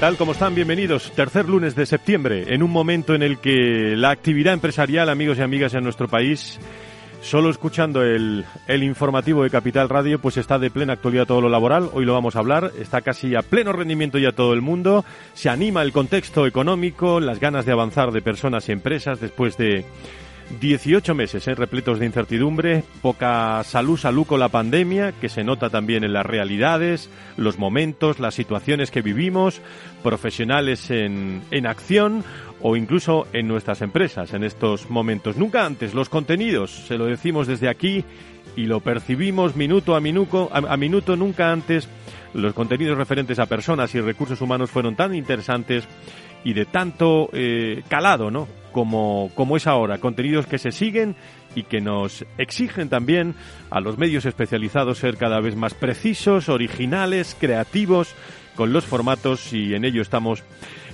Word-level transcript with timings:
Tal? 0.00 0.16
¿Cómo 0.16 0.32
están? 0.32 0.54
Bienvenidos. 0.54 1.12
Tercer 1.12 1.46
lunes 1.46 1.74
de 1.74 1.84
septiembre, 1.84 2.54
en 2.54 2.62
un 2.62 2.70
momento 2.70 3.14
en 3.14 3.22
el 3.22 3.36
que 3.36 3.94
la 3.96 4.08
actividad 4.08 4.54
empresarial, 4.54 5.10
amigos 5.10 5.36
y 5.36 5.42
amigas 5.42 5.74
en 5.74 5.84
nuestro 5.84 6.08
país, 6.08 6.58
solo 7.20 7.50
escuchando 7.50 8.02
el, 8.02 8.46
el, 8.66 8.82
informativo 8.82 9.42
de 9.42 9.50
Capital 9.50 9.90
Radio, 9.90 10.18
pues 10.18 10.38
está 10.38 10.58
de 10.58 10.70
plena 10.70 10.94
actualidad 10.94 11.26
todo 11.26 11.42
lo 11.42 11.50
laboral. 11.50 11.90
Hoy 11.92 12.06
lo 12.06 12.14
vamos 12.14 12.34
a 12.34 12.38
hablar. 12.38 12.72
Está 12.80 13.02
casi 13.02 13.34
a 13.34 13.42
pleno 13.42 13.74
rendimiento 13.74 14.16
ya 14.16 14.32
todo 14.32 14.54
el 14.54 14.62
mundo. 14.62 15.04
Se 15.34 15.50
anima 15.50 15.82
el 15.82 15.92
contexto 15.92 16.46
económico, 16.46 17.20
las 17.20 17.38
ganas 17.38 17.66
de 17.66 17.72
avanzar 17.72 18.10
de 18.10 18.22
personas 18.22 18.66
y 18.70 18.72
empresas 18.72 19.20
después 19.20 19.58
de 19.58 19.84
18 20.58 21.14
meses 21.14 21.46
¿eh? 21.46 21.54
repletos 21.54 21.98
de 21.98 22.06
incertidumbre, 22.06 22.82
poca 23.02 23.62
salud, 23.62 23.96
salud 23.96 24.26
con 24.26 24.40
la 24.40 24.48
pandemia, 24.48 25.12
que 25.12 25.28
se 25.28 25.44
nota 25.44 25.70
también 25.70 26.02
en 26.02 26.12
las 26.12 26.26
realidades, 26.26 27.08
los 27.36 27.58
momentos, 27.58 28.18
las 28.18 28.34
situaciones 28.34 28.90
que 28.90 29.02
vivimos, 29.02 29.60
profesionales 30.02 30.90
en, 30.90 31.42
en 31.50 31.66
acción 31.66 32.24
o 32.62 32.76
incluso 32.76 33.26
en 33.32 33.46
nuestras 33.48 33.80
empresas 33.80 34.34
en 34.34 34.42
estos 34.42 34.90
momentos. 34.90 35.36
Nunca 35.36 35.64
antes 35.64 35.94
los 35.94 36.08
contenidos, 36.08 36.70
se 36.70 36.98
lo 36.98 37.06
decimos 37.06 37.46
desde 37.46 37.68
aquí 37.68 38.04
y 38.56 38.66
lo 38.66 38.80
percibimos 38.80 39.54
minuto 39.54 39.94
a 39.94 40.00
minuto, 40.00 40.50
a, 40.52 40.58
a 40.58 40.76
minuto, 40.76 41.16
nunca 41.16 41.52
antes 41.52 41.88
los 42.34 42.54
contenidos 42.54 42.98
referentes 42.98 43.38
a 43.38 43.46
personas 43.46 43.94
y 43.94 44.00
recursos 44.00 44.40
humanos 44.40 44.70
fueron 44.70 44.96
tan 44.96 45.14
interesantes 45.14 45.84
y 46.44 46.52
de 46.52 46.64
tanto 46.64 47.28
eh, 47.32 47.82
calado, 47.88 48.30
¿no? 48.30 48.48
Como, 48.72 49.30
como 49.34 49.56
es 49.56 49.66
ahora, 49.66 49.98
contenidos 49.98 50.46
que 50.46 50.58
se 50.58 50.70
siguen 50.70 51.16
y 51.54 51.64
que 51.64 51.80
nos 51.80 52.24
exigen 52.38 52.88
también 52.88 53.34
a 53.70 53.80
los 53.80 53.98
medios 53.98 54.24
especializados 54.24 54.98
ser 54.98 55.16
cada 55.16 55.40
vez 55.40 55.56
más 55.56 55.74
precisos, 55.74 56.48
originales, 56.48 57.36
creativos 57.38 58.14
con 58.54 58.72
los 58.72 58.84
formatos 58.84 59.52
y 59.52 59.74
en 59.74 59.84
ello 59.84 60.02
estamos 60.02 60.44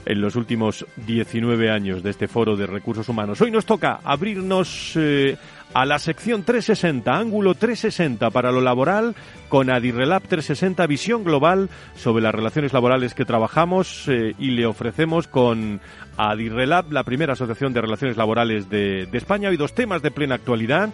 en 0.06 0.20
los 0.20 0.36
últimos 0.36 0.86
19 0.96 1.70
años 1.70 2.02
de 2.02 2.10
este 2.10 2.28
foro 2.28 2.56
de 2.56 2.66
recursos 2.66 3.08
humanos. 3.08 3.40
Hoy 3.40 3.50
nos 3.50 3.66
toca 3.66 4.00
abrirnos 4.04 4.92
eh, 4.94 5.36
a 5.74 5.84
la 5.84 5.98
sección 5.98 6.44
360, 6.44 7.12
ángulo 7.12 7.54
360 7.54 8.30
para 8.30 8.52
lo 8.52 8.60
laboral, 8.60 9.14
con 9.48 9.68
Adirrelab 9.68 10.22
360, 10.22 10.86
visión 10.86 11.24
global 11.24 11.68
sobre 11.96 12.22
las 12.22 12.34
relaciones 12.34 12.72
laborales 12.72 13.14
que 13.14 13.24
trabajamos 13.24 14.08
eh, 14.08 14.34
y 14.38 14.50
le 14.50 14.64
ofrecemos 14.64 15.26
con 15.26 15.80
Adirrelab, 16.16 16.92
la 16.92 17.04
primera 17.04 17.34
asociación 17.34 17.72
de 17.72 17.82
relaciones 17.82 18.16
laborales 18.16 18.70
de, 18.70 19.06
de 19.06 19.18
España. 19.18 19.50
Hoy 19.50 19.56
dos 19.56 19.74
temas 19.74 20.02
de 20.02 20.12
plena 20.12 20.36
actualidad. 20.36 20.90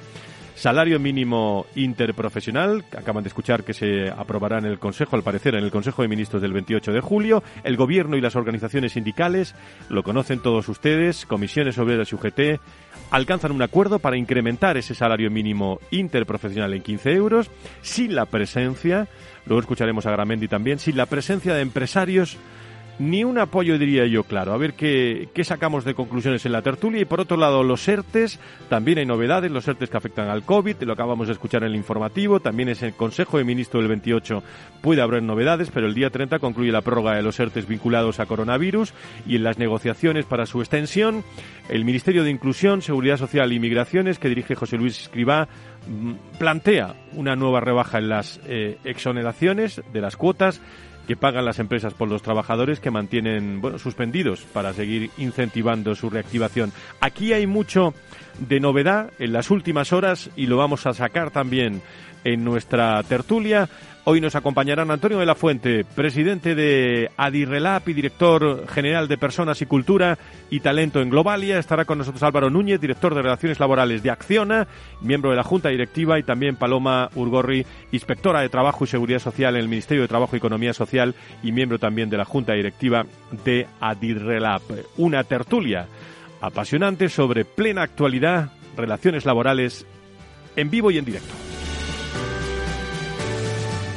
Salario 0.55 1.01
mínimo 1.01 1.67
interprofesional, 1.75 2.85
acaban 2.97 3.25
de 3.25 3.29
escuchar 3.29 3.65
que 3.65 3.73
se 3.73 4.11
aprobará 4.11 4.59
en 4.59 4.67
el 4.67 4.79
Consejo, 4.79 5.17
al 5.17 5.23
parecer 5.23 5.55
en 5.55 5.65
el 5.65 5.71
Consejo 5.71 6.03
de 6.03 6.09
Ministros 6.09 6.43
del 6.43 6.53
28 6.53 6.93
de 6.93 7.01
julio. 7.01 7.43
El 7.65 7.77
Gobierno 7.77 8.17
y 8.17 8.21
las 8.21 8.37
organizaciones 8.37 8.93
sindicales, 8.93 9.55
lo 9.89 10.03
conocen 10.03 10.41
todos 10.41 10.69
ustedes, 10.69 11.27
comisiones 11.27 11.79
obreras 11.79 12.12
y 12.12 12.15
UGT, 12.15 12.61
alcanzan 13.11 13.53
un 13.53 13.62
acuerdo 13.62 13.99
para 13.99 14.17
incrementar 14.17 14.77
ese 14.77 14.95
salario 14.95 15.31
mínimo 15.31 15.81
interprofesional 15.91 16.75
en 16.75 16.83
15 16.83 17.12
euros, 17.12 17.51
sin 17.81 18.15
la 18.15 18.27
presencia, 18.27 19.09
luego 19.47 19.61
escucharemos 19.61 20.07
a 20.07 20.11
Gramendi 20.11 20.49
también, 20.49 20.79
sin 20.79 20.97
la 20.97 21.07
presencia 21.07 21.55
de 21.55 21.62
empresarios 21.62 22.37
ni 23.03 23.25
un 23.25 23.37
apoyo, 23.39 23.79
diría 23.79 24.07
yo, 24.07 24.23
claro. 24.23 24.53
A 24.53 24.57
ver 24.57 24.75
qué, 24.75 25.29
qué, 25.35 25.43
sacamos 25.43 25.85
de 25.85 25.95
conclusiones 25.95 26.47
en 26.47 26.53
la 26.53 26.63
tertulia. 26.63 27.01
Y 27.01 27.05
por 27.05 27.21
otro 27.21 27.37
lado, 27.37 27.65
los 27.65 27.87
ERTES, 27.89 28.39
también 28.69 28.99
hay 28.99 29.07
novedades, 29.07 29.51
los 29.51 29.67
ERTES 29.67 29.91
que 29.91 29.97
afectan 29.97 30.29
al 30.29 30.45
COVID, 30.45 30.77
lo 30.83 30.93
acabamos 30.93 31.27
de 31.27 31.33
escuchar 31.33 31.65
en 31.65 31.71
el 31.71 31.77
informativo. 31.77 32.39
También 32.39 32.69
es 32.69 32.83
el 32.83 32.95
Consejo 32.95 33.39
de 33.39 33.45
Ministros 33.45 33.83
del 33.83 33.89
28, 33.89 34.43
puede 34.83 35.03
haber 35.03 35.23
novedades, 35.23 35.71
pero 35.73 35.89
el 35.89 35.95
día 35.95 36.11
30 36.11 36.39
concluye 36.39 36.71
la 36.71 36.83
prórroga 36.83 37.17
de 37.17 37.23
los 37.23 37.39
ERTES 37.41 37.67
vinculados 37.67 38.21
a 38.21 38.27
coronavirus 38.27 38.95
y 39.27 39.35
en 39.35 39.43
las 39.43 39.59
negociaciones 39.59 40.25
para 40.25 40.47
su 40.47 40.61
extensión, 40.61 41.25
el 41.69 41.85
Ministerio 41.85 42.23
de 42.23 42.31
Inclusión, 42.31 42.83
Seguridad 42.83 43.17
Social 43.17 43.53
y 43.53 43.59
Migraciones, 43.59 44.21
que 44.21 44.29
dirige 44.29 44.55
José 44.55 44.77
Luis 44.77 45.01
Escribá, 45.01 45.49
plantea 46.39 46.95
una 47.15 47.35
nueva 47.35 47.61
rebaja 47.61 47.99
en 47.99 48.09
las 48.09 48.41
eh, 48.47 48.79
exoneraciones 48.85 49.83
de 49.93 50.01
las 50.01 50.17
cuotas 50.17 50.61
que 51.07 51.17
pagan 51.17 51.45
las 51.45 51.59
empresas 51.59 51.95
por 51.95 52.09
los 52.09 52.23
trabajadores 52.23 52.81
que 52.81 52.91
mantienen 52.91 53.61
bueno, 53.61 53.79
suspendidos 53.79 54.43
para 54.53 54.73
seguir 54.73 55.11
incentivando 55.19 55.95
su 55.95 56.11
reactivación. 56.11 56.73
Aquí 57.01 57.33
hay 57.33 57.47
mucho 57.47 57.95
de 58.39 58.61
novedad 58.61 59.11
en 59.19 59.33
las 59.33 59.51
últimas 59.51 59.93
horas 59.93 60.31
y 60.37 60.47
lo 60.47 60.57
vamos 60.57 60.87
a 60.87 60.95
sacar 60.95 61.31
también 61.31 61.83
en 62.25 62.45
nuestra 62.45 63.03
tertulia. 63.03 63.69
Hoy 64.05 64.21
nos 64.21 64.35
acompañarán 64.35 64.91
Antonio 64.91 65.21
de 65.21 65.27
la 65.27 65.37
Fuente, 65.37 65.85
presidente 65.85 66.57
de 66.57 67.09
Adirrelab 67.17 67.89
y 67.89 67.93
director 67.93 68.67
general 68.67 69.07
de 69.07 69.17
Personas 69.17 69.63
y 69.63 69.67
Cultura 69.67 70.19
y 70.51 70.59
Talento 70.59 71.01
en 71.01 71.09
Globalia. 71.09 71.57
Estará 71.57 71.85
con 71.85 71.99
nosotros 71.99 72.21
Álvaro 72.25 72.51
Núñez, 72.51 72.81
director 72.81 73.15
de 73.15 73.23
Relaciones 73.23 73.61
Laborales 73.61 74.03
de 74.03 74.11
Acciona, 74.11 74.67
miembro 75.03 75.31
de 75.31 75.37
la 75.37 75.45
Junta 75.45 75.69
Directiva 75.69 76.19
y 76.19 76.25
también 76.25 76.57
Paloma 76.57 77.11
Urgorri, 77.15 77.65
inspectora 77.93 78.41
de 78.41 78.49
Trabajo 78.49 78.83
y 78.83 78.89
Seguridad 78.89 79.21
Social 79.21 79.55
en 79.55 79.62
el 79.62 79.69
Ministerio 79.69 80.03
de 80.03 80.09
Trabajo 80.09 80.35
y 80.35 80.39
Economía 80.39 80.75
Social 80.75 81.15
y 81.45 81.53
miembro 81.53 81.79
también 81.79 82.11
de 82.11 82.17
la 82.17 82.25
Junta 82.25 82.55
Directiva 82.55 83.07
de 83.45 83.69
Adirrelab. 83.79 84.62
Una 84.97 85.23
tertulia 85.23 85.87
apasionante 86.41 87.09
sobre 87.09 87.45
plena 87.45 87.83
actualidad, 87.83 88.51
relaciones 88.77 89.25
laborales 89.25 89.87
en 90.57 90.71
vivo 90.71 90.91
y 90.91 90.99
en 90.99 91.05
directo. 91.05 91.33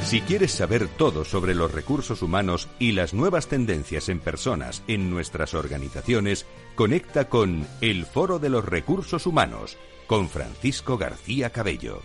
Si 0.06 0.20
quieres 0.20 0.52
saber 0.52 0.86
todo 0.86 1.24
sobre 1.24 1.52
los 1.52 1.72
recursos 1.72 2.22
humanos 2.22 2.68
y 2.78 2.92
las 2.92 3.12
nuevas 3.12 3.48
tendencias 3.48 4.08
en 4.08 4.20
personas 4.20 4.84
en 4.86 5.10
nuestras 5.10 5.52
organizaciones, 5.52 6.46
conecta 6.76 7.28
con 7.28 7.66
El 7.80 8.06
Foro 8.06 8.38
de 8.38 8.48
los 8.48 8.64
Recursos 8.64 9.26
Humanos 9.26 9.76
con 10.06 10.28
Francisco 10.28 10.96
García 10.96 11.50
Cabello. 11.50 12.02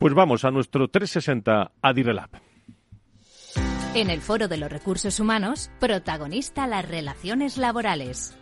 Pues 0.00 0.14
vamos 0.14 0.44
a 0.44 0.50
nuestro 0.50 0.88
360 0.88 1.70
Adirelab. 1.80 2.30
En 3.94 4.10
el 4.10 4.22
Foro 4.22 4.48
de 4.48 4.56
los 4.56 4.70
Recursos 4.70 5.20
Humanos, 5.20 5.70
protagonista 5.78 6.66
las 6.66 6.86
relaciones 6.88 7.56
laborales. 7.56 8.36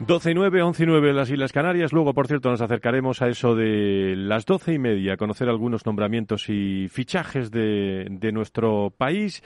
12 0.00 0.30
y 0.30 0.34
9, 0.34 0.62
11 0.62 0.82
y 0.82 0.86
9 0.86 1.10
en 1.10 1.16
las 1.16 1.30
Islas 1.30 1.52
Canarias. 1.52 1.92
Luego, 1.92 2.14
por 2.14 2.26
cierto, 2.26 2.48
nos 2.48 2.62
acercaremos 2.62 3.20
a 3.20 3.28
eso 3.28 3.54
de 3.54 4.14
las 4.16 4.46
doce 4.46 4.72
y 4.72 4.78
media, 4.78 5.18
conocer 5.18 5.50
algunos 5.50 5.84
nombramientos 5.84 6.48
y 6.48 6.88
fichajes 6.88 7.50
de, 7.50 8.06
de, 8.08 8.32
nuestro 8.32 8.94
país 8.96 9.42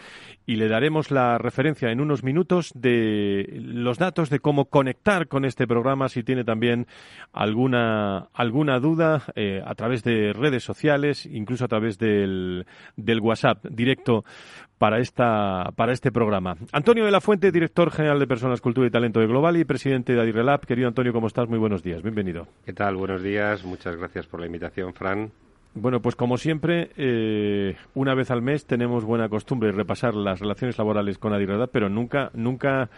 y 0.47 0.55
le 0.55 0.69
daremos 0.69 1.11
la 1.11 1.39
referencia 1.39 1.91
en 1.91 2.01
unos 2.01 2.23
minutos 2.23 2.71
de 2.73 3.49
los 3.65 3.99
datos 3.99 4.31
de 4.31 4.39
cómo 4.39 4.67
conectar 4.67 5.27
con 5.27 5.45
este 5.45 5.67
programa 5.67 6.09
si 6.09 6.23
tiene 6.23 6.45
también 6.45 6.87
alguna, 7.33 8.29
alguna 8.33 8.79
duda 8.79 9.25
eh, 9.35 9.61
a 9.67 9.75
través 9.75 10.05
de 10.05 10.33
redes 10.33 10.63
sociales, 10.63 11.27
incluso 11.27 11.65
a 11.65 11.69
través 11.69 11.99
del, 11.99 12.65
del 12.97 13.21
WhatsApp 13.21 13.67
directo 13.67 14.25
para, 14.79 14.99
esta, 14.99 15.71
para 15.77 15.93
este 15.93 16.13
programa. 16.13 16.57
Antonio 16.73 17.05
de 17.05 17.11
la 17.11 17.21
Fuente, 17.21 17.51
director 17.51 17.91
general 17.91 18.19
de 18.19 18.27
Personas, 18.27 18.61
Cultura 18.61 18.87
y 18.87 18.91
Talento 18.91 19.21
de 19.21 19.27
Global 19.27 19.57
y 19.57 19.65
presidente 19.65 20.13
de 20.13 20.21
Querido 20.45 20.89
Antonio, 20.89 21.13
¿cómo 21.15 21.27
estás? 21.27 21.49
Muy 21.49 21.59
buenos 21.59 21.83
días, 21.83 22.03
bienvenido. 22.03 22.47
¿Qué 22.67 22.75
tal? 22.75 22.97
Buenos 22.97 23.23
días, 23.23 23.65
muchas 23.65 23.97
gracias 23.97 24.27
por 24.27 24.41
la 24.41 24.47
invitación, 24.47 24.93
Fran. 24.93 25.33
Bueno, 25.73 26.03
pues 26.03 26.17
como 26.17 26.37
siempre, 26.37 26.91
eh, 26.99 27.77
una 27.95 28.15
vez 28.15 28.31
al 28.31 28.43
mes 28.43 28.67
tenemos 28.67 29.05
buena 29.05 29.31
costumbre 29.31 29.71
de 29.71 29.77
repasar 29.77 30.15
las 30.15 30.41
relaciones 30.41 30.77
laborales 30.77 31.17
con 31.17 31.33
Adirrelab, 31.33 31.71
pero 31.71 31.89
nunca, 31.89 32.31
nunca 32.35 32.91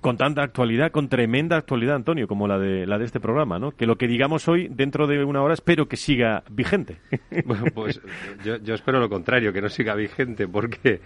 con 0.00 0.16
tanta 0.16 0.42
actualidad, 0.42 0.90
con 0.90 1.10
tremenda 1.10 1.58
actualidad, 1.58 1.96
Antonio, 1.96 2.26
como 2.26 2.48
la 2.48 2.58
de, 2.58 2.86
la 2.86 2.96
de 2.96 3.04
este 3.04 3.20
programa, 3.20 3.58
¿no? 3.58 3.72
Que 3.72 3.86
lo 3.86 3.96
que 3.96 4.08
digamos 4.08 4.48
hoy, 4.48 4.68
dentro 4.68 5.06
de 5.06 5.22
una 5.22 5.42
hora, 5.42 5.52
espero 5.52 5.88
que 5.88 5.96
siga 5.96 6.42
vigente. 6.50 6.96
Bueno, 7.44 7.66
pues 7.74 8.00
yo, 8.44 8.56
yo 8.56 8.74
espero 8.74 8.98
lo 8.98 9.10
contrario, 9.10 9.52
que 9.52 9.60
no 9.60 9.68
siga 9.68 9.94
vigente, 9.94 10.48
porque... 10.48 11.00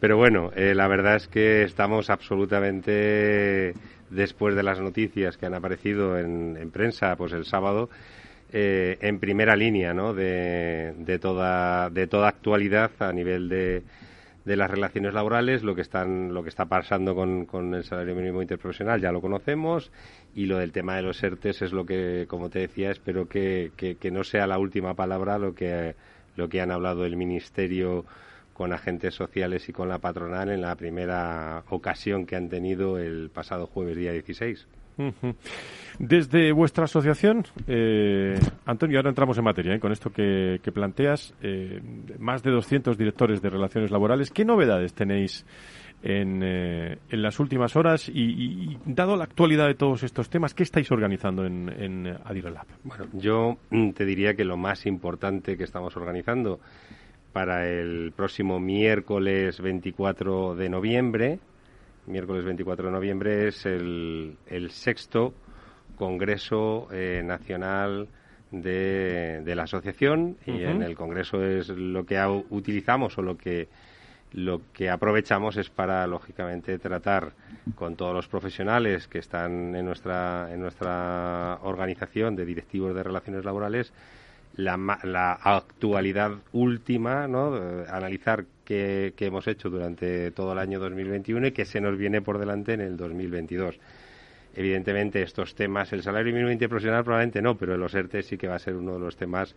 Pero 0.00 0.18
bueno, 0.18 0.50
eh, 0.54 0.74
la 0.74 0.86
verdad 0.86 1.16
es 1.16 1.28
que 1.28 1.62
estamos 1.62 2.10
absolutamente, 2.10 3.72
después 4.14 4.54
de 4.54 4.62
las 4.62 4.80
noticias 4.80 5.36
que 5.36 5.46
han 5.46 5.54
aparecido 5.54 6.18
en, 6.18 6.56
en 6.56 6.70
prensa, 6.70 7.16
pues 7.16 7.32
el 7.32 7.44
sábado, 7.44 7.90
eh, 8.52 8.98
en 9.00 9.18
primera 9.18 9.56
línea 9.56 9.92
¿no? 9.94 10.14
de, 10.14 11.18
toda, 11.20 11.90
de 11.90 12.06
toda 12.06 12.28
actualidad 12.28 12.90
a 13.00 13.12
nivel 13.12 13.48
de, 13.48 13.82
de 14.44 14.56
las 14.56 14.70
relaciones 14.70 15.12
laborales, 15.12 15.64
lo 15.64 15.74
que 15.74 15.80
están, 15.80 16.32
lo 16.32 16.42
que 16.42 16.50
está 16.50 16.66
pasando 16.66 17.14
con, 17.14 17.46
con, 17.46 17.74
el 17.74 17.82
salario 17.82 18.14
mínimo 18.14 18.42
interprofesional 18.42 19.00
ya 19.00 19.10
lo 19.10 19.20
conocemos 19.20 19.90
y 20.34 20.46
lo 20.46 20.58
del 20.58 20.70
tema 20.70 20.94
de 20.96 21.02
los 21.02 21.22
ERTES 21.22 21.62
es 21.62 21.72
lo 21.72 21.84
que, 21.84 22.26
como 22.28 22.48
te 22.48 22.60
decía, 22.60 22.92
espero 22.92 23.28
que, 23.28 23.72
que, 23.76 24.10
no 24.12 24.22
sea 24.22 24.46
la 24.46 24.58
última 24.58 24.94
palabra 24.94 25.36
lo 25.38 25.54
que 25.54 25.94
han 26.60 26.70
hablado 26.70 27.04
el 27.04 27.16
Ministerio 27.16 28.04
con 28.54 28.72
agentes 28.72 29.14
sociales 29.14 29.68
y 29.68 29.72
con 29.72 29.88
la 29.88 29.98
patronal 29.98 30.48
en 30.48 30.62
la 30.62 30.74
primera 30.76 31.64
ocasión 31.68 32.24
que 32.24 32.36
han 32.36 32.48
tenido 32.48 32.98
el 32.98 33.28
pasado 33.30 33.66
jueves 33.66 33.96
día 33.96 34.12
16. 34.12 34.66
Desde 35.98 36.52
vuestra 36.52 36.84
asociación, 36.84 37.44
eh, 37.66 38.38
Antonio, 38.64 38.98
ahora 38.98 39.10
entramos 39.10 39.36
en 39.38 39.44
materia 39.44 39.74
¿eh? 39.74 39.80
con 39.80 39.92
esto 39.92 40.10
que, 40.10 40.60
que 40.62 40.72
planteas. 40.72 41.34
Eh, 41.42 41.80
más 42.18 42.42
de 42.42 42.50
200 42.50 42.96
directores 42.96 43.42
de 43.42 43.50
relaciones 43.50 43.90
laborales. 43.90 44.30
¿Qué 44.30 44.44
novedades 44.44 44.94
tenéis 44.94 45.44
en, 46.02 46.42
eh, 46.42 46.98
en 47.10 47.22
las 47.22 47.40
últimas 47.40 47.74
horas? 47.76 48.08
Y, 48.08 48.12
y, 48.22 48.78
dado 48.86 49.16
la 49.16 49.24
actualidad 49.24 49.66
de 49.66 49.74
todos 49.74 50.02
estos 50.04 50.30
temas, 50.30 50.54
¿qué 50.54 50.62
estáis 50.62 50.90
organizando 50.92 51.44
en, 51.44 51.68
en 51.68 52.06
Adirelab? 52.24 52.66
Bueno, 52.84 53.06
yo 53.12 53.56
te 53.94 54.04
diría 54.04 54.34
que 54.34 54.44
lo 54.44 54.56
más 54.56 54.86
importante 54.86 55.56
que 55.56 55.64
estamos 55.64 55.96
organizando 55.96 56.60
para 57.34 57.68
el 57.68 58.12
próximo 58.14 58.60
miércoles 58.60 59.60
24 59.60 60.54
de 60.54 60.68
noviembre. 60.68 61.40
Miércoles 62.06 62.44
24 62.44 62.86
de 62.86 62.92
noviembre 62.92 63.48
es 63.48 63.66
el, 63.66 64.36
el 64.46 64.70
sexto 64.70 65.34
Congreso 65.96 66.86
eh, 66.92 67.22
Nacional 67.24 68.06
de, 68.52 69.42
de, 69.44 69.54
la 69.56 69.64
Asociación 69.64 70.36
y 70.46 70.52
uh 70.52 70.54
-huh. 70.54 70.70
en 70.70 70.82
el 70.82 70.94
Congreso 70.94 71.44
es 71.44 71.70
lo 71.70 72.06
que 72.06 72.16
utilizamos 72.50 73.18
o 73.18 73.22
lo 73.22 73.36
que 73.36 73.66
lo 74.32 74.60
que 74.72 74.88
aprovechamos 74.88 75.56
es 75.56 75.70
para 75.70 76.06
lógicamente 76.06 76.78
tratar 76.78 77.32
con 77.74 77.96
todos 77.96 78.14
los 78.14 78.28
profesionales 78.28 79.08
que 79.08 79.18
están 79.18 79.74
en 79.74 79.84
nuestra 79.84 80.52
en 80.52 80.60
nuestra 80.60 81.58
organización 81.62 82.36
de 82.36 82.44
directivos 82.44 82.94
de 82.94 83.02
relaciones 83.02 83.44
laborales 83.44 83.92
la, 84.56 84.98
la 85.02 85.32
actualidad 85.32 86.32
última, 86.52 87.26
¿no? 87.28 87.54
analizar 87.88 88.44
qué, 88.64 89.12
qué, 89.16 89.26
hemos 89.26 89.46
hecho 89.48 89.70
durante 89.70 90.30
todo 90.30 90.52
el 90.52 90.58
año 90.58 90.78
2021 90.78 91.48
y 91.48 91.52
qué 91.52 91.64
se 91.64 91.80
nos 91.80 91.96
viene 91.98 92.22
por 92.22 92.38
delante 92.38 92.74
en 92.74 92.80
el 92.80 92.96
2022. 92.96 93.78
Evidentemente, 94.56 95.22
estos 95.22 95.54
temas, 95.54 95.92
el 95.92 96.02
salario 96.02 96.32
mínimo 96.32 96.50
interprofesional 96.50 97.02
probablemente 97.02 97.42
no, 97.42 97.56
pero 97.56 97.76
los 97.76 97.94
ERTE 97.94 98.22
sí 98.22 98.36
que 98.36 98.46
va 98.46 98.54
a 98.54 98.60
ser 98.60 98.74
uno 98.74 98.94
de 98.94 99.00
los 99.00 99.16
temas 99.16 99.54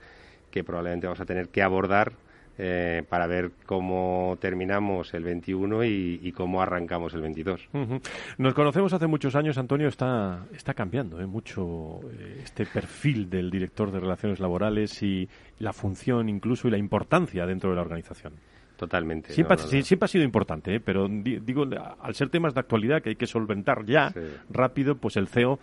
que 0.49 0.63
probablemente 0.63 1.07
vamos 1.07 1.19
a 1.19 1.25
tener 1.25 1.49
que 1.49 1.61
abordar 1.61 2.13
eh, 2.57 3.03
para 3.07 3.27
ver 3.27 3.51
cómo 3.65 4.37
terminamos 4.39 5.13
el 5.13 5.23
21 5.23 5.83
y, 5.83 6.19
y 6.23 6.31
cómo 6.31 6.61
arrancamos 6.61 7.13
el 7.13 7.21
22. 7.21 7.69
Uh 7.73 7.77
-huh. 7.77 8.01
Nos 8.37 8.53
conocemos 8.53 8.93
hace 8.93 9.07
muchos 9.07 9.35
años, 9.35 9.57
Antonio, 9.57 9.87
está, 9.87 10.45
está 10.53 10.73
cambiando 10.73 11.19
¿eh? 11.21 11.25
mucho 11.25 11.99
eh, 12.11 12.41
este 12.43 12.65
perfil 12.65 13.29
del 13.29 13.49
director 13.49 13.91
de 13.91 13.99
relaciones 13.99 14.39
laborales 14.39 15.01
y 15.03 15.27
la 15.59 15.73
función 15.73 16.29
incluso 16.29 16.67
y 16.67 16.71
la 16.71 16.77
importancia 16.77 17.45
dentro 17.45 17.69
de 17.69 17.75
la 17.75 17.81
organización. 17.81 18.33
Totalmente. 18.77 19.33
Siempre, 19.33 19.57
no, 19.57 19.63
no, 19.63 19.71
no. 19.71 19.83
siempre 19.83 20.05
ha 20.05 20.07
sido 20.07 20.23
importante, 20.23 20.75
¿eh? 20.75 20.79
pero 20.79 21.07
digo, 21.09 21.65
al 21.99 22.13
ser 22.13 22.29
temas 22.29 22.53
de 22.53 22.59
actualidad 22.59 23.01
que 23.01 23.09
hay 23.09 23.15
que 23.15 23.25
solventar 23.25 23.83
ya 23.85 24.11
sí. 24.11 24.19
rápido, 24.51 24.95
pues 24.95 25.17
el 25.17 25.27
CEO 25.27 25.59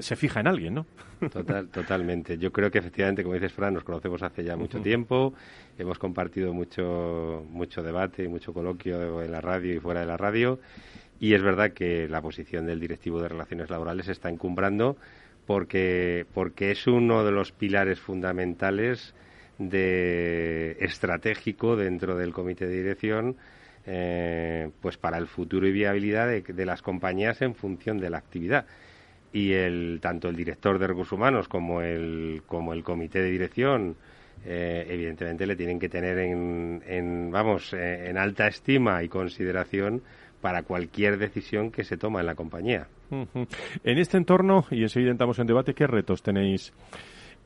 se 0.00 0.16
fija 0.16 0.40
en 0.40 0.46
alguien, 0.46 0.74
¿no? 0.74 0.86
Total, 1.32 1.68
totalmente. 1.68 2.38
Yo 2.38 2.52
creo 2.52 2.70
que 2.70 2.78
efectivamente, 2.78 3.22
como 3.22 3.34
dices, 3.34 3.52
Fran, 3.52 3.74
nos 3.74 3.84
conocemos 3.84 4.22
hace 4.22 4.44
ya 4.44 4.56
mucho 4.56 4.78
uh 4.78 4.80
-huh. 4.80 4.84
tiempo, 4.84 5.34
hemos 5.76 5.98
compartido 5.98 6.52
mucho, 6.52 7.44
mucho 7.50 7.82
debate 7.82 8.24
y 8.24 8.28
mucho 8.28 8.52
coloquio 8.52 9.22
en 9.22 9.32
la 9.32 9.40
radio 9.40 9.74
y 9.74 9.80
fuera 9.80 10.00
de 10.00 10.06
la 10.06 10.16
radio, 10.16 10.60
y 11.18 11.34
es 11.34 11.42
verdad 11.42 11.72
que 11.72 12.08
la 12.08 12.22
posición 12.22 12.66
del 12.66 12.78
directivo 12.78 13.20
de 13.20 13.28
relaciones 13.28 13.68
laborales 13.68 14.06
se 14.06 14.12
está 14.12 14.28
encumbrando 14.28 14.96
porque, 15.46 16.26
porque 16.34 16.70
es 16.70 16.86
uno 16.86 17.24
de 17.24 17.32
los 17.32 17.52
pilares 17.52 17.98
fundamentales 17.98 19.14
de 19.58 20.76
estratégico 20.78 21.74
dentro 21.74 22.16
del 22.16 22.32
comité 22.32 22.66
de 22.66 22.76
dirección 22.76 23.36
eh, 23.86 24.70
pues 24.80 24.98
para 24.98 25.18
el 25.18 25.26
futuro 25.26 25.66
y 25.66 25.72
viabilidad 25.72 26.28
de, 26.28 26.42
de, 26.42 26.66
las 26.66 26.82
compañías 26.82 27.42
en 27.42 27.54
función 27.54 27.98
de 27.98 28.10
la 28.10 28.18
actividad 28.18 28.66
y 29.32 29.52
el 29.52 29.98
tanto 30.00 30.28
el 30.28 30.36
director 30.36 30.78
de 30.78 30.86
recursos 30.86 31.12
humanos 31.12 31.48
como 31.48 31.82
el 31.82 32.42
como 32.46 32.72
el 32.72 32.82
comité 32.82 33.20
de 33.20 33.30
dirección 33.30 33.96
eh, 34.44 34.86
evidentemente 34.88 35.46
le 35.46 35.56
tienen 35.56 35.78
que 35.78 35.88
tener 35.88 36.18
en, 36.18 36.82
en 36.86 37.30
vamos 37.30 37.72
eh, 37.74 38.08
en 38.08 38.16
alta 38.16 38.46
estima 38.46 39.02
y 39.02 39.08
consideración 39.08 40.02
para 40.40 40.62
cualquier 40.62 41.18
decisión 41.18 41.70
que 41.70 41.84
se 41.84 41.96
toma 41.96 42.20
en 42.20 42.26
la 42.26 42.34
compañía. 42.34 42.86
En 43.10 43.98
este 43.98 44.16
entorno, 44.16 44.64
y 44.70 44.82
enseguida 44.82 45.10
entramos 45.10 45.38
en 45.38 45.46
debate, 45.46 45.74
¿qué 45.74 45.86
retos 45.86 46.22
tenéis 46.22 46.72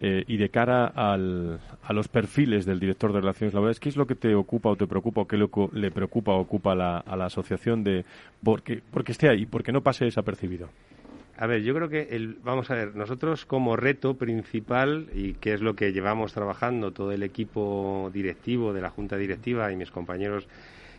eh, 0.04 0.24
y 0.26 0.36
de 0.36 0.48
cara 0.48 0.86
al, 0.86 1.60
a 1.80 1.92
los 1.92 2.08
perfiles 2.08 2.66
del 2.66 2.80
director 2.80 3.12
de 3.12 3.20
relaciones 3.20 3.54
laborales, 3.54 3.78
¿qué 3.78 3.88
es 3.88 3.96
lo 3.96 4.04
que 4.04 4.16
te 4.16 4.34
ocupa 4.34 4.70
o 4.70 4.76
te 4.76 4.88
preocupa 4.88 5.20
o 5.20 5.26
qué 5.28 5.36
le, 5.36 5.48
le 5.72 5.90
preocupa 5.92 6.32
o 6.32 6.40
ocupa 6.40 6.74
la, 6.74 6.98
a 6.98 7.16
la 7.16 7.26
asociación 7.26 7.84
de 7.84 8.04
porque, 8.42 8.82
porque 8.90 9.12
esté 9.12 9.28
ahí, 9.28 9.46
porque 9.46 9.70
no 9.70 9.80
pase 9.80 10.04
desapercibido? 10.04 10.68
A 11.42 11.46
ver, 11.48 11.62
yo 11.62 11.74
creo 11.74 11.88
que 11.88 12.06
el, 12.12 12.36
vamos 12.44 12.70
a 12.70 12.76
ver, 12.76 12.94
nosotros 12.94 13.46
como 13.46 13.74
reto 13.74 14.14
principal 14.14 15.08
y 15.12 15.34
que 15.34 15.54
es 15.54 15.60
lo 15.60 15.74
que 15.74 15.92
llevamos 15.92 16.32
trabajando 16.32 16.92
todo 16.92 17.10
el 17.10 17.24
equipo 17.24 18.12
directivo 18.14 18.72
de 18.72 18.80
la 18.80 18.90
junta 18.90 19.16
directiva 19.16 19.72
y 19.72 19.74
mis 19.74 19.90
compañeros 19.90 20.46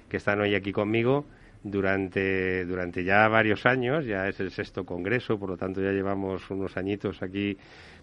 que 0.10 0.18
están 0.18 0.42
hoy 0.42 0.54
aquí 0.54 0.74
conmigo 0.74 1.24
durante 1.64 2.66
durante 2.66 3.06
ya 3.06 3.26
varios 3.30 3.66
años, 3.66 4.06
ya 4.06 4.28
es 4.28 4.38
el 4.42 4.52
sexto 4.52 4.84
congreso, 4.84 5.40
por 5.40 5.52
lo 5.52 5.56
tanto 5.56 5.82
ya 5.82 5.94
llevamos 5.94 6.52
unos 6.52 6.76
añitos 6.76 7.24
aquí 7.24 7.58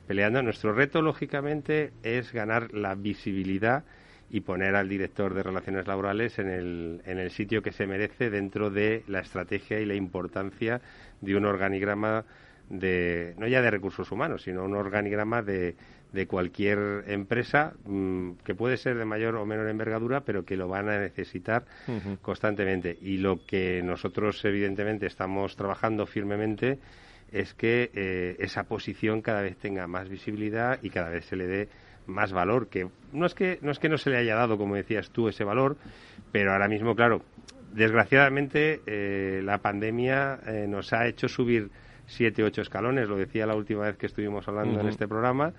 peleando. 0.06 0.42
Nuestro 0.42 0.73
reto, 0.73 1.02
lógicamente, 1.02 1.92
es 2.02 2.32
ganar 2.32 2.73
la 2.73 2.94
visibilidad 2.94 3.85
y 4.31 4.41
poner 4.41 4.77
al 4.77 4.89
director 4.89 5.35
de 5.35 5.43
relaciones 5.43 5.87
laborales 5.87 6.39
en 6.39 6.49
el, 6.49 7.03
en 7.05 7.19
el 7.19 7.31
sitio 7.31 7.63
que 7.63 7.73
se 7.73 7.87
merece 7.87 8.31
dentro 8.31 8.71
de 8.71 9.03
la 9.09 9.21
estrategia 9.21 9.81
y 9.81 9.87
la 9.87 9.95
importancia 9.95 10.81
de 11.21 11.37
un 11.37 11.45
organigrama 11.45 12.25
de, 12.69 13.35
no 13.39 13.49
ya 13.49 13.61
de 13.61 13.71
recursos 13.71 14.11
humanos, 14.13 14.43
sino 14.43 14.65
un 14.65 14.77
organigrama 14.77 15.43
de, 15.43 15.75
de 16.13 16.27
cualquier 16.27 17.05
empresa 17.09 17.73
mmm, 17.85 18.33
que 18.45 18.55
puede 18.55 18.77
ser 18.77 18.97
de 18.97 19.05
mayor 19.05 19.35
o 19.37 19.45
menor 19.45 19.69
envergadura, 19.69 20.21
pero 20.21 20.45
que 20.45 20.57
lo 20.57 20.69
van 20.69 20.89
a 20.89 20.99
necesitar 20.99 21.65
uh 21.89 21.93
-huh. 21.93 22.19
constantemente. 22.21 22.97
Y 23.01 23.19
lo 23.19 23.45
que 23.45 23.83
nosotros, 23.83 24.45
evidentemente, 24.45 25.07
estamos 25.07 25.57
trabajando 25.57 26.07
firmemente 26.07 26.79
es 27.33 27.55
que 27.55 27.91
eh, 27.95 28.37
esa 28.39 28.65
posición 28.65 29.23
cada 29.23 29.43
vez 29.43 29.57
tenga 29.57 29.87
más 29.87 30.09
visibilidad 30.09 30.79
y 30.83 30.91
cada 30.91 31.11
vez 31.11 31.25
se 31.27 31.37
le 31.37 31.47
dé 31.47 31.69
más 32.11 32.33
valor 32.33 32.69
que 32.69 32.88
no 33.12 33.26
es 33.26 33.35
que 33.35 33.59
no 33.62 33.71
es 33.71 33.79
que 33.79 33.88
no 33.88 33.97
se 33.97 34.11
le 34.11 34.19
haya 34.19 34.35
dado 34.35 34.59
como 34.59 34.76
decías 34.76 35.11
tú 35.11 35.29
ese 35.29 35.45
valor 35.45 35.76
pero 36.33 36.52
ahora 36.52 36.69
mismo 36.69 36.95
claro 36.95 37.23
desgraciadamente 37.73 38.83
eh, 38.87 39.40
la 39.43 39.59
pandemia 39.59 40.40
eh, 40.47 40.67
nos 40.69 40.93
ha 40.93 41.07
hecho 41.07 41.29
subir 41.29 41.71
siete, 42.11 42.43
ocho 42.43 42.62
escalones, 42.62 43.09
lo 43.09 43.17
decía 43.17 43.47
la 43.47 43.55
última 43.55 43.85
vez 43.87 43.97
que 43.97 44.07
estuvimos 44.07 44.47
hablando 44.49 44.81
en 44.81 44.88
este 44.88 45.07
programa, 45.07 45.52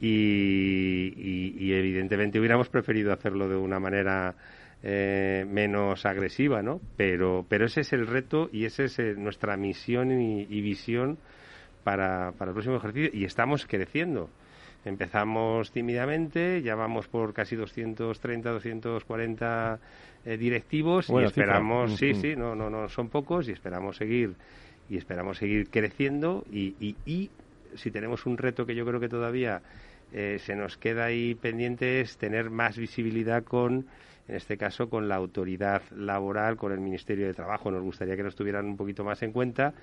y, 0.00 1.72
evidentemente 1.72 2.38
hubiéramos 2.38 2.68
preferido 2.68 3.12
hacerlo 3.12 3.48
de 3.48 3.56
una 3.56 3.78
manera 3.78 4.34
eh, 4.82 5.46
menos 5.48 6.04
agresiva, 6.04 6.62
¿no? 6.62 6.80
Pero, 6.96 7.46
pero 7.48 7.66
ese 7.66 7.82
es 7.82 7.92
el 7.92 8.06
reto 8.06 8.48
y 8.52 8.64
esa 8.64 8.84
es 8.84 8.98
eh, 8.98 9.14
nuestra 9.16 9.56
misión 9.56 10.10
y, 10.10 10.60
visión 10.60 11.18
para, 11.84 12.32
para, 12.32 12.50
el 12.50 12.54
próximo 12.54 12.76
ejercicio 12.76 13.10
y 13.12 13.24
estamos 13.24 13.66
creciendo. 13.66 14.30
Empezamos 14.84 15.70
tímidamente, 15.72 16.60
ya 16.62 16.74
vamos 16.74 17.08
por 17.08 17.32
casi 17.32 17.56
230, 17.56 18.50
240 18.50 19.78
eh, 20.26 20.36
directivos 20.36 21.08
y 21.08 21.24
esperamos, 21.24 21.96
sí, 21.96 22.14
sí, 22.14 22.36
no, 22.36 22.54
no, 22.54 22.68
no, 22.68 22.88
son 22.88 23.08
pocos 23.08 23.48
y 23.48 23.52
esperamos 23.52 23.96
seguir 23.96 24.34
y 24.90 24.98
esperamos 24.98 25.38
seguir 25.38 25.70
creciendo 25.70 26.44
y, 26.52 26.74
y, 26.78 26.96
y 27.06 27.30
si 27.76 27.90
tenemos 27.90 28.26
un 28.26 28.36
reto 28.36 28.66
que 28.66 28.74
yo 28.74 28.84
creo 28.84 29.00
que 29.00 29.08
todavía 29.08 29.62
eh, 30.12 30.38
se 30.38 30.54
nos 30.54 30.76
queda 30.76 31.06
ahí 31.06 31.34
pendiente 31.34 32.00
es 32.00 32.16
tener 32.18 32.50
más 32.50 32.78
visibilidad 32.78 33.42
con, 33.42 33.86
en 34.28 34.36
este 34.36 34.56
caso, 34.56 34.88
con 34.88 35.08
la 35.08 35.16
autoridad 35.16 35.82
laboral, 35.96 36.56
con 36.56 36.72
el 36.72 36.80
Ministerio 36.80 37.26
de 37.26 37.34
Trabajo. 37.34 37.70
Nos 37.70 37.82
gustaría 37.82 38.16
que 38.16 38.22
nos 38.22 38.36
tuvieran 38.36 38.66
un 38.66 38.76
poquito 38.76 39.02
más 39.02 39.22
en 39.22 39.32
cuenta, 39.32 39.74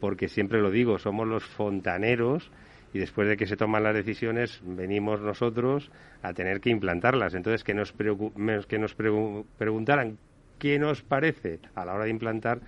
porque 0.00 0.28
siempre 0.28 0.60
lo 0.60 0.70
digo, 0.70 0.98
somos 0.98 1.28
los 1.28 1.44
fontaneros 1.44 2.50
y 2.94 2.98
después 3.00 3.28
de 3.28 3.36
que 3.36 3.46
se 3.46 3.56
toman 3.56 3.82
las 3.82 3.94
decisiones 3.94 4.60
venimos 4.64 5.20
nosotros 5.20 5.90
a 6.22 6.32
tener 6.32 6.60
que 6.60 6.70
implantarlas. 6.70 7.34
Entonces, 7.34 7.64
que 7.64 7.74
nos, 7.74 7.92
que 7.92 8.78
nos 8.78 8.94
preguntaran 8.94 10.16
qué 10.60 10.78
nos 10.78 11.02
parece 11.02 11.58
a 11.74 11.84
la 11.84 11.94
hora 11.94 12.04
de 12.04 12.10
implantar, 12.10 12.60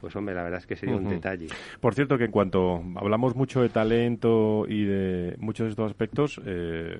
pues 0.00 0.16
hombre, 0.16 0.34
la 0.34 0.42
verdad 0.42 0.60
es 0.60 0.66
que 0.66 0.76
sería 0.76 0.96
un 0.96 1.08
detalle. 1.08 1.48
Por 1.78 1.94
cierto, 1.94 2.16
que 2.16 2.24
en 2.24 2.30
cuanto 2.30 2.82
hablamos 2.96 3.36
mucho 3.36 3.60
de 3.60 3.68
talento 3.68 4.64
y 4.66 4.84
de 4.84 5.36
muchos 5.38 5.66
de 5.66 5.70
estos 5.70 5.90
aspectos, 5.90 6.40
eh, 6.46 6.98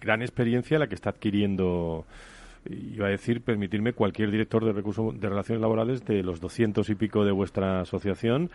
gran 0.00 0.20
experiencia 0.20 0.80
la 0.80 0.88
que 0.88 0.96
está 0.96 1.10
adquiriendo 1.10 2.06
iba 2.68 3.06
a 3.06 3.10
decir, 3.10 3.40
permitirme 3.40 3.92
cualquier 3.92 4.30
director 4.30 4.64
de 4.64 4.72
recursos 4.72 5.18
de 5.18 5.28
relaciones 5.28 5.62
laborales 5.62 6.04
de 6.04 6.22
los 6.22 6.40
doscientos 6.40 6.90
y 6.90 6.94
pico 6.94 7.24
de 7.24 7.32
vuestra 7.32 7.80
asociación 7.80 8.50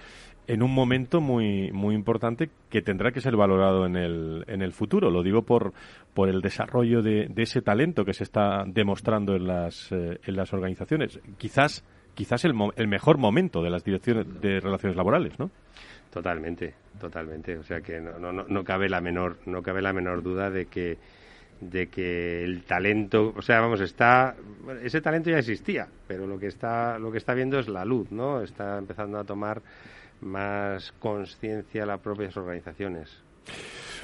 en 0.48 0.62
un 0.62 0.74
momento 0.74 1.22
muy 1.22 1.72
muy 1.72 1.96
importante 1.96 2.50
que 2.70 2.82
tendrá 2.82 3.12
que 3.12 3.22
ser 3.22 3.36
valorado 3.36 3.86
en 3.86 3.96
el, 3.96 4.44
en 4.48 4.62
el 4.62 4.74
futuro. 4.74 5.10
Lo 5.10 5.24
digo 5.24 5.42
por, 5.42 5.74
por 6.14 6.30
el 6.30 6.42
desarrollo 6.42 7.02
de, 7.02 7.32
ese 7.36 7.62
talento 7.62 8.06
que 8.06 8.14
se 8.14 8.24
está 8.24 8.64
demostrando 8.68 9.36
en 9.36 9.48
las, 9.48 9.92
eh, 9.92 10.20
en 10.24 10.36
las 10.36 10.54
organizaciones. 10.54 11.20
Quizás 11.38 11.84
quizás 12.14 12.46
el, 12.46 12.54
el 12.78 12.88
mejor 12.88 13.18
momento 13.18 13.62
de 13.62 13.70
las 13.70 13.84
direcciones 13.84 14.42
de 14.42 14.60
relaciones 14.60 14.96
laborales, 14.96 15.38
¿no? 15.38 15.52
Totalmente, 16.10 16.74
totalmente. 17.00 17.58
O 17.58 17.64
sea 17.64 17.82
que 17.82 18.00
no, 18.00 18.32
no, 18.32 18.46
no 18.48 18.64
cabe 18.64 18.88
la 18.88 19.02
menor 19.02 19.38
no 19.46 19.62
cabe 19.62 19.82
la 19.82 19.92
menor 19.92 20.24
duda 20.24 20.50
de 20.50 20.68
que 20.68 20.98
de 21.62 21.88
que 21.88 22.44
el 22.44 22.64
talento, 22.64 23.34
o 23.36 23.42
sea, 23.42 23.62
vamos, 23.62 23.82
está 23.82 24.36
ese 24.84 25.02
talento 25.02 25.30
ya 25.30 25.40
existía, 25.40 25.88
pero 26.08 26.28
lo 26.28 26.38
que 26.38 26.48
está 26.48 27.00
lo 27.00 27.12
que 27.12 27.18
está 27.18 27.34
viendo 27.34 27.60
es 27.60 27.68
la 27.68 27.86
luz, 27.86 28.12
¿no? 28.12 28.42
Está 28.42 28.78
empezando 28.78 29.18
a 29.20 29.24
tomar 29.24 29.62
más 30.22 30.92
conciencia 31.00 31.86
las 31.86 32.00
propias 32.00 32.36
organizaciones. 32.38 33.24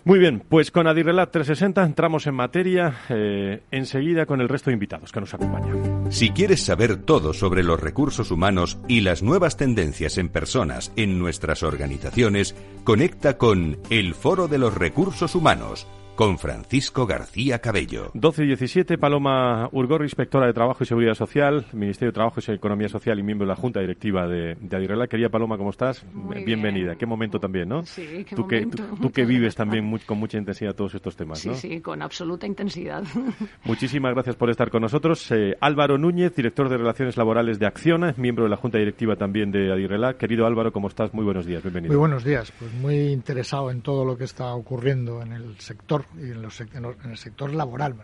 Muy 0.03 0.17
bien, 0.17 0.41
pues 0.48 0.72
con 0.72 0.88
Adirrelat 0.88 1.31
360 1.31 1.84
entramos 1.84 2.25
en 2.25 2.34
materia 2.34 3.01
eh, 3.10 3.62
enseguida 3.70 4.25
con 4.25 4.41
el 4.41 4.50
resto 4.50 4.70
de 4.70 4.74
invitados 4.74 5.12
que 5.12 5.20
nos 5.20 5.34
acompañan. 5.34 6.12
Si 6.12 6.31
quieres 6.31 6.63
saber 6.63 6.98
todo 6.98 7.34
sobre 7.34 7.63
los 7.63 7.79
recursos 7.79 8.31
humanos 8.31 8.79
y 8.88 9.01
las 9.01 9.22
nuevas 9.22 9.58
tendencias 9.58 10.17
en 10.17 10.29
personas 10.29 10.91
en 10.96 11.20
nuestras 11.20 11.62
organizaciones, 11.62 12.55
conecta 12.84 13.38
con 13.38 13.77
el 13.91 14.15
Foro 14.15 14.48
de 14.48 14.58
los 14.58 14.74
Recursos 14.74 15.36
Humanos 15.36 15.88
con 16.22 16.38
Francisco 16.38 17.08
García 17.08 17.58
Cabello. 17.58 18.12
12 18.13 18.44
y 18.44 18.48
17, 18.50 19.00
Paloma 19.00 19.68
Urgor, 19.72 20.04
inspectora 20.04 20.46
de 20.46 20.54
Trabajo 20.54 20.84
y 20.84 20.86
Seguridad 20.86 21.16
Social, 21.16 21.66
Ministerio 21.74 22.12
de 22.12 22.13
Trabajo 22.13 22.40
y 22.48 22.51
Economía 22.51 22.90
Social 22.90 23.18
y 23.18 23.24
miembro 23.24 23.48
de 23.48 23.50
la 23.50 23.56
Junta 23.56 23.80
Directiva 23.80 24.28
de, 24.28 24.54
de 24.54 24.78
Adirrela. 24.78 25.08
Querida 25.08 25.30
Paloma, 25.30 25.58
¿cómo 25.58 25.72
estás? 25.72 26.06
Bienvenida. 26.46 26.96
Qué 26.96 27.08
momento 27.08 27.40
también, 27.40 27.70
¿no? 27.70 27.84
Sí, 27.88 28.24
qué 28.30 28.36
tú 28.36 28.44
momento. 28.44 28.78
Que, 28.78 29.01
tú, 29.01 29.12
que 29.12 29.25
vives 29.25 29.56
también 29.56 29.98
con 30.06 30.20
mucha 30.20 30.38
intensidad 30.38 30.75
todos 30.75 30.94
estos 30.94 31.16
temas, 31.16 31.44
¿no? 31.44 31.56
Sí, 31.56 31.70
sí, 31.70 31.82
con 31.82 32.04
absoluta 32.04 32.46
intensidad. 32.46 33.04
Muchísimas 33.63 34.13
gracias 34.13 34.36
por 34.36 34.51
estar 34.51 34.70
con 34.70 34.84
nosotros. 34.84 35.25
Eh, 35.32 35.58
Álvaro 35.60 35.98
Núñez, 35.98 36.36
director 36.36 36.70
de 36.70 36.78
Relaciones 36.78 37.18
Laborales 37.18 37.58
de 37.58 37.66
Acciona, 37.66 38.13
miembro 38.18 38.44
de 38.44 38.51
la 38.51 38.58
Junta 38.58 38.78
Directiva 38.78 39.16
también 39.16 39.51
de 39.51 39.74
Adirrela. 39.74 40.20
Querido 40.20 40.46
Álvaro, 40.46 40.72
¿cómo 40.72 40.88
estás? 40.88 41.16
Muy 41.16 41.25
buenos 41.25 41.48
días, 41.48 41.63
bienvenido. 41.63 41.94
Muy 41.94 42.00
buenos 42.00 42.24
días. 42.24 42.54
Pues 42.60 42.72
muy 42.75 43.08
interesado 43.08 43.72
en 43.72 43.82
todo 43.82 44.06
lo 44.06 44.16
que 44.16 44.25
está 44.25 44.54
ocurriendo 44.54 45.24
en 45.24 45.32
el 45.32 45.58
sector 45.58 46.06
y 46.18 46.32
en, 46.32 46.41
los, 46.41 46.60
en 46.62 47.10
el 47.10 47.18
sector 47.18 47.53
laboral. 47.53 47.96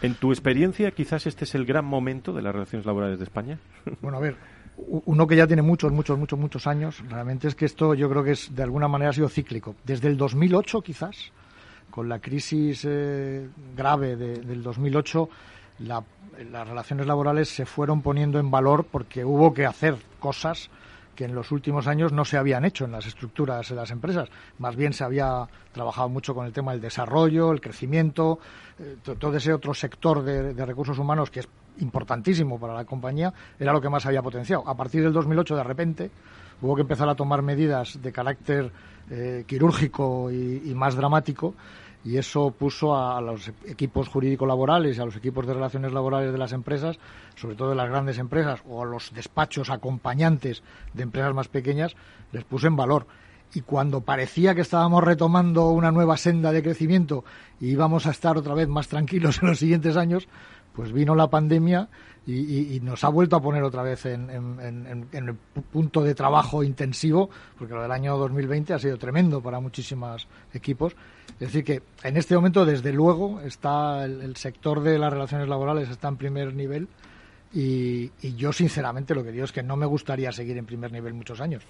En 0.00 0.14
tu 0.14 0.30
experiencia, 0.30 0.90
quizás 0.92 1.26
este 1.26 1.44
es 1.44 1.54
el 1.54 1.64
gran 1.66 1.84
momento 1.84 2.32
de 2.32 2.42
las 2.42 2.52
relaciones 2.52 2.86
laborales 2.86 3.18
de 3.18 3.24
España. 3.24 3.58
Bueno, 4.00 4.18
a 4.18 4.20
ver, 4.20 4.36
uno 4.76 5.26
que 5.26 5.34
ya 5.34 5.46
tiene 5.46 5.62
muchos, 5.62 5.92
muchos, 5.92 6.18
muchos, 6.18 6.38
muchos 6.38 6.66
años, 6.66 7.02
realmente 7.08 7.48
es 7.48 7.54
que 7.54 7.64
esto 7.64 7.94
yo 7.94 8.08
creo 8.08 8.22
que 8.22 8.32
es 8.32 8.54
de 8.54 8.62
alguna 8.62 8.86
manera 8.86 9.10
ha 9.10 9.12
sido 9.12 9.28
cíclico. 9.28 9.74
Desde 9.84 10.08
el 10.08 10.16
2008 10.16 10.82
quizás, 10.82 11.32
con 11.90 12.08
la 12.08 12.20
crisis 12.20 12.84
eh, 12.88 13.48
grave 13.76 14.14
de, 14.16 14.36
del 14.36 14.62
2008, 14.62 15.28
la, 15.80 16.04
las 16.50 16.68
relaciones 16.68 17.06
laborales 17.06 17.48
se 17.48 17.66
fueron 17.66 18.02
poniendo 18.02 18.38
en 18.38 18.50
valor 18.50 18.86
porque 18.90 19.24
hubo 19.24 19.52
que 19.52 19.66
hacer 19.66 19.96
cosas 20.20 20.70
que 21.18 21.24
en 21.24 21.34
los 21.34 21.50
últimos 21.50 21.88
años 21.88 22.12
no 22.12 22.24
se 22.24 22.36
habían 22.36 22.64
hecho 22.64 22.84
en 22.84 22.92
las 22.92 23.04
estructuras 23.04 23.68
de 23.68 23.74
las 23.74 23.90
empresas. 23.90 24.28
Más 24.60 24.76
bien 24.76 24.92
se 24.92 25.02
había 25.02 25.48
trabajado 25.72 26.08
mucho 26.08 26.32
con 26.32 26.46
el 26.46 26.52
tema 26.52 26.70
del 26.70 26.80
desarrollo, 26.80 27.50
el 27.50 27.60
crecimiento, 27.60 28.38
eh, 28.78 28.94
todo 29.02 29.36
ese 29.36 29.52
otro 29.52 29.74
sector 29.74 30.22
de, 30.22 30.64
recursos 30.64 30.96
humanos 30.96 31.32
que 31.32 31.40
es 31.40 31.48
importantísimo 31.80 32.60
para 32.60 32.72
la 32.72 32.84
compañía, 32.84 33.34
era 33.58 33.72
lo 33.72 33.80
que 33.80 33.88
más 33.88 34.06
había 34.06 34.22
potenciado. 34.22 34.62
A 34.68 34.76
partir 34.76 35.02
del 35.02 35.12
2008, 35.12 35.56
de 35.56 35.64
repente, 35.64 36.10
hubo 36.62 36.76
que 36.76 36.82
empezar 36.82 37.08
a 37.08 37.16
tomar 37.16 37.42
medidas 37.42 38.00
de 38.00 38.12
carácter 38.12 38.70
eh, 39.10 39.42
quirúrgico 39.44 40.30
y 40.30 40.72
más 40.72 40.94
dramático 40.94 41.52
y 42.04 42.16
eso 42.16 42.50
puso 42.50 42.96
a, 42.96 43.20
los 43.20 43.48
equipos 43.66 44.08
jurídico-laborales 44.08 44.96
y 44.96 45.00
a 45.00 45.04
los 45.04 45.16
equipos 45.16 45.46
de 45.46 45.54
relaciones 45.54 45.92
laborales 45.92 46.32
de 46.32 46.38
las 46.38 46.52
empresas, 46.52 46.98
sobre 47.36 47.56
todo 47.56 47.70
de 47.70 47.74
las 47.74 47.88
grandes 47.88 48.18
empresas 48.18 48.60
o 48.68 48.82
a 48.82 48.86
los 48.86 49.12
despachos 49.12 49.70
acompañantes 49.70 50.62
de 50.94 51.02
empresas 51.02 51.34
más 51.34 51.48
pequeñas, 51.48 51.96
les 52.32 52.44
puso 52.44 52.66
en 52.66 52.76
valor. 52.76 53.06
Y 53.54 53.62
cuando 53.62 54.02
parecía 54.02 54.54
que 54.54 54.60
estábamos 54.60 55.02
retomando 55.02 55.70
una 55.70 55.90
nueva 55.90 56.16
senda 56.16 56.52
de 56.52 56.62
crecimiento 56.62 57.24
y 57.60 57.68
íbamos 57.70 58.06
a 58.06 58.10
estar 58.10 58.36
otra 58.36 58.54
vez 58.54 58.68
más 58.68 58.88
tranquilos 58.88 59.38
en 59.42 59.48
los 59.48 59.58
siguientes 59.58 59.96
años, 59.96 60.28
pues 60.74 60.92
vino 60.92 61.14
la 61.14 61.28
pandemia 61.28 61.88
y, 62.28 62.76
y, 62.76 62.80
nos 62.80 63.04
ha 63.04 63.08
vuelto 63.08 63.36
a 63.36 63.40
poner 63.40 63.62
otra 63.62 63.82
vez 63.82 64.04
en, 64.04 64.28
en, 64.28 65.08
el 65.12 65.34
punto 65.72 66.02
de 66.02 66.14
trabajo 66.14 66.62
intensivo, 66.62 67.30
porque 67.58 67.72
lo 67.72 67.80
del 67.80 67.90
año 67.90 68.18
2020 68.18 68.74
ha 68.74 68.78
sido 68.78 68.98
tremendo 68.98 69.40
para 69.40 69.60
muchísimos 69.60 70.28
equipos. 70.52 70.94
Es 71.40 71.52
decir, 71.52 71.64
que 71.64 71.82
en 72.02 72.18
este 72.18 72.34
momento, 72.34 72.66
desde 72.66 72.92
luego, 72.92 73.40
está 73.40 74.04
el 74.04 74.36
sector 74.36 74.82
de 74.82 74.98
las 74.98 75.10
relaciones 75.10 75.48
laborales 75.48 75.88
está 75.88 76.08
en 76.08 76.18
primer 76.18 76.54
nivel 76.54 76.88
y, 77.52 78.10
yo, 78.36 78.52
sinceramente, 78.52 79.14
lo 79.14 79.24
que 79.24 79.32
digo 79.32 79.44
es 79.44 79.52
que 79.52 79.62
no 79.62 79.76
me 79.76 79.86
gustaría 79.86 80.30
seguir 80.32 80.58
en 80.58 80.66
primer 80.66 80.92
nivel 80.92 81.14
muchos 81.14 81.40
años. 81.40 81.62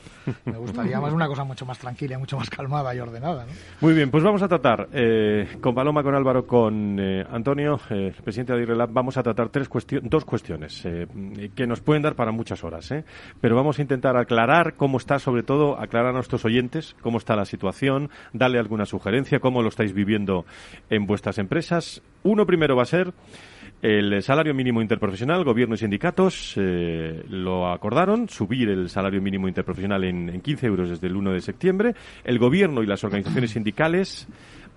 Me 0.44 0.56
gustaría 0.58 1.00
más 1.00 1.12
una 1.12 1.28
cosa 1.28 1.44
mucho 1.44 1.64
más 1.64 1.78
tranquila, 1.78 2.18
mucho 2.18 2.36
más 2.36 2.50
calmada 2.50 2.94
y 2.94 3.00
ordenada. 3.00 3.44
¿no? 3.44 3.52
Muy 3.80 3.94
bien, 3.94 4.10
pues 4.10 4.24
vamos 4.24 4.42
a 4.42 4.48
tratar 4.48 4.88
eh, 4.92 5.56
con 5.60 5.74
Paloma, 5.74 6.02
con 6.02 6.14
Álvaro, 6.14 6.46
con 6.46 6.98
eh, 6.98 7.24
Antonio, 7.30 7.80
eh, 7.90 8.12
presidente 8.24 8.52
de 8.52 8.58
Adirrelab, 8.58 8.90
vamos 8.92 9.16
a 9.16 9.22
tratar 9.22 9.48
tres 9.50 9.68
cuestio 9.68 10.00
dos 10.02 10.24
cuestiones 10.24 10.84
eh, 10.84 11.06
que 11.54 11.66
nos 11.66 11.80
pueden 11.80 12.02
dar 12.02 12.14
para 12.14 12.32
muchas 12.32 12.64
horas. 12.64 12.90
¿eh? 12.90 13.04
Pero 13.40 13.56
vamos 13.56 13.78
a 13.78 13.82
intentar 13.82 14.16
aclarar 14.16 14.74
cómo 14.74 14.98
está, 14.98 15.18
sobre 15.18 15.42
todo, 15.42 15.78
aclarar 15.78 16.10
a 16.10 16.12
nuestros 16.14 16.44
oyentes 16.44 16.96
cómo 17.02 17.18
está 17.18 17.36
la 17.36 17.44
situación, 17.44 18.10
darle 18.32 18.58
alguna 18.58 18.86
sugerencia, 18.86 19.40
cómo 19.40 19.62
lo 19.62 19.68
estáis 19.68 19.92
viviendo 19.92 20.44
en 20.90 21.06
vuestras 21.06 21.38
empresas. 21.38 22.02
Uno 22.22 22.46
primero 22.46 22.76
va 22.76 22.82
a 22.82 22.86
ser. 22.86 23.12
El 23.80 24.22
salario 24.22 24.54
mínimo 24.54 24.82
interprofesional, 24.82 25.44
gobierno 25.44 25.76
y 25.76 25.78
sindicatos 25.78 26.54
eh, 26.56 27.24
lo 27.28 27.70
acordaron, 27.70 28.28
subir 28.28 28.68
el 28.70 28.88
salario 28.88 29.22
mínimo 29.22 29.46
interprofesional 29.46 30.02
en, 30.02 30.28
en 30.28 30.40
15 30.40 30.66
euros 30.66 30.90
desde 30.90 31.06
el 31.06 31.14
1 31.14 31.32
de 31.32 31.40
septiembre. 31.40 31.94
El 32.24 32.40
gobierno 32.40 32.82
y 32.82 32.86
las 32.86 33.04
organizaciones 33.04 33.52
sindicales 33.52 34.26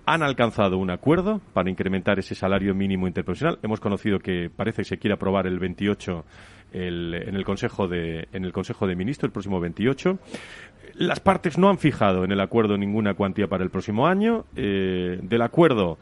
han 0.04 0.22
alcanzado 0.22 0.78
un 0.78 0.90
acuerdo 0.90 1.40
para 1.52 1.70
incrementar 1.70 2.18
ese 2.18 2.34
salario 2.34 2.74
mínimo 2.74 3.06
interprofesional. 3.06 3.58
Hemos 3.62 3.80
conocido 3.80 4.18
que 4.18 4.50
parece 4.54 4.82
que 4.82 4.88
se 4.88 4.98
quiere 4.98 5.14
aprobar 5.14 5.46
el 5.46 5.58
28 5.58 6.24
el, 6.72 7.14
en, 7.14 7.36
el 7.36 7.44
Consejo 7.44 7.88
de, 7.88 8.28
en 8.32 8.44
el 8.44 8.52
Consejo 8.52 8.86
de 8.86 8.96
Ministros, 8.96 9.28
el 9.28 9.32
próximo 9.32 9.60
28. 9.60 10.18
Las 10.94 11.20
partes 11.20 11.56
no 11.56 11.68
han 11.70 11.78
fijado 11.78 12.24
en 12.24 12.32
el 12.32 12.40
acuerdo 12.40 12.76
ninguna 12.76 13.14
cuantía 13.14 13.46
para 13.46 13.64
el 13.64 13.70
próximo 13.70 14.06
año. 14.06 14.44
Eh, 14.56 15.18
del 15.22 15.42
acuerdo 15.42 15.98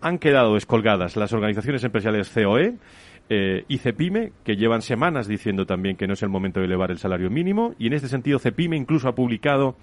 han 0.00 0.18
quedado 0.18 0.54
descolgadas 0.54 1.16
las 1.16 1.32
organizaciones 1.32 1.82
empresariales 1.84 2.30
COE 2.30 2.74
eh, 3.28 3.64
y 3.66 3.78
CEPIME, 3.78 4.32
que 4.44 4.56
llevan 4.56 4.82
semanas 4.82 5.26
diciendo 5.26 5.66
también 5.66 5.96
que 5.96 6.06
no 6.06 6.12
es 6.12 6.22
el 6.22 6.28
momento 6.28 6.60
de 6.60 6.66
elevar 6.66 6.90
el 6.90 6.98
salario 6.98 7.30
mínimo, 7.30 7.74
y 7.78 7.88
en 7.88 7.94
este 7.94 8.08
sentido 8.08 8.38
CEPIME 8.38 8.76
incluso 8.76 9.08
ha 9.08 9.14
publicado 9.14 9.76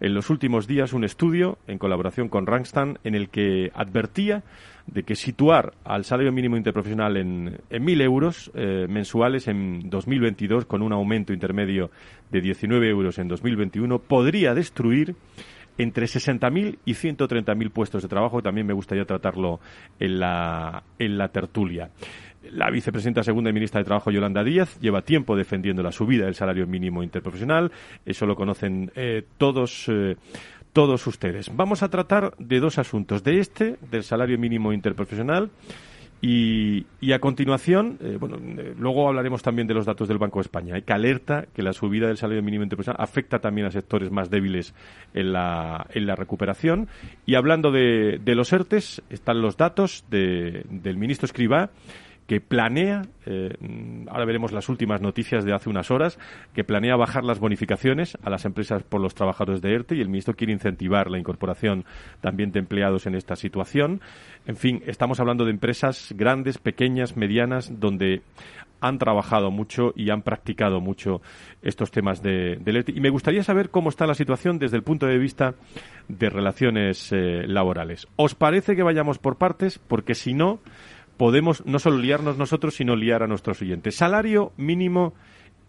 en 0.00 0.14
los 0.14 0.30
últimos 0.30 0.66
días 0.66 0.92
un 0.92 1.04
estudio 1.04 1.58
en 1.68 1.78
colaboración 1.78 2.28
con 2.28 2.46
Rangstan 2.46 2.98
en 3.04 3.14
el 3.14 3.28
que 3.28 3.70
advertía 3.74 4.42
de 4.86 5.04
que 5.04 5.14
situar 5.14 5.74
al 5.84 6.04
salario 6.04 6.32
mínimo 6.32 6.56
interprofesional 6.56 7.16
en, 7.16 7.60
en 7.70 7.86
1.000 7.86 8.02
euros 8.02 8.50
eh, 8.54 8.86
mensuales 8.88 9.46
en 9.46 9.88
2022 9.88 10.64
con 10.64 10.82
un 10.82 10.92
aumento 10.92 11.32
intermedio 11.32 11.90
de 12.30 12.40
19 12.40 12.88
euros 12.88 13.18
en 13.18 13.28
2021 13.28 14.00
podría 14.00 14.54
destruir 14.54 15.14
entre 15.78 16.06
60.000 16.06 16.78
y 16.84 16.92
130.000 16.92 17.70
puestos 17.70 18.02
de 18.02 18.08
trabajo. 18.08 18.42
También 18.42 18.66
me 18.66 18.72
gustaría 18.72 19.04
tratarlo 19.04 19.60
en 19.98 20.20
la, 20.20 20.82
en 20.98 21.18
la 21.18 21.28
tertulia. 21.28 21.90
La 22.50 22.70
vicepresidenta 22.70 23.22
segunda 23.22 23.50
y 23.50 23.52
ministra 23.52 23.78
de 23.78 23.84
Trabajo, 23.84 24.10
Yolanda 24.10 24.42
Díaz, 24.42 24.78
lleva 24.80 25.02
tiempo 25.02 25.36
defendiendo 25.36 25.82
la 25.82 25.92
subida 25.92 26.24
del 26.24 26.34
salario 26.34 26.66
mínimo 26.66 27.02
interprofesional. 27.04 27.70
Eso 28.04 28.26
lo 28.26 28.34
conocen 28.34 28.90
eh, 28.96 29.22
todos. 29.38 29.88
Eh, 29.88 30.16
todos 30.72 31.06
ustedes. 31.06 31.54
Vamos 31.54 31.82
a 31.82 31.90
tratar 31.90 32.34
de 32.38 32.58
dos 32.58 32.78
asuntos. 32.78 33.22
De 33.22 33.38
este, 33.38 33.76
del 33.90 34.02
salario 34.02 34.38
mínimo 34.38 34.72
interprofesional, 34.72 35.50
y, 36.24 36.86
a 37.12 37.18
continuación, 37.18 37.98
eh, 38.00 38.16
bueno, 38.18 38.36
luego 38.78 39.08
hablaremos 39.08 39.42
también 39.42 39.66
de 39.66 39.74
los 39.74 39.84
datos 39.84 40.06
del 40.06 40.18
Banco 40.18 40.38
de 40.38 40.42
España, 40.42 40.80
que 40.80 40.92
alerta 40.92 41.46
que 41.52 41.62
la 41.62 41.72
subida 41.72 42.06
del 42.06 42.16
salario 42.16 42.44
mínimo 42.44 42.62
interprofesional 42.62 43.02
afecta 43.02 43.40
también 43.40 43.66
a 43.66 43.72
sectores 43.72 44.12
más 44.12 44.30
débiles 44.30 44.72
en 45.14 45.32
la, 45.32 45.84
en 45.90 46.06
la 46.06 46.14
recuperación. 46.14 46.86
Y 47.26 47.34
hablando 47.34 47.72
de, 47.72 48.20
de 48.24 48.34
los 48.36 48.52
ERTES, 48.52 49.02
están 49.10 49.42
los 49.42 49.56
datos 49.56 50.04
de, 50.10 50.64
del 50.70 50.96
ministro 50.96 51.26
Escribá 51.26 51.70
que 52.26 52.40
planea, 52.40 53.02
eh, 53.26 53.54
ahora 54.08 54.24
veremos 54.24 54.52
las 54.52 54.68
últimas 54.68 55.00
noticias 55.00 55.44
de 55.44 55.52
hace 55.52 55.68
unas 55.68 55.90
horas, 55.90 56.18
que 56.54 56.64
planea 56.64 56.96
bajar 56.96 57.24
las 57.24 57.40
bonificaciones 57.40 58.16
a 58.22 58.30
las 58.30 58.44
empresas 58.44 58.82
por 58.82 59.00
los 59.00 59.14
trabajadores 59.14 59.60
de 59.60 59.74
ERTE 59.74 59.96
y 59.96 60.00
el 60.00 60.08
ministro 60.08 60.34
quiere 60.34 60.52
incentivar 60.52 61.10
la 61.10 61.18
incorporación 61.18 61.84
también 62.20 62.52
de 62.52 62.60
empleados 62.60 63.06
en 63.06 63.14
esta 63.14 63.36
situación. 63.36 64.00
En 64.46 64.56
fin, 64.56 64.82
estamos 64.86 65.20
hablando 65.20 65.44
de 65.44 65.50
empresas 65.50 66.12
grandes, 66.16 66.58
pequeñas, 66.58 67.16
medianas, 67.16 67.80
donde 67.80 68.22
han 68.82 68.98
trabajado 68.98 69.50
mucho 69.50 69.92
y 69.94 70.10
han 70.10 70.22
practicado 70.22 70.80
mucho 70.80 71.22
estos 71.62 71.92
temas 71.92 72.20
de, 72.20 72.60
ERTE. 72.64 72.92
Y 72.92 73.00
me 73.00 73.10
gustaría 73.10 73.44
saber 73.44 73.70
cómo 73.70 73.88
está 73.88 74.06
la 74.06 74.14
situación 74.14 74.58
desde 74.58 74.76
el 74.76 74.82
punto 74.82 75.06
de 75.06 75.18
vista 75.18 75.54
de 76.08 76.28
relaciones 76.28 77.12
eh, 77.12 77.44
laborales. 77.46 78.08
¿Os 78.16 78.34
parece 78.34 78.74
que 78.74 78.82
vayamos 78.82 79.18
por 79.18 79.36
partes? 79.36 79.78
Porque 79.78 80.16
si 80.16 80.34
no, 80.34 80.58
podemos 81.22 81.64
no 81.66 81.78
solo 81.78 81.98
liarnos 81.98 82.36
nosotros, 82.36 82.74
sino 82.74 82.96
liar 82.96 83.22
a 83.22 83.28
nuestros 83.28 83.62
oyentes. 83.62 83.94
Salario 83.94 84.50
mínimo 84.56 85.14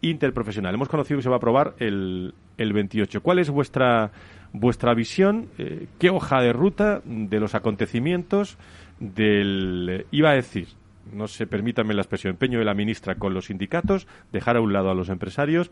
interprofesional. 0.02 0.74
Hemos 0.74 0.90
conocido 0.90 1.20
que 1.20 1.22
se 1.22 1.30
va 1.30 1.36
a 1.36 1.38
aprobar 1.38 1.76
el, 1.78 2.34
el 2.58 2.74
28. 2.74 3.22
¿Cuál 3.22 3.38
es 3.38 3.52
vuestra, 3.52 4.10
vuestra 4.52 4.96
visión? 4.96 5.50
Eh, 5.60 5.86
¿Qué 6.00 6.10
hoja 6.10 6.42
de 6.42 6.54
ruta 6.54 7.04
de 7.06 7.40
los 7.40 7.54
acontecimientos 7.54 8.58
del, 9.00 10.08
iba 10.10 10.32
a 10.32 10.34
decir, 10.34 10.70
no 11.12 11.28
se 11.28 11.46
permítanme 11.46 11.94
la 11.94 12.02
expresión, 12.02 12.32
empeño 12.32 12.58
de 12.58 12.66
la 12.66 12.74
ministra 12.74 13.14
con 13.14 13.36
los 13.36 13.46
sindicatos, 13.46 14.08
dejar 14.32 14.58
a 14.58 14.62
un 14.62 14.74
lado 14.74 14.90
a 14.90 14.96
los 14.96 15.10
empresarios? 15.10 15.70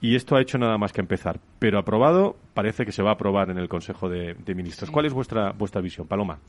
Y 0.00 0.16
esto 0.16 0.34
ha 0.34 0.42
hecho 0.42 0.58
nada 0.58 0.76
más 0.76 0.92
que 0.92 1.00
empezar. 1.00 1.38
Pero 1.60 1.78
aprobado, 1.78 2.36
parece 2.52 2.84
que 2.84 2.90
se 2.90 3.04
va 3.04 3.10
a 3.10 3.14
aprobar 3.14 3.48
en 3.50 3.58
el 3.58 3.68
Consejo 3.68 4.08
de, 4.08 4.34
Ministros. 4.56 4.90
¿Cuál 4.90 5.06
es 5.06 5.12
vuestra, 5.12 5.52
vuestra 5.52 5.80
visión, 5.80 6.08
Paloma? 6.08 6.40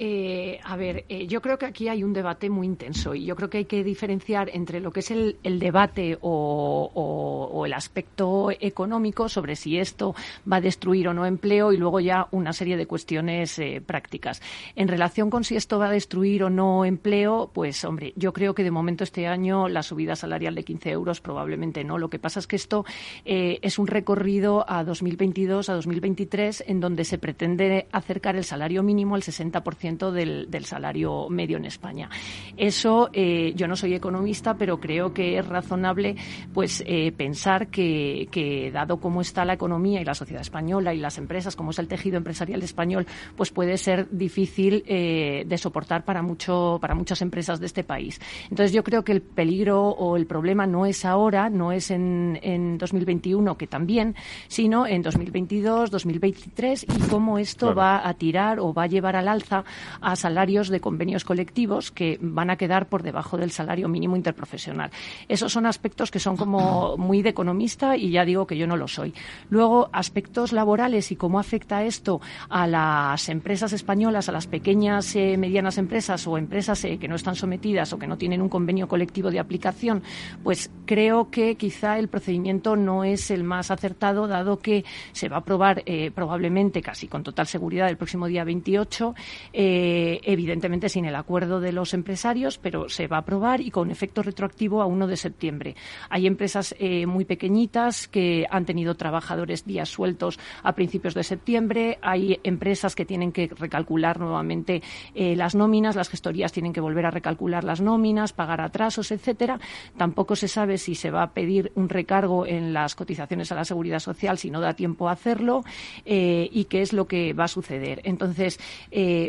Eh, 0.00 0.60
a 0.62 0.76
ver, 0.76 1.04
eh, 1.08 1.26
yo 1.26 1.42
creo 1.42 1.58
que 1.58 1.66
aquí 1.66 1.88
hay 1.88 2.04
un 2.04 2.12
debate 2.12 2.48
muy 2.48 2.68
intenso 2.68 3.16
y 3.16 3.24
yo 3.24 3.34
creo 3.34 3.50
que 3.50 3.58
hay 3.58 3.64
que 3.64 3.82
diferenciar 3.82 4.48
entre 4.52 4.78
lo 4.78 4.92
que 4.92 5.00
es 5.00 5.10
el, 5.10 5.36
debate 5.58 6.16
o, 6.20 7.64
el 7.66 7.72
aspecto 7.72 8.52
económico 8.60 9.28
sobre 9.28 9.56
si 9.56 9.76
esto 9.76 10.14
va 10.50 10.58
a 10.58 10.60
destruir 10.60 11.08
o 11.08 11.14
no 11.14 11.26
empleo 11.26 11.72
y 11.72 11.78
luego 11.78 11.98
ya 11.98 12.28
una 12.30 12.52
serie 12.52 12.76
de 12.76 12.86
cuestiones 12.86 13.58
eh, 13.58 13.82
prácticas. 13.84 14.40
En 14.76 14.86
relación 14.86 15.30
con 15.30 15.42
si 15.42 15.56
esto 15.56 15.80
va 15.80 15.88
a 15.88 15.90
destruir 15.90 16.44
o 16.44 16.50
no 16.50 16.84
empleo, 16.84 17.50
pues 17.52 17.84
hombre, 17.84 18.12
yo 18.14 18.32
creo 18.32 18.54
que 18.54 18.62
de 18.62 18.70
momento 18.70 19.02
este 19.02 19.26
año 19.26 19.68
la 19.68 19.82
subida 19.82 20.14
salarial 20.14 20.54
de 20.54 20.62
15 20.62 20.90
euros 20.90 21.20
probablemente 21.20 21.82
no. 21.82 21.98
Lo 21.98 22.08
que 22.08 22.20
pasa 22.20 22.38
es 22.38 22.46
que 22.46 22.54
esto 22.54 22.84
es 23.24 23.78
un 23.80 23.88
recorrido 23.88 24.64
a 24.70 24.84
2022, 24.84 25.68
a 25.68 25.74
2023, 25.74 26.62
en 26.68 26.78
donde 26.78 27.04
se 27.04 27.18
pretende 27.18 27.88
acercar 27.90 28.36
el 28.36 28.44
salario 28.44 28.84
mínimo 28.84 29.16
al 29.16 29.22
60% 29.22 29.87
del, 29.96 30.64
salario 30.64 31.28
medio 31.30 31.56
en 31.56 31.64
España. 31.64 32.10
Eso, 32.56 33.08
eh, 33.12 33.52
yo 33.54 33.66
no 33.66 33.76
soy 33.76 33.94
economista, 33.94 34.54
pero 34.54 34.78
creo 34.78 35.14
que 35.14 35.38
es 35.38 35.46
razonable 35.46 36.16
pues 36.52 36.82
eh, 36.86 37.12
pensar 37.12 37.68
que, 37.68 38.70
dado 38.72 38.98
cómo 38.98 39.20
está 39.20 39.44
la 39.44 39.54
economía 39.54 40.00
y 40.00 40.04
la 40.04 40.14
sociedad 40.14 40.42
española 40.42 40.92
y 40.92 40.98
las 40.98 41.18
empresas, 41.18 41.56
como 41.56 41.70
es 41.70 41.78
el 41.78 41.88
tejido 41.88 42.16
empresarial 42.16 42.62
español, 42.62 43.06
pues 43.36 43.50
puede 43.50 43.78
ser 43.78 44.08
difícil 44.10 44.84
eh, 44.86 45.44
de 45.46 45.58
soportar 45.58 46.04
para, 46.04 46.22
mucho, 46.22 46.78
para 46.80 46.94
muchas 46.94 47.22
empresas 47.22 47.60
de 47.60 47.66
este 47.66 47.84
país. 47.84 48.20
Entonces, 48.50 48.72
yo 48.72 48.84
creo 48.84 49.04
que 49.04 49.12
el 49.12 49.22
peligro 49.22 49.88
o 49.88 50.16
el 50.16 50.26
problema 50.26 50.66
no 50.66 50.86
es 50.86 51.04
ahora, 51.04 51.48
no 51.50 51.72
es 51.72 51.90
en, 51.90 52.38
en 52.42 52.78
2021, 52.78 53.56
que 53.56 53.66
también, 53.66 54.14
sino 54.48 54.86
en 54.86 55.02
2022, 55.02 55.90
2023 55.90 56.84
y 56.84 57.08
cómo 57.08 57.38
esto 57.38 57.74
va 57.74 58.06
a 58.06 58.14
tirar 58.14 58.58
o 58.60 58.72
va 58.72 58.84
a 58.84 58.86
llevar 58.86 59.16
al 59.16 59.28
alza 59.28 59.64
a 60.00 60.16
salarios 60.16 60.68
de 60.68 60.80
convenios 60.80 61.24
colectivos 61.24 61.90
que 61.90 62.18
van 62.20 62.50
a 62.50 62.56
quedar 62.56 62.88
por 62.88 63.02
debajo 63.02 63.36
del 63.36 63.50
salario 63.50 63.88
mínimo 63.88 64.16
interprofesional. 64.16 64.90
Esos 65.28 65.52
son 65.52 65.66
aspectos 65.66 66.10
que 66.10 66.20
son 66.20 66.36
como 66.36 66.96
muy 66.98 67.22
de 67.22 67.30
economista 67.30 67.96
y 67.96 68.10
ya 68.10 68.24
digo 68.24 68.46
que 68.46 68.56
yo 68.56 68.66
no 68.66 68.76
lo 68.76 68.88
soy. 68.88 69.14
Luego, 69.50 69.90
aspectos 69.92 70.52
laborales 70.52 71.10
y 71.12 71.16
cómo 71.16 71.38
afecta 71.38 71.84
esto 71.84 72.20
a 72.48 72.66
las 72.66 73.28
empresas 73.28 73.72
españolas, 73.72 74.28
a 74.28 74.32
las 74.32 74.46
pequeñas, 74.46 75.14
y 75.14 75.20
eh, 75.20 75.36
medianas 75.36 75.78
empresas 75.78 76.26
o 76.26 76.38
empresas 76.38 76.84
eh, 76.84 76.98
que 76.98 77.08
no 77.08 77.16
están 77.16 77.36
sometidas 77.36 77.92
o 77.92 77.98
que 77.98 78.06
no 78.06 78.18
tienen 78.18 78.42
un 78.42 78.48
convenio 78.48 78.88
colectivo 78.88 79.30
de 79.30 79.38
aplicación, 79.38 80.02
pues 80.42 80.70
creo 80.86 81.30
que 81.30 81.56
quizá 81.56 81.98
el 81.98 82.08
procedimiento 82.08 82.76
no 82.76 83.04
es 83.04 83.30
el 83.30 83.44
más 83.44 83.70
acertado, 83.70 84.26
dado 84.26 84.58
que 84.58 84.84
se 85.12 85.28
va 85.28 85.36
a 85.36 85.40
aprobar 85.40 85.82
eh, 85.86 86.10
probablemente 86.14 86.82
casi 86.82 87.08
con 87.08 87.22
total 87.22 87.46
seguridad 87.46 87.88
el 87.88 87.96
próximo 87.96 88.26
día 88.26 88.44
28 88.44 89.14
eh, 89.60 90.20
evidentemente 90.22 90.88
sin 90.88 91.04
el 91.04 91.16
acuerdo 91.16 91.58
de 91.58 91.72
los 91.72 91.92
empresarios, 91.92 92.58
pero 92.58 92.88
se 92.88 93.08
va 93.08 93.16
a 93.16 93.20
aprobar 93.22 93.60
y 93.60 93.72
con 93.72 93.90
efecto 93.90 94.22
retroactivo 94.22 94.82
a 94.82 94.86
1 94.86 95.08
de 95.08 95.16
septiembre. 95.16 95.74
Hay 96.10 96.28
empresas 96.28 96.76
eh, 96.78 97.06
muy 97.06 97.24
pequeñitas 97.24 98.06
que 98.06 98.46
han 98.50 98.64
tenido 98.64 98.94
trabajadores 98.94 99.66
días 99.66 99.88
sueltos 99.88 100.38
a 100.62 100.76
principios 100.76 101.14
de 101.14 101.24
septiembre. 101.24 101.98
Hay 102.02 102.38
empresas 102.44 102.94
que 102.94 103.04
tienen 103.04 103.32
que 103.32 103.48
recalcular 103.48 104.20
nuevamente 104.20 104.80
eh, 105.16 105.34
las 105.34 105.56
nóminas, 105.56 105.96
las 105.96 106.08
gestorías 106.08 106.52
tienen 106.52 106.72
que 106.72 106.80
volver 106.80 107.06
a 107.06 107.10
recalcular 107.10 107.64
las 107.64 107.80
nóminas, 107.80 108.32
pagar 108.32 108.60
atrasos, 108.60 109.10
etcétera. 109.10 109.58
Tampoco 109.96 110.36
se 110.36 110.46
sabe 110.46 110.78
si 110.78 110.94
se 110.94 111.10
va 111.10 111.24
a 111.24 111.32
pedir 111.32 111.72
un 111.74 111.88
recargo 111.88 112.46
en 112.46 112.72
las 112.72 112.94
cotizaciones 112.94 113.50
a 113.50 113.56
la 113.56 113.64
seguridad 113.64 113.98
social 113.98 114.38
si 114.38 114.52
no 114.52 114.60
da 114.60 114.74
tiempo 114.74 115.08
a 115.08 115.12
hacerlo 115.14 115.64
y 116.04 116.64
qué 116.66 116.80
es 116.80 116.92
lo 116.92 117.08
que 117.08 117.32
va 117.32 117.44
a 117.44 117.48
suceder. 117.48 118.02
Entonces, 118.04 118.60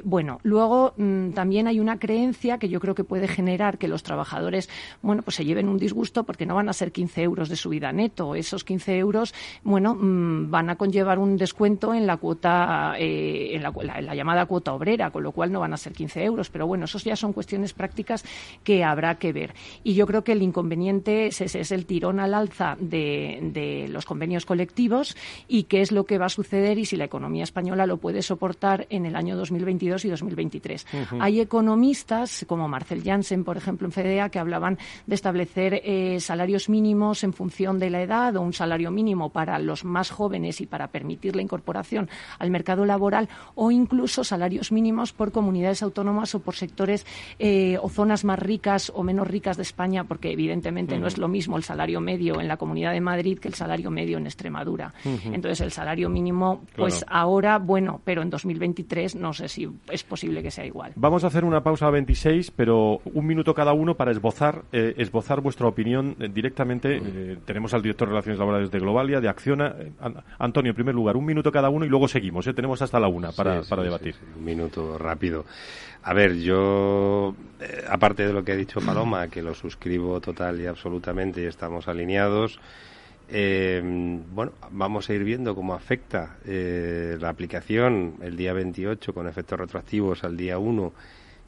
bueno, 0.03 0.18
bueno, 0.19 0.41
luego 0.43 0.93
mm, 0.97 1.29
también 1.29 1.67
hay 1.67 1.79
una 1.79 1.97
creencia 1.97 2.57
que 2.57 2.67
yo 2.67 2.81
creo 2.81 2.93
que 2.93 3.05
puede 3.05 3.25
generar 3.25 3.77
que 3.77 3.87
los 3.87 4.03
trabajadores, 4.03 4.67
bueno, 5.01 5.21
pues 5.21 5.37
se 5.37 5.45
lleven 5.45 5.69
un 5.69 5.77
disgusto 5.77 6.25
porque 6.25 6.45
no 6.45 6.55
van 6.55 6.67
a 6.67 6.73
ser 6.73 6.91
15 6.91 7.23
euros 7.23 7.47
de 7.47 7.55
subida 7.55 7.93
neto. 7.93 8.35
Esos 8.35 8.65
15 8.65 8.97
euros, 8.97 9.33
bueno, 9.63 9.95
mm, 9.95 10.51
van 10.51 10.69
a 10.71 10.75
conllevar 10.75 11.19
un 11.19 11.37
descuento 11.37 11.93
en 11.93 12.05
la 12.05 12.17
cuota, 12.17 12.95
eh, 12.99 13.55
en, 13.55 13.63
la, 13.63 14.13
llamada 14.13 14.45
cuota 14.45 14.73
obrera, 14.73 15.09
con 15.09 15.23
lo 15.23 15.31
cual 15.31 15.53
no 15.53 15.61
van 15.61 15.71
a 15.71 15.77
ser 15.77 15.93
15 15.93 16.21
euros. 16.21 16.49
Pero 16.49 16.67
bueno, 16.67 16.83
esos 16.83 17.05
ya 17.05 17.15
son 17.15 17.31
cuestiones 17.31 17.71
prácticas 17.71 18.25
que 18.65 18.83
habrá 18.83 19.15
que 19.15 19.31
ver. 19.31 19.53
Y 19.85 19.93
yo 19.93 20.05
creo 20.05 20.25
que 20.25 20.33
el 20.33 20.41
inconveniente 20.41 21.27
es, 21.27 21.71
el 21.71 21.85
tirón 21.85 22.19
al 22.19 22.33
alza 22.33 22.75
de, 22.77 23.39
de 23.53 23.87
los 23.87 24.03
convenios 24.03 24.45
colectivos 24.45 25.15
y 25.47 25.63
qué 25.63 25.79
es 25.79 25.93
lo 25.93 26.03
que 26.03 26.17
va 26.17 26.25
a 26.25 26.29
suceder 26.29 26.77
y 26.77 26.83
si 26.83 26.97
la 26.97 27.05
economía 27.05 27.43
española 27.43 27.85
lo 27.85 27.95
puede 27.95 28.21
soportar 28.21 28.85
en 28.89 29.05
el 29.05 29.15
año 29.15 29.37
2022 29.37 30.03
y 30.03 30.08
2023. 30.09 30.85
Hay 31.19 31.39
economistas, 31.39 32.45
como 32.47 32.67
Marcel 32.67 33.03
Janssen, 33.03 33.43
por 33.43 33.57
ejemplo, 33.57 33.87
en 33.87 33.91
FEDEA, 33.91 34.29
que 34.29 34.39
hablaban 34.39 34.77
de 35.07 35.15
establecer 35.15 35.81
eh, 35.83 36.19
salarios 36.19 36.69
mínimos 36.69 37.23
en 37.23 37.33
función 37.33 37.79
de 37.79 37.89
la 37.89 38.01
edad 38.01 38.35
o 38.35 38.41
un 38.41 38.53
salario 38.53 38.91
mínimo 38.91 39.29
para 39.29 39.59
los 39.59 39.85
más 39.85 40.11
jóvenes 40.11 40.61
y 40.61 40.65
para 40.65 40.87
permitir 40.87 41.35
la 41.35 41.41
incorporación 41.41 42.09
al 42.37 42.49
mercado 42.49 42.85
laboral 42.85 43.29
o 43.55 43.71
incluso 43.71 44.23
salarios 44.23 44.71
mínimos 44.71 45.13
por 45.13 45.31
comunidades 45.31 45.83
autónomas 45.83 46.35
o 46.35 46.39
por 46.39 46.55
sectores 46.55 47.05
eh, 47.39 47.77
o 47.81 47.89
zonas 47.89 48.23
más 48.23 48.39
ricas 48.39 48.91
o 48.95 49.03
menos 49.03 49.27
ricas 49.27 49.57
de 49.57 49.63
España, 49.63 50.03
porque 50.03 50.31
evidentemente 50.31 50.97
no 50.97 51.07
es 51.07 51.17
lo 51.17 51.27
mismo 51.27 51.57
el 51.57 51.63
salario 51.63 52.01
medio 52.01 52.39
en 52.39 52.47
la 52.47 52.57
Comunidad 52.57 52.91
de 52.93 53.01
Madrid 53.01 53.39
que 53.39 53.47
el 53.47 53.53
salario 53.53 53.91
medio 53.91 54.17
en 54.17 54.25
Extremadura. 54.25 54.93
Entonces, 55.03 55.61
el 55.61 55.71
salario 55.71 56.09
mínimo, 56.09 56.61
pues 56.75 57.05
ahora, 57.07 57.57
bueno, 57.57 58.01
pero 58.03 58.21
en 58.21 58.29
2023 58.29 59.15
no 59.15 59.33
sé 59.33 59.47
si 59.47 59.69
es 59.99 60.03
posible 60.03 60.41
que 60.41 60.51
sea 60.51 60.65
igual. 60.65 60.93
Vamos 60.95 61.23
a 61.23 61.27
hacer 61.27 61.43
una 61.43 61.61
pausa 61.61 61.87
a 61.87 61.91
26, 61.91 62.51
pero 62.51 63.01
un 63.05 63.25
minuto 63.25 63.53
cada 63.53 63.73
uno 63.73 63.95
para 63.95 64.11
esbozar, 64.11 64.63
eh, 64.71 64.93
esbozar 64.97 65.41
vuestra 65.41 65.67
opinión 65.67 66.15
eh, 66.19 66.29
directamente. 66.33 66.97
Eh, 66.97 67.37
tenemos 67.45 67.73
al 67.73 67.81
director 67.81 68.07
de 68.07 68.13
Relaciones 68.13 68.39
Laborales 68.39 68.71
de 68.71 68.79
Globalia, 68.79 69.19
de 69.19 69.29
Acciona. 69.29 69.75
Antonio, 70.37 70.71
en 70.71 70.75
primer 70.75 70.95
lugar, 70.95 71.17
un 71.17 71.25
minuto 71.25 71.51
cada 71.51 71.69
uno 71.69 71.85
y 71.85 71.89
luego 71.89 72.07
seguimos. 72.07 72.45
Tenemos 72.55 72.81
hasta 72.81 72.99
la 72.99 73.07
una 73.07 73.31
para, 73.31 73.61
para 73.63 73.83
debatir. 73.83 74.15
un 74.37 74.43
minuto 74.43 74.97
rápido. 74.97 75.45
A 76.03 76.13
ver, 76.13 76.37
yo, 76.37 77.35
aparte 77.89 78.25
de 78.25 78.33
lo 78.33 78.43
que 78.43 78.53
ha 78.53 78.55
dicho 78.55 78.79
Paloma, 78.79 79.27
que 79.27 79.41
lo 79.41 79.53
suscribo 79.53 80.21
total 80.21 80.61
y 80.61 80.65
absolutamente 80.65 81.41
y 81.41 81.45
estamos 81.45 81.87
alineados, 81.89 82.59
eh, 83.31 83.81
bueno, 83.83 84.53
vamos 84.71 85.09
a 85.09 85.13
ir 85.13 85.23
viendo 85.23 85.55
cómo 85.55 85.73
afecta 85.73 86.37
eh, 86.45 87.17
la 87.19 87.29
aplicación 87.29 88.15
el 88.21 88.35
día 88.35 88.53
28 88.53 89.13
con 89.13 89.27
efectos 89.27 89.59
retroactivos 89.59 90.23
al 90.23 90.35
día 90.35 90.57
1, 90.57 90.93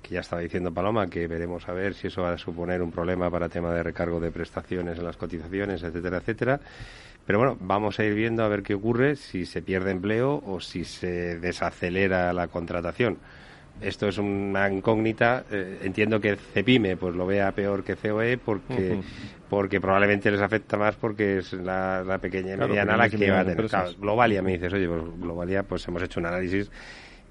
que 0.02 0.16
ya 0.16 0.22
estaba 0.22 0.42
diciendo 0.42 0.74
Paloma, 0.74 1.08
que 1.08 1.28
veremos 1.28 1.68
a 1.68 1.74
ver 1.74 1.94
si 1.94 2.08
eso 2.08 2.22
va 2.22 2.34
a 2.34 2.38
suponer 2.38 2.82
un 2.82 2.92
problema 2.92 3.30
para 3.30 3.50
tema 3.50 3.74
de 3.74 3.84
recargo 3.84 4.20
de 4.20 4.32
prestaciones 4.32 4.98
en 4.98 5.06
las 5.06 5.18
cotizaciones, 5.18 5.84
etcétera, 5.84 6.18
etcétera. 6.18 6.60
Pero 7.26 7.40
bueno, 7.40 7.58
vamos 7.60 8.00
a 8.00 8.04
ir 8.04 8.14
viendo 8.14 8.44
a 8.44 8.48
ver 8.48 8.64
qué 8.64 8.74
ocurre, 8.74 9.16
si 9.16 9.46
se 9.46 9.62
pierde 9.62 9.92
empleo 9.92 10.42
o 10.46 10.60
si 10.60 10.86
se 10.86 11.40
desacelera 11.40 12.34
la 12.34 12.48
contratación 12.48 13.18
esto 13.80 14.08
es 14.08 14.18
una 14.18 14.70
incógnita. 14.70 15.46
Eh, 15.52 15.80
entiendo 15.84 16.20
que 16.20 16.36
Cepime 16.36 16.98
pues 16.98 17.16
lo 17.16 17.26
vea 17.26 17.52
peor 17.52 17.84
que 17.84 17.96
COE 17.96 18.38
porque 18.38 19.00
porque 19.50 19.82
probablemente 19.82 20.32
les 20.32 20.42
afecta 20.42 20.78
más 20.78 20.96
porque 20.96 21.40
es 21.40 21.54
la, 21.54 22.20
pequeña 22.22 22.54
y 22.54 22.58
mediana 22.58 22.96
la 22.96 23.10
que 23.10 23.32
va 23.32 23.42
a 23.42 23.46
tener. 23.46 23.68
Globalia 24.00 24.42
me 24.42 24.54
dices, 24.54 24.72
oye, 24.74 24.88
pues 24.88 25.02
Globalia 25.20 25.64
pues 25.64 25.88
hemos 25.88 26.02
hecho 26.04 26.20
un 26.20 26.28
análisis 26.28 26.72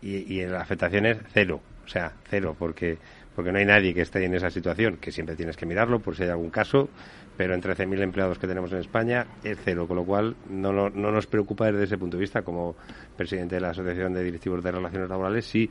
y, 0.02 0.34
y 0.34 0.46
la 0.46 0.60
afectación 0.60 1.06
es 1.06 1.18
cero, 1.32 1.60
o 1.84 1.88
sea, 1.88 2.12
cero, 2.28 2.56
porque 2.58 2.98
porque 3.34 3.52
no 3.52 3.58
hay 3.58 3.64
nadie 3.64 3.94
que 3.94 4.02
esté 4.02 4.24
en 4.24 4.34
esa 4.34 4.50
situación, 4.50 4.96
que 4.96 5.12
siempre 5.12 5.36
tienes 5.36 5.56
que 5.56 5.64
mirarlo 5.64 6.00
por 6.00 6.16
si 6.16 6.24
hay 6.24 6.28
algún 6.30 6.50
caso, 6.50 6.90
pero 7.36 7.54
en 7.54 7.62
13.000 7.62 8.02
empleados 8.02 8.38
que 8.38 8.46
tenemos 8.46 8.70
en 8.72 8.78
España 8.78 9.26
es 9.42 9.56
cero, 9.64 9.86
con 9.88 9.96
lo 9.96 10.04
cual 10.04 10.36
no, 10.50 10.72
no, 10.72 10.90
nos 10.90 11.26
preocupa 11.26 11.66
desde 11.72 11.84
ese 11.84 11.96
punto 11.96 12.18
de 12.18 12.20
vista, 12.20 12.42
como 12.42 12.76
presidente 13.16 13.54
de 13.54 13.62
la 13.62 13.70
Asociación 13.70 14.12
de 14.12 14.24
Directivos 14.24 14.62
de 14.62 14.72
Relaciones 14.72 15.08
Laborales, 15.08 15.46
sí. 15.46 15.70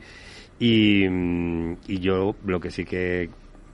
Y, 0.60 1.08
yo 2.00 2.36
lo 2.44 2.60
que 2.60 2.70
sí 2.70 2.84
que 2.84 3.30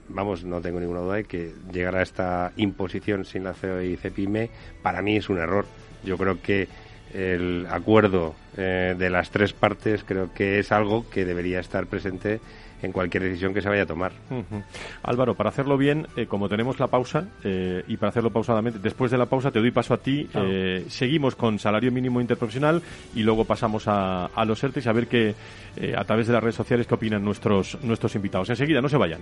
vamos, 0.07 0.45
no 0.45 0.61
tengo 0.61 0.79
ninguna 0.79 1.01
duda 1.01 1.15
de 1.15 1.25
que 1.25 1.51
llegar 1.71 1.97
a 1.97 2.01
esta 2.01 2.53
imposición 2.55 3.25
sin 3.25 3.43
la 3.43 3.53
CEO 3.53 3.81
y 3.81 3.97
CEPIME 3.97 4.49
para 4.81 5.01
mí 5.01 5.17
es 5.17 5.27
un 5.29 5.37
error. 5.37 5.65
Yo 6.05 6.17
creo 6.17 6.41
que 6.41 6.69
el 7.13 7.67
acuerdo 7.69 8.35
eh, 8.55 8.95
de 8.97 9.09
las 9.09 9.31
tres 9.31 9.51
partes 9.51 10.05
creo 10.05 10.33
que 10.33 10.59
es 10.59 10.71
algo 10.71 11.09
que 11.09 11.25
debería 11.25 11.59
estar 11.59 11.87
presente 11.87 12.39
en 12.81 12.91
cualquier 12.91 13.23
decisión 13.23 13.53
que 13.53 13.61
se 13.61 13.69
vaya 13.69 13.83
a 13.83 13.85
tomar. 13.85 14.11
Álvaro, 15.03 15.35
para 15.35 15.49
hacerlo 15.49 15.77
bien, 15.77 16.07
eh, 16.15 16.25
como 16.25 16.49
tenemos 16.49 16.79
la 16.79 16.87
pausa 16.87 17.25
eh, 17.43 17.83
y 17.87 17.97
para 17.97 18.09
hacerlo 18.09 18.29
pausadamente, 18.29 18.79
después 18.79 19.11
de 19.11 19.17
la 19.17 19.25
pausa 19.25 19.51
te 19.51 19.59
doy 19.59 19.71
paso 19.71 19.93
a 19.93 19.97
ti. 19.97 20.27
Eh, 20.33 20.85
seguimos 20.89 21.35
con 21.35 21.59
salario 21.59 21.91
mínimo 21.91 22.21
interprofesional 22.21 22.81
y 23.15 23.23
luego 23.23 23.45
pasamos 23.45 23.87
a, 23.87 24.25
a 24.25 24.45
los 24.45 24.63
ERTES 24.63 24.85
y 24.85 24.89
a 24.89 24.93
ver 24.93 25.07
qué, 25.07 25.35
a 25.95 26.03
través 26.03 26.27
de 26.27 26.33
las 26.33 26.43
redes 26.43 26.55
sociales 26.55 26.87
qué 26.87 26.95
opinan 26.95 27.23
nuestros, 27.23 27.77
nuestros 27.83 28.15
invitados. 28.15 28.49
Enseguida, 28.49 28.81
no 28.81 28.89
se 28.89 28.97
vayan. 28.97 29.21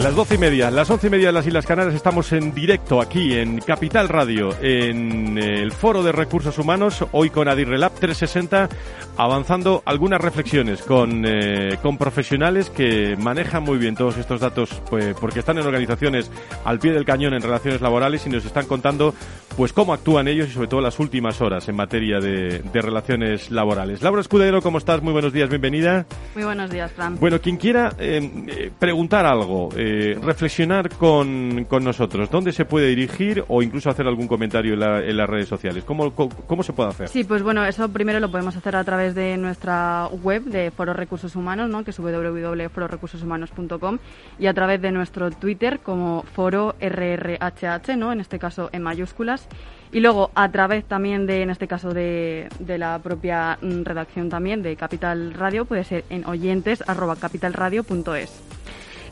Las 0.00 0.16
doce 0.16 0.36
y 0.36 0.38
media, 0.38 0.70
las 0.70 0.88
once 0.88 1.08
y 1.08 1.10
media 1.10 1.26
de 1.26 1.32
las 1.34 1.46
Islas 1.46 1.66
Canarias 1.66 1.94
estamos 1.94 2.32
en 2.32 2.54
directo 2.54 3.02
aquí 3.02 3.34
en 3.34 3.60
Capital 3.60 4.08
Radio, 4.08 4.48
en 4.62 5.36
el 5.36 5.72
Foro 5.72 6.02
de 6.02 6.10
Recursos 6.10 6.56
Humanos, 6.56 7.04
hoy 7.12 7.28
con 7.28 7.48
Adirrelab 7.48 7.92
360, 7.92 8.70
avanzando 9.18 9.82
algunas 9.84 10.18
reflexiones 10.18 10.80
con, 10.80 11.26
eh, 11.26 11.76
con 11.82 11.98
profesionales 11.98 12.70
que 12.70 13.14
manejan 13.18 13.62
muy 13.62 13.76
bien 13.76 13.94
todos 13.94 14.16
estos 14.16 14.40
datos, 14.40 14.70
pues, 14.88 15.14
porque 15.20 15.40
están 15.40 15.58
en 15.58 15.66
organizaciones 15.66 16.30
al 16.64 16.78
pie 16.78 16.92
del 16.92 17.04
cañón 17.04 17.34
en 17.34 17.42
relaciones 17.42 17.82
laborales 17.82 18.26
y 18.26 18.30
nos 18.30 18.46
están 18.46 18.64
contando 18.64 19.12
pues 19.56 19.74
cómo 19.74 19.92
actúan 19.92 20.28
ellos 20.28 20.48
y 20.48 20.52
sobre 20.52 20.68
todo 20.68 20.80
las 20.80 20.98
últimas 20.98 21.42
horas 21.42 21.68
en 21.68 21.76
materia 21.76 22.18
de, 22.20 22.60
de 22.60 22.80
relaciones 22.80 23.50
laborales. 23.50 24.00
Laura 24.00 24.22
Escudero, 24.22 24.62
¿cómo 24.62 24.78
estás? 24.78 25.02
Muy 25.02 25.12
buenos 25.12 25.34
días, 25.34 25.50
bienvenida. 25.50 26.06
Muy 26.34 26.44
buenos 26.44 26.70
días, 26.70 26.90
Fran. 26.92 27.18
Bueno, 27.20 27.38
quien 27.40 27.58
quiera 27.58 27.92
eh, 27.98 28.46
eh, 28.46 28.70
preguntar 28.78 29.26
algo, 29.26 29.68
eh, 29.76 29.89
reflexionar 30.22 30.90
con, 30.90 31.66
con, 31.68 31.84
nosotros, 31.84 32.30
¿dónde 32.30 32.52
se 32.52 32.64
puede 32.64 32.88
dirigir 32.88 33.44
o 33.48 33.62
incluso 33.62 33.90
hacer 33.90 34.06
algún 34.06 34.26
comentario 34.26 34.74
en, 34.74 34.80
la, 34.80 35.04
en 35.04 35.16
las 35.16 35.28
redes 35.28 35.48
sociales? 35.48 35.84
¿Cómo, 35.84 36.14
¿Cómo, 36.14 36.62
se 36.62 36.72
puede 36.72 36.90
hacer? 36.90 37.08
Sí, 37.08 37.24
pues 37.24 37.42
bueno, 37.42 37.64
eso 37.64 37.88
primero 37.88 38.20
lo 38.20 38.30
podemos 38.30 38.56
hacer 38.56 38.76
a 38.76 38.84
través 38.84 39.14
de 39.14 39.36
nuestra 39.36 40.08
web 40.22 40.44
de 40.44 40.70
Foro 40.70 40.92
Recursos 40.92 41.34
Humanos, 41.36 41.70
¿no? 41.70 41.84
que 41.84 41.90
es 41.90 41.98
www.fororecursoshumanos.com 41.98 43.98
y 44.38 44.46
a 44.46 44.54
través 44.54 44.82
de 44.82 44.92
nuestro 44.92 45.30
Twitter 45.30 45.80
como 45.80 46.24
Foro 46.34 46.74
RRHH, 46.80 47.96
¿no? 47.96 48.12
en 48.12 48.20
este 48.20 48.38
caso 48.38 48.68
en 48.72 48.82
mayúsculas. 48.82 49.46
Y 49.92 50.00
luego, 50.00 50.30
a 50.34 50.50
través 50.52 50.84
también 50.84 51.26
de, 51.26 51.42
en 51.42 51.50
este 51.50 51.66
caso, 51.66 51.92
de, 51.92 52.48
de 52.60 52.78
la 52.78 53.00
propia 53.00 53.58
mm, 53.60 53.82
redacción 53.82 54.28
también 54.28 54.62
de 54.62 54.76
Capital 54.76 55.34
Radio, 55.34 55.64
puede 55.64 55.82
ser 55.82 56.04
en 56.10 56.24
oyentes 56.26 56.84
arroba 56.86 57.16
capitalradio.es 57.16 58.40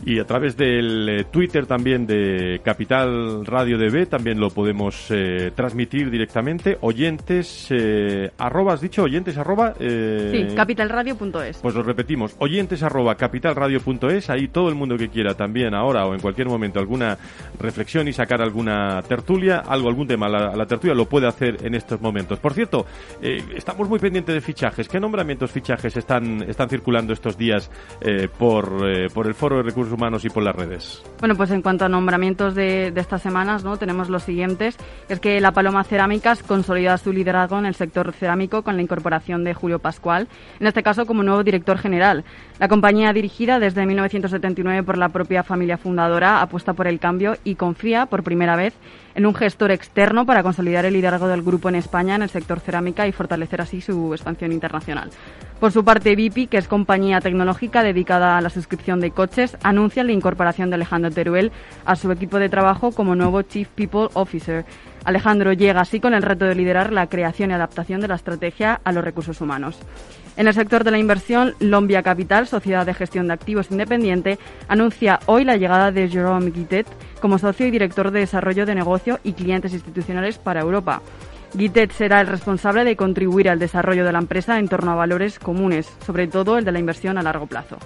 y 0.04 0.18
a 0.18 0.24
través 0.24 0.56
del 0.56 1.08
eh, 1.08 1.24
Twitter 1.24 1.66
también 1.66 2.06
de 2.06 2.60
Capital 2.62 3.44
Radio 3.44 3.78
DB 3.78 4.06
también 4.06 4.40
lo 4.40 4.50
podemos 4.50 5.10
eh, 5.10 5.50
transmitir 5.54 6.10
directamente. 6.10 6.78
Oyentes, 6.80 7.68
eh, 7.70 8.30
arroba, 8.38 8.74
has 8.74 8.80
dicho 8.80 9.02
oyentes 9.02 9.36
arroba. 9.36 9.74
Eh, 9.78 10.46
sí, 10.48 10.54
capitalradio.es. 10.54 11.58
Pues 11.58 11.74
lo 11.74 11.82
repetimos, 11.82 12.34
oyentes 12.38 12.82
arroba 12.82 13.16
capitalradio.es. 13.16 14.30
Ahí 14.30 14.48
todo 14.48 14.68
el 14.68 14.74
mundo 14.74 14.96
que 14.96 15.08
quiera 15.08 15.34
también 15.34 15.74
ahora 15.74 16.06
o 16.06 16.14
en 16.14 16.20
cualquier 16.20 16.48
momento 16.48 16.78
alguna 16.78 17.18
reflexión 17.58 18.08
y 18.08 18.12
sacar 18.12 18.40
alguna 18.40 19.02
tertulia, 19.02 19.58
algo, 19.58 19.88
algún 19.88 20.06
tema 20.06 20.26
a 20.26 20.30
la, 20.30 20.56
la 20.56 20.66
tertulia 20.66 20.94
lo 20.94 21.06
puede 21.06 21.26
hacer 21.26 21.58
en 21.64 21.74
estos 21.74 22.00
momentos. 22.00 22.38
Por 22.38 22.52
cierto, 22.54 22.86
eh, 23.22 23.42
estamos 23.54 23.88
muy 23.88 23.98
pendientes 23.98 24.34
de 24.34 24.40
fichajes. 24.40 24.88
¿Qué 24.88 25.00
nombramientos 25.00 25.50
fichajes 25.50 25.96
están, 25.96 26.42
están 26.42 26.68
circulando 26.68 27.12
estos 27.12 27.36
días 27.36 27.70
eh, 28.00 28.28
por, 28.28 28.68
por 29.12 29.26
el 29.26 29.34
Foro 29.34 29.56
de 29.58 29.62
Recursos 29.62 29.87
Humanos 29.92 30.24
y 30.24 30.30
por 30.30 30.42
las 30.42 30.54
redes? 30.54 31.02
Bueno, 31.20 31.34
pues 31.34 31.50
en 31.50 31.62
cuanto 31.62 31.84
a 31.84 31.88
nombramientos 31.88 32.54
de, 32.54 32.92
estas 32.96 33.22
semanas, 33.22 33.64
¿no? 33.64 33.76
Tenemos 33.76 34.08
los 34.08 34.22
siguientes. 34.22 34.76
Es 35.08 35.20
que 35.20 35.40
la 35.40 35.52
Paloma 35.52 35.84
Cerámicas 35.84 36.42
consolida 36.42 36.98
su 36.98 37.12
liderazgo 37.12 37.58
en 37.58 37.66
el 37.66 37.74
sector 37.74 38.12
cerámico 38.12 38.62
con 38.62 38.76
la 38.76 38.82
incorporación 38.82 39.44
de 39.44 39.54
Julio 39.54 39.78
Pascual, 39.78 40.28
en 40.60 40.66
este 40.66 40.82
caso 40.82 41.06
como 41.06 41.22
nuevo 41.22 41.42
director 41.42 41.78
general. 41.78 42.24
La 42.58 42.68
compañía 42.68 43.12
dirigida 43.12 43.58
desde 43.58 43.86
1979 43.86 44.82
por 44.82 44.98
la 44.98 45.08
propia 45.08 45.42
familia 45.42 45.78
fundadora 45.78 46.42
apuesta 46.42 46.72
por 46.72 46.86
el 46.86 46.98
cambio 46.98 47.36
y 47.44 47.54
confía 47.54 48.06
por 48.06 48.22
primera 48.22 48.56
vez 48.56 48.74
en 49.14 49.26
un 49.26 49.34
gestor 49.34 49.70
externo 49.70 50.26
para 50.26 50.42
consolidar 50.42 50.84
el 50.84 50.92
liderazgo 50.92 51.28
del 51.28 51.42
grupo 51.42 51.68
en 51.68 51.74
España 51.74 52.14
en 52.14 52.22
el 52.22 52.30
sector 52.30 52.60
cerámica 52.60 53.06
y 53.06 53.12
fortalecer 53.12 53.60
así 53.60 53.80
su 53.80 54.14
expansión 54.14 54.52
internacional. 54.52 55.10
Por 55.60 55.72
su 55.72 55.84
parte, 55.84 56.14
Vipi, 56.14 56.46
que 56.46 56.56
es 56.56 56.68
compañía 56.68 57.20
tecnológica 57.20 57.82
dedicada 57.82 58.38
a 58.38 58.40
la 58.40 58.48
suscripción 58.48 59.00
de 59.00 59.10
coches, 59.10 59.56
anuncia 59.64 60.04
la 60.04 60.12
incorporación 60.12 60.70
de 60.70 60.76
Alejandro 60.76 61.10
Teruel 61.10 61.50
a 61.84 61.96
su 61.96 62.12
equipo 62.12 62.38
de 62.38 62.48
trabajo 62.48 62.92
como 62.92 63.16
nuevo 63.16 63.42
Chief 63.42 63.66
People 63.66 64.08
Officer. 64.14 64.64
Alejandro 65.04 65.52
llega 65.52 65.80
así 65.80 65.98
con 65.98 66.14
el 66.14 66.22
reto 66.22 66.44
de 66.44 66.54
liderar 66.54 66.92
la 66.92 67.08
creación 67.08 67.50
y 67.50 67.54
adaptación 67.54 68.00
de 68.00 68.06
la 68.06 68.14
estrategia 68.14 68.80
a 68.84 68.92
los 68.92 69.02
recursos 69.02 69.40
humanos. 69.40 69.80
En 70.36 70.46
el 70.46 70.54
sector 70.54 70.84
de 70.84 70.92
la 70.92 70.98
inversión, 70.98 71.54
Lombia 71.58 72.04
Capital, 72.04 72.46
sociedad 72.46 72.86
de 72.86 72.94
gestión 72.94 73.26
de 73.26 73.32
activos 73.32 73.72
independiente, 73.72 74.38
anuncia 74.68 75.18
hoy 75.26 75.44
la 75.44 75.56
llegada 75.56 75.90
de 75.90 76.08
Jerome 76.08 76.52
Guittet 76.52 76.86
como 77.20 77.36
socio 77.36 77.66
y 77.66 77.72
director 77.72 78.12
de 78.12 78.20
desarrollo 78.20 78.64
de 78.64 78.76
negocio 78.76 79.18
y 79.24 79.32
clientes 79.32 79.72
institucionales 79.72 80.38
para 80.38 80.60
Europa. 80.60 81.02
Guittet 81.54 81.92
será 81.92 82.20
el 82.20 82.26
responsable 82.26 82.84
de 82.84 82.96
contribuir 82.96 83.48
al 83.48 83.58
desarrollo 83.58 84.04
de 84.04 84.12
la 84.12 84.18
empresa 84.18 84.58
en 84.58 84.68
torno 84.68 84.92
a 84.92 84.96
valores 84.96 85.38
comunes, 85.38 85.90
sobre 86.04 86.28
todo 86.28 86.58
el 86.58 86.64
de 86.64 86.72
la 86.72 86.78
inversión 86.78 87.18
a 87.18 87.22
largo 87.22 87.46
plazo. 87.46 87.78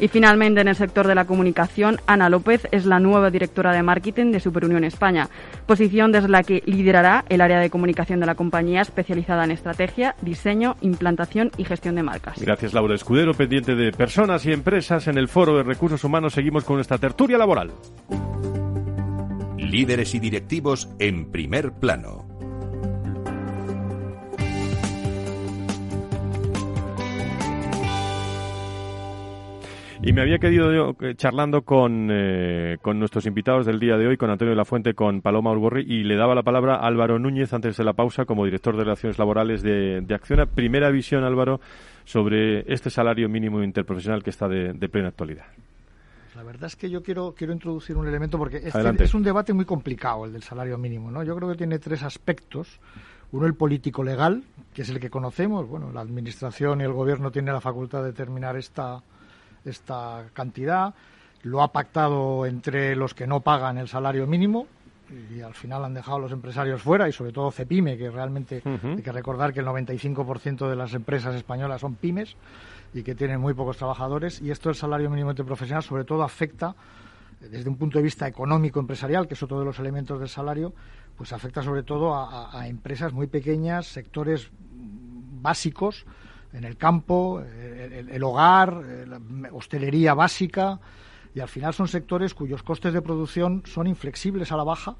Y 0.00 0.08
finalmente, 0.08 0.62
en 0.62 0.68
el 0.68 0.76
sector 0.76 1.06
de 1.06 1.14
la 1.14 1.26
comunicación, 1.26 1.98
Ana 2.06 2.30
López 2.30 2.66
es 2.72 2.86
la 2.86 2.98
nueva 2.98 3.30
directora 3.30 3.74
de 3.74 3.82
marketing 3.82 4.32
de 4.32 4.40
Superunión 4.40 4.82
España, 4.82 5.28
posición 5.66 6.10
desde 6.10 6.28
la 6.28 6.42
que 6.42 6.62
liderará 6.64 7.26
el 7.28 7.42
área 7.42 7.60
de 7.60 7.68
comunicación 7.68 8.18
de 8.18 8.24
la 8.24 8.34
compañía 8.34 8.80
especializada 8.80 9.44
en 9.44 9.50
estrategia, 9.50 10.16
diseño, 10.22 10.76
implantación 10.80 11.50
y 11.58 11.64
gestión 11.64 11.96
de 11.96 12.02
marcas. 12.02 12.40
Gracias, 12.40 12.72
Laura 12.72 12.94
Escudero, 12.94 13.34
pendiente 13.34 13.74
de 13.74 13.92
personas 13.92 14.46
y 14.46 14.52
empresas 14.52 15.06
en 15.06 15.18
el 15.18 15.28
Foro 15.28 15.58
de 15.58 15.64
Recursos 15.64 16.02
Humanos. 16.02 16.32
Seguimos 16.32 16.64
con 16.64 16.76
nuestra 16.76 16.96
tertulia 16.96 17.36
laboral. 17.36 17.72
Líderes 19.58 20.14
y 20.14 20.18
directivos 20.18 20.88
en 20.98 21.30
primer 21.30 21.72
plano. 21.72 22.29
Y 30.02 30.14
me 30.14 30.22
había 30.22 30.38
querido 30.38 30.72
yo 30.72 30.96
eh, 31.06 31.14
charlando 31.14 31.60
con, 31.62 32.08
eh, 32.10 32.78
con 32.80 32.98
nuestros 32.98 33.26
invitados 33.26 33.66
del 33.66 33.78
día 33.78 33.98
de 33.98 34.06
hoy, 34.06 34.16
con 34.16 34.30
Antonio 34.30 34.52
de 34.52 34.56
la 34.56 34.64
Fuente, 34.64 34.94
con 34.94 35.20
Paloma 35.20 35.52
Urborri, 35.52 35.82
y 35.82 36.04
le 36.04 36.16
daba 36.16 36.34
la 36.34 36.42
palabra 36.42 36.76
a 36.76 36.86
Álvaro 36.86 37.18
Núñez 37.18 37.52
antes 37.52 37.76
de 37.76 37.84
la 37.84 37.92
pausa 37.92 38.24
como 38.24 38.46
director 38.46 38.74
de 38.76 38.84
Relaciones 38.84 39.18
Laborales 39.18 39.62
de, 39.62 40.00
de 40.00 40.14
Acciona. 40.14 40.46
Primera 40.46 40.90
visión, 40.90 41.22
Álvaro, 41.22 41.60
sobre 42.04 42.60
este 42.72 42.88
salario 42.88 43.28
mínimo 43.28 43.62
interprofesional 43.62 44.22
que 44.22 44.30
está 44.30 44.48
de, 44.48 44.72
de 44.72 44.88
plena 44.88 45.08
actualidad. 45.08 45.44
La 46.34 46.44
verdad 46.44 46.68
es 46.68 46.76
que 46.76 46.88
yo 46.88 47.02
quiero, 47.02 47.34
quiero 47.36 47.52
introducir 47.52 47.98
un 47.98 48.08
elemento 48.08 48.38
porque 48.38 48.56
este 48.56 49.04
es 49.04 49.12
un 49.12 49.22
debate 49.22 49.52
muy 49.52 49.66
complicado, 49.66 50.24
el 50.24 50.32
del 50.32 50.42
salario 50.42 50.78
mínimo. 50.78 51.10
¿no? 51.10 51.22
Yo 51.22 51.36
creo 51.36 51.50
que 51.50 51.56
tiene 51.56 51.78
tres 51.78 52.02
aspectos. 52.02 52.80
Uno, 53.32 53.46
el 53.46 53.54
político-legal, 53.54 54.42
que 54.72 54.80
es 54.80 54.88
el 54.88 54.98
que 54.98 55.10
conocemos. 55.10 55.68
Bueno, 55.68 55.92
la 55.92 56.00
Administración 56.00 56.80
y 56.80 56.84
el 56.84 56.92
Gobierno 56.94 57.30
tienen 57.30 57.52
la 57.52 57.60
facultad 57.60 58.00
de 58.00 58.06
determinar 58.06 58.56
esta, 58.56 59.02
esta 59.64 60.24
cantidad. 60.32 60.94
Lo 61.42 61.62
ha 61.62 61.72
pactado 61.72 62.46
entre 62.46 62.94
los 62.96 63.14
que 63.14 63.26
no 63.26 63.40
pagan 63.40 63.78
el 63.78 63.88
salario 63.88 64.26
mínimo 64.26 64.66
y 65.34 65.40
al 65.40 65.54
final 65.54 65.84
han 65.84 65.94
dejado 65.94 66.18
a 66.18 66.20
los 66.20 66.32
empresarios 66.32 66.82
fuera 66.82 67.08
y 67.08 67.12
sobre 67.12 67.32
todo 67.32 67.50
Cepime, 67.50 67.96
que 67.96 68.10
realmente 68.10 68.62
uh 68.64 68.68
-huh. 68.68 68.96
hay 68.96 69.02
que 69.02 69.10
recordar 69.12 69.52
que 69.52 69.60
el 69.60 69.66
95% 69.66 70.68
de 70.68 70.76
las 70.76 70.94
empresas 70.94 71.34
españolas 71.34 71.80
son 71.80 71.96
pymes 71.96 72.36
y 72.94 73.02
que 73.02 73.14
tienen 73.14 73.40
muy 73.40 73.54
pocos 73.54 73.76
trabajadores 73.76 74.40
y 74.40 74.50
esto 74.50 74.68
del 74.68 74.76
salario 74.76 75.10
mínimo 75.10 75.30
interprofesional 75.30 75.82
sobre 75.82 76.04
todo 76.04 76.22
afecta 76.22 76.74
desde 77.40 77.68
un 77.70 77.76
punto 77.76 77.98
de 77.98 78.04
vista 78.04 78.28
económico 78.28 78.78
empresarial, 78.80 79.26
que 79.26 79.34
es 79.34 79.42
otro 79.42 79.58
de 79.58 79.64
los 79.64 79.78
elementos 79.78 80.20
del 80.20 80.28
salario, 80.28 80.74
pues 81.16 81.32
afecta 81.32 81.62
sobre 81.62 81.82
todo 81.82 82.14
a, 82.14 82.50
a, 82.50 82.60
a 82.60 82.68
empresas 82.68 83.14
muy 83.14 83.26
pequeñas, 83.26 83.86
sectores 83.86 84.50
básicos 85.40 86.04
en 86.52 86.64
el 86.64 86.76
campo, 86.76 87.40
el, 87.40 88.22
hogar, 88.22 88.82
la 89.06 89.20
hostelería 89.52 90.14
básica, 90.14 90.80
y 91.34 91.40
al 91.40 91.48
final 91.48 91.72
son 91.74 91.88
sectores 91.88 92.34
cuyos 92.34 92.62
costes 92.62 92.92
de 92.92 93.02
producción 93.02 93.62
son 93.64 93.86
inflexibles 93.86 94.50
a 94.50 94.56
la 94.56 94.64
baja 94.64 94.96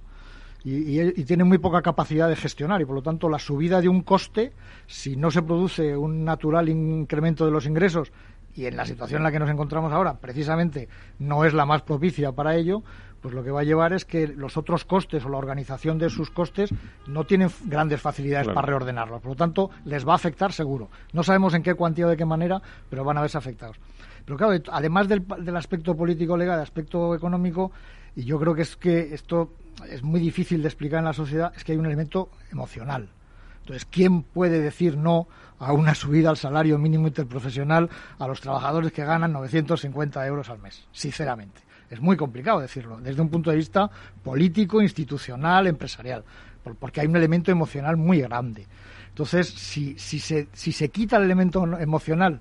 y, 0.63 1.01
y, 1.01 1.01
y, 1.01 1.25
tienen 1.25 1.49
muy 1.49 1.59
poca 1.59 1.83
capacidad 1.83 2.29
de 2.29 2.37
gestionar. 2.37 2.81
Y 2.81 2.85
por 2.85 2.95
lo 2.95 3.03
tanto 3.03 3.29
la 3.29 3.39
subida 3.39 3.81
de 3.81 3.89
un 3.89 4.03
coste, 4.03 4.53
si 4.87 5.17
no 5.17 5.31
se 5.31 5.43
produce 5.43 5.97
un 5.97 6.25
natural 6.25 6.69
incremento 6.69 7.45
de 7.45 7.51
los 7.51 7.67
ingresos 7.67 8.13
y 8.55 8.67
en 8.67 8.77
la 8.77 8.85
situación 8.85 9.19
en 9.19 9.25
la 9.25 9.33
que 9.33 9.39
nos 9.39 9.51
encontramos 9.51 9.93
ahora, 9.93 10.19
precisamente 10.19 10.89
no 11.19 11.45
es 11.45 11.55
la 11.55 11.67
más 11.67 11.83
propicia 11.83 12.33
para 12.33 12.57
ello, 12.57 12.83
pues 13.21 13.35
lo 13.35 13.45
que 13.45 13.51
va 13.51 13.61
a 13.61 13.65
llevar 13.65 13.93
es 13.93 14.05
que 14.05 14.27
los 14.27 14.57
otros 14.57 14.85
costes 14.85 15.25
o 15.25 15.29
la 15.29 15.37
organización 15.37 15.99
de 15.99 16.11
sus 16.11 16.31
costes 16.31 16.71
no 17.07 17.25
tienen 17.25 17.51
grandes 17.65 18.01
facilidades 18.01 18.49
para 18.49 18.67
reordenarlos. 18.67 19.21
Por 19.21 19.33
lo 19.33 19.37
tanto, 19.37 19.71
les 19.85 20.07
va 20.07 20.13
a 20.13 20.17
afectar 20.17 20.53
seguro. 20.53 20.89
No 21.13 21.23
sabemos 21.23 21.55
en 21.55 21.63
qué 21.63 21.75
cuantía 21.75 22.07
o 22.07 22.09
de 22.09 22.17
qué 22.17 22.25
manera, 22.25 22.61
pero 22.89 23.05
van 23.05 23.19
a 23.19 23.21
verse 23.21 23.39
afectados. 23.39 23.77
Pero 24.25 24.37
claro, 24.37 24.63
además 24.73 25.09
del, 25.09 25.27
del 25.27 25.57
aspecto 25.57 25.97
político 25.97 26.37
legal, 26.37 26.57
del 26.57 26.63
aspecto 26.63 27.15
económico, 27.15 27.73
y 28.17 28.25
yo 28.25 28.39
creo 28.39 28.55
que 28.55 28.63
es 28.63 28.77
que 28.77 29.15
esto 29.15 29.53
es 29.89 30.03
muy 30.03 30.21
difícil 30.21 30.63
de 30.63 30.69
explicar 30.69 31.01
en 31.01 31.07
la 31.07 31.13
sociedad, 31.13 31.53
es 31.57 31.65
que 31.65 31.73
hay 31.73 31.79
un 31.79 31.87
elemento 31.87 32.31
emocional. 32.51 33.09
Entonces, 33.61 33.87
¿quién 33.91 34.23
puede 34.23 34.61
decir 34.61 34.97
no 34.97 35.29
a 35.59 35.73
una 35.73 35.95
subida 35.95 36.31
al 36.31 36.37
salario 36.37 36.79
mínimo 36.79 37.07
interprofesional 37.07 37.91
a 38.19 38.27
los 38.27 38.41
trabajadores 38.41 38.93
que 38.93 39.05
ganan 39.05 39.33
950 39.33 40.27
euros 40.27 40.49
al 40.49 40.59
mes? 40.59 40.87
Sinceramente. 40.93 41.70
Es 41.91 42.01
muy 42.01 42.17
complicado 42.17 42.61
decirlo, 42.61 42.99
desde 43.01 43.21
un 43.21 43.29
punto 43.29 43.51
de 43.51 43.57
vista 43.57 43.91
político, 44.23 44.81
institucional, 44.81 45.67
empresarial, 45.67 46.25
porque 46.79 47.01
hay 47.01 47.09
un 47.09 47.17
elemento 47.17 47.51
emocional 47.51 47.97
muy 47.97 48.21
grande. 48.21 48.67
Entonces, 49.09 49.49
si, 49.49 49.99
si, 49.99 50.21
se, 50.21 50.49
si 50.53 50.71
se 50.71 50.89
quita 50.89 51.17
el 51.17 51.25
elemento 51.25 51.67
emocional, 51.79 52.41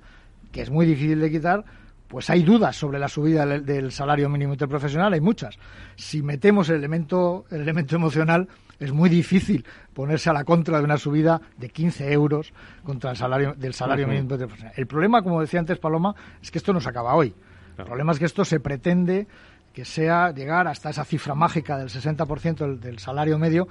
que 0.51 0.61
es 0.61 0.69
muy 0.69 0.85
difícil 0.85 1.19
de 1.19 1.31
quitar, 1.31 1.65
pues 2.07 2.29
hay 2.31 2.43
dudas 2.43 2.75
sobre 2.75 2.97
la 2.99 3.07
subida 3.07 3.45
del, 3.45 3.91
salario 3.91 4.29
mínimo 4.29 4.53
interprofesional, 4.53 5.13
hay 5.13 5.21
muchas. 5.21 5.57
Si 5.95 6.23
metemos 6.23 6.67
el 6.69 6.77
elemento, 6.77 7.45
el 7.51 7.61
elemento 7.61 7.95
emocional, 7.95 8.47
es 8.79 8.91
muy 8.91 9.09
difícil 9.09 9.63
ponerse 9.93 10.29
a 10.29 10.33
la 10.33 10.43
contra 10.43 10.79
de 10.79 10.83
una 10.83 10.97
subida 10.97 11.39
de 11.57 11.69
15 11.69 12.11
euros 12.11 12.51
contra 12.83 13.11
el 13.11 13.17
salario 13.17 13.53
del 13.53 13.73
salario 13.73 14.07
mínimo 14.07 14.23
interprofesional. 14.23 14.73
El 14.75 14.87
problema, 14.87 15.21
como 15.21 15.41
decía 15.41 15.59
antes 15.59 15.77
Paloma, 15.77 16.15
es 16.41 16.49
que 16.49 16.57
esto 16.57 16.73
no 16.73 16.81
se 16.81 16.89
acaba 16.89 17.13
hoy. 17.13 17.33
El 17.79 17.85
problema 17.85 18.11
es 18.11 18.19
que 18.19 18.25
esto 18.25 18.45
se 18.45 18.59
pretende 18.59 19.27
que 19.73 19.85
sea 19.85 20.31
llegar 20.31 20.67
hasta 20.67 20.89
esa 20.89 21.05
cifra 21.05 21.35
mágica 21.35 21.77
del 21.77 21.89
60% 21.89 22.57
del, 22.57 22.79
del 22.79 22.99
salario 22.99 23.37
medio, 23.37 23.67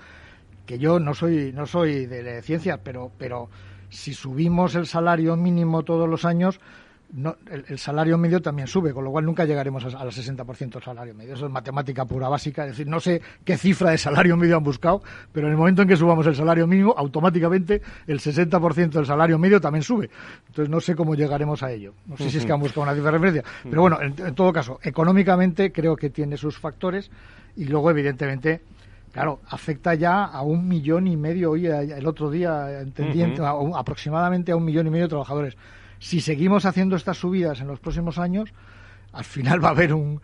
que 0.65 0.79
yo 0.79 0.99
no 0.99 1.15
soy 1.15 1.53
no 1.53 1.67
soy 1.67 2.07
de 2.07 2.43
ciencias, 2.43 2.81
pero 2.83 3.11
pero 3.19 3.49
si 3.91 4.15
subimos 4.15 4.75
el 4.75 4.87
salario 4.87 5.37
mínimo 5.37 5.83
todos 5.83 6.09
los 6.09 6.25
años, 6.25 6.61
no, 7.11 7.37
el, 7.51 7.79
salario 7.79 8.19
medio 8.19 8.43
también 8.43 8.69
sube, 8.69 8.93
con 8.93 9.03
lo 9.03 9.11
cual 9.11 9.25
nunca 9.25 9.47
llegaremos 9.47 9.83
al 9.85 10.11
60% 10.11 10.75
del 10.75 10.83
salario 10.83 11.15
medio. 11.15 11.35
Eso 11.35 11.47
es 11.47 11.53
matemática 11.53 12.05
pura 12.05 12.29
básica. 12.29 12.65
Es 12.65 12.73
decir, 12.73 12.87
no 12.87 13.01
sé 13.01 13.23
qué 13.45 13.57
cifra 13.57 13.93
de 13.93 13.99
salario 13.99 14.37
medio 14.37 14.59
han 14.59 14.63
buscado, 14.63 15.03
pero 15.33 15.47
en 15.47 15.53
el 15.53 15.59
momento 15.59 15.83
en 15.83 15.89
que 15.89 15.97
subamos 15.97 16.27
el 16.27 16.37
salario 16.37 16.67
mínimo, 16.67 16.95
automáticamente 16.97 17.81
el 18.07 18.21
60% 18.21 18.91
del 18.91 19.07
salario 19.07 19.39
medio 19.39 19.59
también 19.59 19.83
sube. 19.83 20.11
Entonces 20.49 20.69
no 20.69 20.81
sé 20.81 20.95
cómo 20.95 21.15
llegaremos 21.15 21.63
a 21.63 21.73
ello. 21.73 21.95
No 22.07 22.17
sé 22.19 22.31
si 22.31 22.39
es 22.39 22.45
que 22.45 22.53
han 22.53 22.61
buscado 22.61 22.83
una 22.83 22.95
cifra 22.95 23.11
de 23.11 23.19
referencia. 23.19 23.45
Pero 23.63 23.81
bueno, 23.81 23.99
en, 24.03 24.35
todo 24.35 24.53
caso, 24.53 24.79
económicamente 24.83 25.73
creo 25.73 25.97
que 25.97 26.11
tiene 26.11 26.37
sus 26.37 26.59
factores 26.59 27.11
y 27.57 27.65
luego, 27.65 27.91
evidentemente, 27.91 28.61
Claro, 29.11 29.41
afecta 29.49 29.95
ya 29.95 30.25
a 30.25 30.43
un 30.43 30.69
millón 30.69 31.07
y 31.07 31.17
medio, 31.17 31.53
hoy 31.53 31.67
el 31.67 32.07
otro 32.07 32.31
día, 32.31 32.81
entendiendo, 32.83 33.45
aproximadamente 33.75 34.53
a 34.53 34.57
un 34.57 34.65
millón 34.67 34.87
y 34.87 34.91
medio 34.91 35.07
de 35.07 35.09
trabajadores 35.09 35.57
si 35.99 36.21
seguimos 36.21 36.65
haciendo 36.65 36.97
estas 36.97 37.19
subidas 37.19 37.61
en 37.61 37.69
los 37.69 37.81
próximos 37.81 38.19
años, 38.19 38.51
al 39.13 39.25
final 39.25 39.63
va 39.65 39.69
a 39.69 39.73
haber 39.73 39.95
un, 39.95 40.21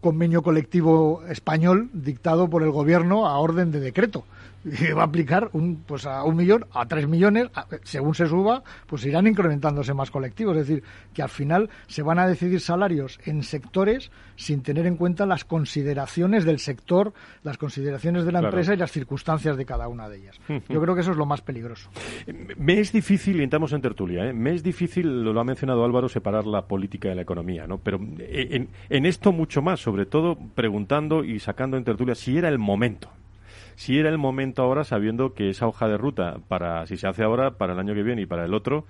convenio 0.00 0.42
colectivo 0.42 1.22
español 1.28 1.90
dictado 1.92 2.48
por 2.48 2.62
el 2.62 2.70
gobierno 2.70 3.26
a 3.26 3.38
orden 3.38 3.70
de 3.70 3.80
decreto 3.80 4.24
y 4.64 4.92
va 4.92 5.02
a 5.02 5.06
aplicar 5.06 5.50
un, 5.52 5.82
pues 5.86 6.06
a 6.06 6.24
un 6.24 6.36
millón, 6.36 6.66
a 6.72 6.86
tres 6.86 7.06
millones, 7.06 7.50
según 7.82 8.14
se 8.14 8.26
suba, 8.26 8.62
pues 8.86 9.04
irán 9.04 9.26
incrementándose 9.26 9.94
más 9.94 10.10
colectivos. 10.10 10.56
Es 10.56 10.66
decir, 10.66 10.82
que 11.12 11.22
al 11.22 11.28
final 11.28 11.70
se 11.86 12.02
van 12.02 12.18
a 12.18 12.26
decidir 12.26 12.60
salarios 12.60 13.18
en 13.24 13.42
sectores 13.42 14.10
sin 14.36 14.62
tener 14.62 14.86
en 14.86 14.96
cuenta 14.96 15.26
las 15.26 15.44
consideraciones 15.44 16.44
del 16.44 16.58
sector, 16.58 17.12
las 17.42 17.58
consideraciones 17.58 18.24
de 18.24 18.32
la 18.32 18.40
empresa 18.40 18.74
y 18.74 18.76
las 18.76 18.90
circunstancias 18.90 19.56
de 19.56 19.64
cada 19.64 19.88
una 19.88 20.08
de 20.08 20.18
ellas. 20.18 20.40
Yo 20.68 20.80
creo 20.80 20.94
que 20.94 21.02
eso 21.02 21.12
es 21.12 21.16
lo 21.16 21.26
más 21.26 21.42
peligroso. 21.42 21.90
Me 22.56 22.80
es 22.80 22.92
difícil, 22.92 23.40
y 23.40 23.44
entramos 23.44 23.72
en 23.72 23.80
tertulia, 23.80 24.26
¿eh? 24.26 24.32
me 24.32 24.54
es 24.54 24.62
difícil, 24.62 25.22
lo 25.22 25.38
ha 25.38 25.44
mencionado 25.44 25.84
Álvaro, 25.84 26.08
separar 26.08 26.46
la 26.46 26.66
política 26.66 27.08
de 27.08 27.14
la 27.14 27.22
economía, 27.22 27.66
¿no? 27.66 27.78
Pero 27.78 28.00
eh, 28.18 28.48
en, 28.50 28.68
en 28.88 29.06
esto 29.06 29.32
mucho 29.32 29.62
más, 29.62 29.80
sobre 29.80 30.06
todo 30.06 30.36
preguntando 30.54 31.24
y 31.24 31.38
sacando 31.38 31.76
en 31.76 31.84
tertulia 31.84 32.14
si 32.14 32.38
era 32.38 32.48
el 32.48 32.58
momento 32.58 33.10
si 33.76 33.98
era 33.98 34.08
el 34.08 34.18
momento 34.18 34.62
ahora, 34.62 34.84
sabiendo 34.84 35.34
que 35.34 35.50
esa 35.50 35.66
hoja 35.66 35.88
de 35.88 35.96
ruta, 35.96 36.38
para 36.48 36.86
si 36.86 36.96
se 36.96 37.06
hace 37.06 37.22
ahora, 37.22 37.52
para 37.52 37.72
el 37.72 37.78
año 37.78 37.94
que 37.94 38.02
viene 38.02 38.22
y 38.22 38.26
para 38.26 38.44
el 38.44 38.54
otro, 38.54 38.84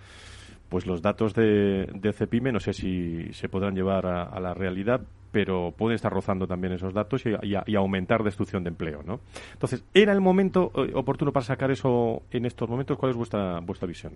pues 0.69 0.87
los 0.87 1.03
datos 1.03 1.35
de, 1.35 1.89
de 1.95 2.13
CEPIME 2.13 2.53
no 2.53 2.61
sé 2.61 2.73
si 2.73 3.33
se 3.33 3.49
podrán 3.49 3.75
llevar 3.75 4.07
a, 4.07 4.41
la 4.41 4.55
realidad, 4.55 5.01
pero 5.31 5.73
pueden 5.77 5.95
estar 5.95 6.13
rozando 6.13 6.47
también 6.47 6.73
esos 6.73 6.93
datos 6.93 7.23
y, 7.27 7.75
aumentar 7.77 8.23
destrucción 8.23 8.65
de 8.65 8.71
empleo, 8.71 9.03
¿no? 9.05 9.21
Entonces, 9.53 9.85
¿era 9.95 10.13
el 10.13 10.21
momento 10.21 10.73
eh, 10.77 10.93
oportuno 10.95 11.33
para 11.33 11.45
sacar 11.45 11.71
eso 11.71 12.23
en 12.31 12.47
estos 12.47 12.69
momentos? 12.69 12.99
¿Cuál 12.99 13.11
es 13.11 13.17
vuestra, 13.17 13.61
vuestra 13.61 13.87
visión? 13.87 14.15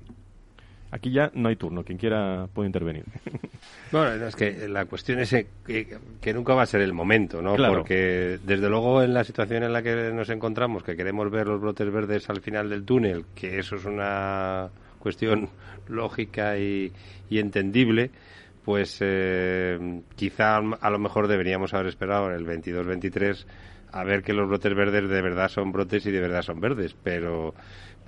Aquí 0.90 1.10
ya 1.10 1.30
no 1.34 1.48
hay 1.48 1.56
turno, 1.56 1.84
quien 1.84 1.98
quiera 1.98 2.48
puede 2.52 2.66
intervenir. 2.66 3.04
Bueno, 3.90 4.26
es 4.26 4.36
que 4.36 4.68
la 4.68 4.84
cuestión 4.84 5.18
es 5.18 5.34
que, 5.66 6.32
nunca 6.34 6.52
va 6.52 6.62
a 6.62 6.66
ser 6.66 6.82
el 6.82 6.92
momento, 6.92 7.40
¿no? 7.40 7.56
Porque 7.56 8.38
desde 8.44 8.68
luego 8.68 9.02
en 9.02 9.14
la 9.14 9.24
situación 9.24 9.62
en 9.62 9.72
la 9.72 9.82
que 9.82 10.12
nos 10.12 10.28
encontramos, 10.28 10.82
que 10.82 10.94
queremos 10.94 11.30
ver 11.30 11.46
los 11.46 11.58
brotes 11.58 11.90
verdes 11.90 12.28
al 12.28 12.42
final 12.42 12.68
del 12.68 12.84
túnel, 12.84 13.24
que 13.34 13.58
eso 13.58 13.76
es 13.76 13.86
una 13.86 14.68
cuestión 14.98 15.48
lógica 15.88 16.58
y, 16.58 16.92
entendible, 17.30 18.10
pues 18.62 18.98
eh, 19.00 20.02
quizá 20.14 20.56
a 20.58 20.90
lo 20.90 20.98
mejor 20.98 21.26
deberíamos 21.26 21.72
haber 21.72 21.86
esperado 21.86 22.30
en 22.30 22.36
el 22.36 22.46
22-23 22.46 23.46
a 23.92 24.04
ver 24.04 24.22
que 24.22 24.32
los 24.32 24.48
brotes 24.48 24.74
verdes 24.74 25.08
de 25.08 25.22
verdad 25.22 25.48
son 25.48 25.72
brotes 25.72 26.04
y 26.06 26.10
de 26.10 26.20
verdad 26.20 26.42
son 26.42 26.60
verdes, 26.60 26.94
pero 27.02 27.54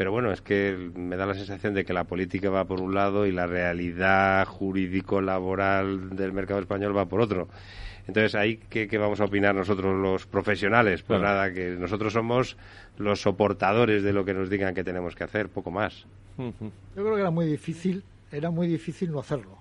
pero 0.01 0.13
bueno, 0.13 0.33
es 0.33 0.41
que 0.41 0.91
me 0.95 1.15
da 1.15 1.27
la 1.27 1.35
sensación 1.35 1.75
de 1.75 1.85
que 1.85 1.93
la 1.93 2.05
política 2.05 2.49
va 2.49 2.65
por 2.65 2.81
un 2.81 2.95
lado 2.95 3.27
y 3.27 3.33
la 3.33 3.47
realidad 3.47 4.47
jurídico-laboral 4.47 6.17
del 6.17 6.33
mercado 6.33 6.59
español 6.59 6.97
va 6.97 7.05
por 7.05 7.21
otro. 7.21 7.49
Entonces, 8.07 8.35
¿ahí 8.35 8.57
qué, 8.71 8.89
vamos 8.97 9.21
a 9.21 9.27
opinar 9.27 9.55
nosotros 9.55 9.95
los 9.95 10.25
profesionales? 10.25 11.03
Pues 11.03 11.21
nada, 11.21 11.53
que 11.53 11.73
nosotros 11.73 12.15
somos 12.15 12.57
los 12.97 13.21
soportadores 13.21 14.03
de 14.03 14.15
lo 14.15 14.25
que 14.25 14.33
nos 14.33 14.49
digan 14.49 14.73
que 14.73 14.85
tenemos 14.85 15.15
que 15.15 15.25
hacer, 15.25 15.51
poco 15.51 15.71
más. 15.71 16.07
Yo 16.39 16.55
creo 16.95 17.15
que 17.17 17.21
era 17.21 17.31
muy 17.31 17.45
difícil, 17.45 18.03
era 18.33 18.51
muy 18.51 18.69
difícil 18.69 19.13
no 19.13 19.21
hacerlo. 19.21 19.59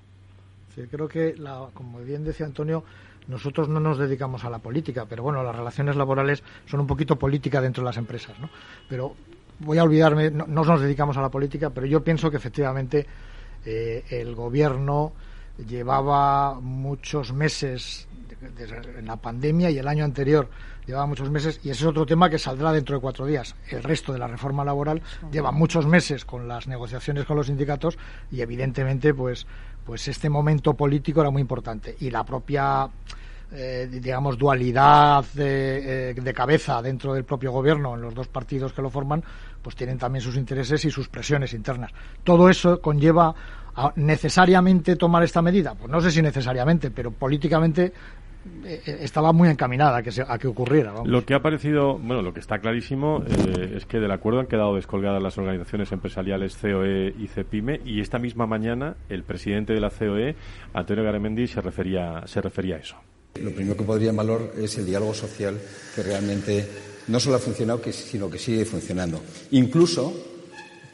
creo 0.90 1.10
que, 1.10 1.36
como 1.74 2.00
bien 2.00 2.24
decía 2.24 2.46
Antonio, 2.46 2.86
nosotros 3.28 3.68
no 3.68 3.82
nos 3.82 3.98
dedicamos 3.98 4.46
a 4.46 4.50
la 4.50 4.60
política, 4.60 5.06
pero 5.06 5.22
bueno, 5.22 5.44
las 5.44 5.58
relaciones 5.58 5.98
laborales 5.98 6.44
son 6.66 6.80
un 6.80 6.88
poquito 6.88 7.18
política 7.18 7.60
dentro 7.60 7.84
de 7.84 7.88
las 7.88 7.98
empresas, 7.98 8.40
¿no? 8.40 8.50
Pero 8.88 9.16
voy 9.60 9.78
a 9.78 9.84
olvidarme, 9.84 10.32
no, 10.32 10.46
nos 10.48 10.82
dedicamos 10.82 11.18
a 11.18 11.22
la 11.22 11.30
política, 11.30 11.70
pero 11.70 11.86
yo 11.86 12.04
pienso 12.04 12.30
que 12.32 12.38
efectivamente 12.38 13.06
eh, 13.66 14.04
el 14.10 14.36
gobierno 14.36 15.14
llevaba 15.68 16.60
muchos 16.60 17.34
meses 17.34 18.08
en 18.98 19.06
la 19.06 19.18
pandemia 19.18 19.70
y 19.70 19.78
el 19.78 19.88
año 19.88 20.06
anterior 20.06 20.50
llevaba 20.86 21.06
muchos 21.06 21.30
meses 21.30 21.60
y 21.64 21.70
ese 21.70 21.84
es 21.84 21.88
otro 21.88 22.06
tema 22.06 22.30
que 22.30 22.40
saldrá 22.40 22.72
dentro 22.72 22.96
de 22.96 23.02
cuatro 23.02 23.26
días. 23.26 23.56
El 23.70 23.84
resto 23.84 24.14
de 24.14 24.20
la 24.20 24.28
reforma 24.28 24.64
laboral 24.64 25.02
lleva 25.32 25.52
muchos 25.52 25.86
meses 25.86 26.26
con 26.26 26.48
las 26.48 26.68
negociaciones 26.68 27.26
con 27.26 27.36
los 27.36 27.48
sindicatos 27.48 27.98
y 28.32 28.42
evidentemente 28.42 29.14
pues 29.14 29.46
pues 29.86 30.08
este 30.08 30.30
momento 30.30 30.74
político 30.74 31.22
era 31.22 31.30
muy 31.30 31.42
importante 31.42 31.96
y 32.00 32.10
la 32.10 32.24
propia 32.24 32.90
eh, 33.52 33.88
digamos, 33.92 34.38
dualidad 34.38 35.26
de, 35.34 36.12
eh, 36.12 36.14
de, 36.14 36.34
cabeza 36.36 36.84
dentro 36.84 37.16
del 37.16 37.24
propio 37.24 37.52
gobierno, 37.52 37.96
en 37.96 38.02
los 38.02 38.14
dos 38.14 38.28
partidos 38.28 38.74
que 38.74 38.84
lo 38.84 38.92
forman, 38.92 39.24
pues 39.62 39.76
tienen 39.76 39.98
también 39.98 40.22
sus 40.22 40.36
intereses 40.36 40.84
y 40.86 40.92
sus 40.92 41.10
presiones 41.10 41.54
internas. 41.54 41.92
Todo 42.24 42.50
eso 42.50 42.82
conlleva 42.82 43.34
a 43.76 43.94
necesariamente 43.96 44.96
tomar 44.96 45.24
esta 45.24 45.42
medida. 45.42 45.76
Pues 45.76 45.92
no 45.92 46.02
sé 46.02 46.12
si 46.12 46.22
necesariamente, 46.22 46.92
pero 46.92 47.12
políticamente 47.12 47.94
eh, 48.66 49.00
estaba 49.02 49.32
muy 49.34 49.50
encaminada 49.50 49.98
a 49.98 50.04
que, 50.04 50.12
a 50.26 50.38
que 50.38 50.48
ocurriera. 50.48 50.94
Lo 51.04 51.26
que 51.26 51.34
ha 51.34 51.42
parecido, 51.42 51.98
bueno, 51.98 52.22
lo 52.22 52.34
que 52.34 52.40
está 52.40 52.60
clarísimo 52.60 53.24
es 53.76 53.86
que 53.86 54.00
del 54.00 54.12
acuerdo 54.12 54.40
han 54.40 54.48
quedado 54.48 54.76
descolgadas 54.76 55.22
las 55.22 55.38
organizaciones 55.38 55.92
empresariales 55.92 56.58
COE 56.58 57.14
y 57.18 57.28
CEPIME 57.28 57.82
y 57.86 58.00
esta 58.00 58.18
misma 58.18 58.48
mañana 58.48 58.96
el 59.10 59.24
presidente 59.24 59.74
de 59.74 59.82
la 59.82 59.90
COE, 59.90 60.36
Antonio 60.74 61.04
Garamendi, 61.04 61.48
se 61.48 61.62
refería, 61.62 62.24
se 62.26 62.42
refería 62.42 62.78
a 62.78 62.80
eso. 62.80 62.96
Lo 63.42 63.52
primero 63.52 63.78
que 63.78 63.84
podría 63.84 64.10
en 64.10 64.16
valor 64.16 64.54
es 64.58 64.78
el 64.78 64.86
diálogo 64.86 65.14
social 65.14 65.58
que 65.96 66.04
realmente 66.04 66.68
no 67.10 67.20
solo 67.20 67.36
ha 67.36 67.40
funcionado, 67.40 67.82
sino 67.92 68.30
que 68.30 68.38
sigue 68.38 68.66
funcionando. 68.66 69.22
Incluso 69.52 70.14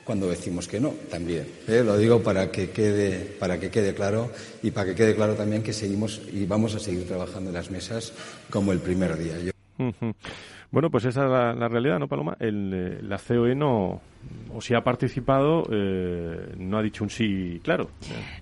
cuando 0.06 0.30
decimos 0.30 0.68
que 0.68 0.80
no, 0.80 0.94
también. 1.10 1.48
¿eh? 1.68 1.84
Lo 1.84 1.98
digo 1.98 2.22
para 2.22 2.52
que, 2.52 2.70
quede, 2.70 3.20
para 3.40 3.60
que 3.60 3.70
quede 3.70 3.94
claro 3.94 4.32
y 4.62 4.72
para 4.72 4.88
que 4.88 4.96
quede 4.96 5.16
claro 5.16 5.34
también 5.34 5.64
que 5.64 5.74
seguimos 5.74 6.22
y 6.32 6.46
vamos 6.46 6.76
a 6.76 6.80
seguir 6.80 7.08
trabajando 7.08 7.50
en 7.50 7.56
las 7.56 7.72
mesas 7.72 8.14
como 8.50 8.72
el 8.72 8.80
primer 8.80 9.18
día. 9.18 9.36
Bueno, 10.72 10.90
pues 10.90 11.06
esa 11.06 11.24
es 11.24 11.60
la, 11.60 11.68
realidad, 11.68 12.00
¿no, 12.00 12.08
Paloma? 12.08 12.38
El, 12.40 12.72
eh, 12.74 13.00
la 13.02 13.18
COE 13.18 13.56
no, 13.56 14.02
o 14.56 14.62
si 14.62 14.74
ha 14.74 14.82
participado, 14.82 15.68
eh, 15.70 16.54
no 16.58 16.78
ha 16.78 16.82
dicho 16.82 17.04
un 17.04 17.10
sí 17.10 17.60
claro. 17.62 17.90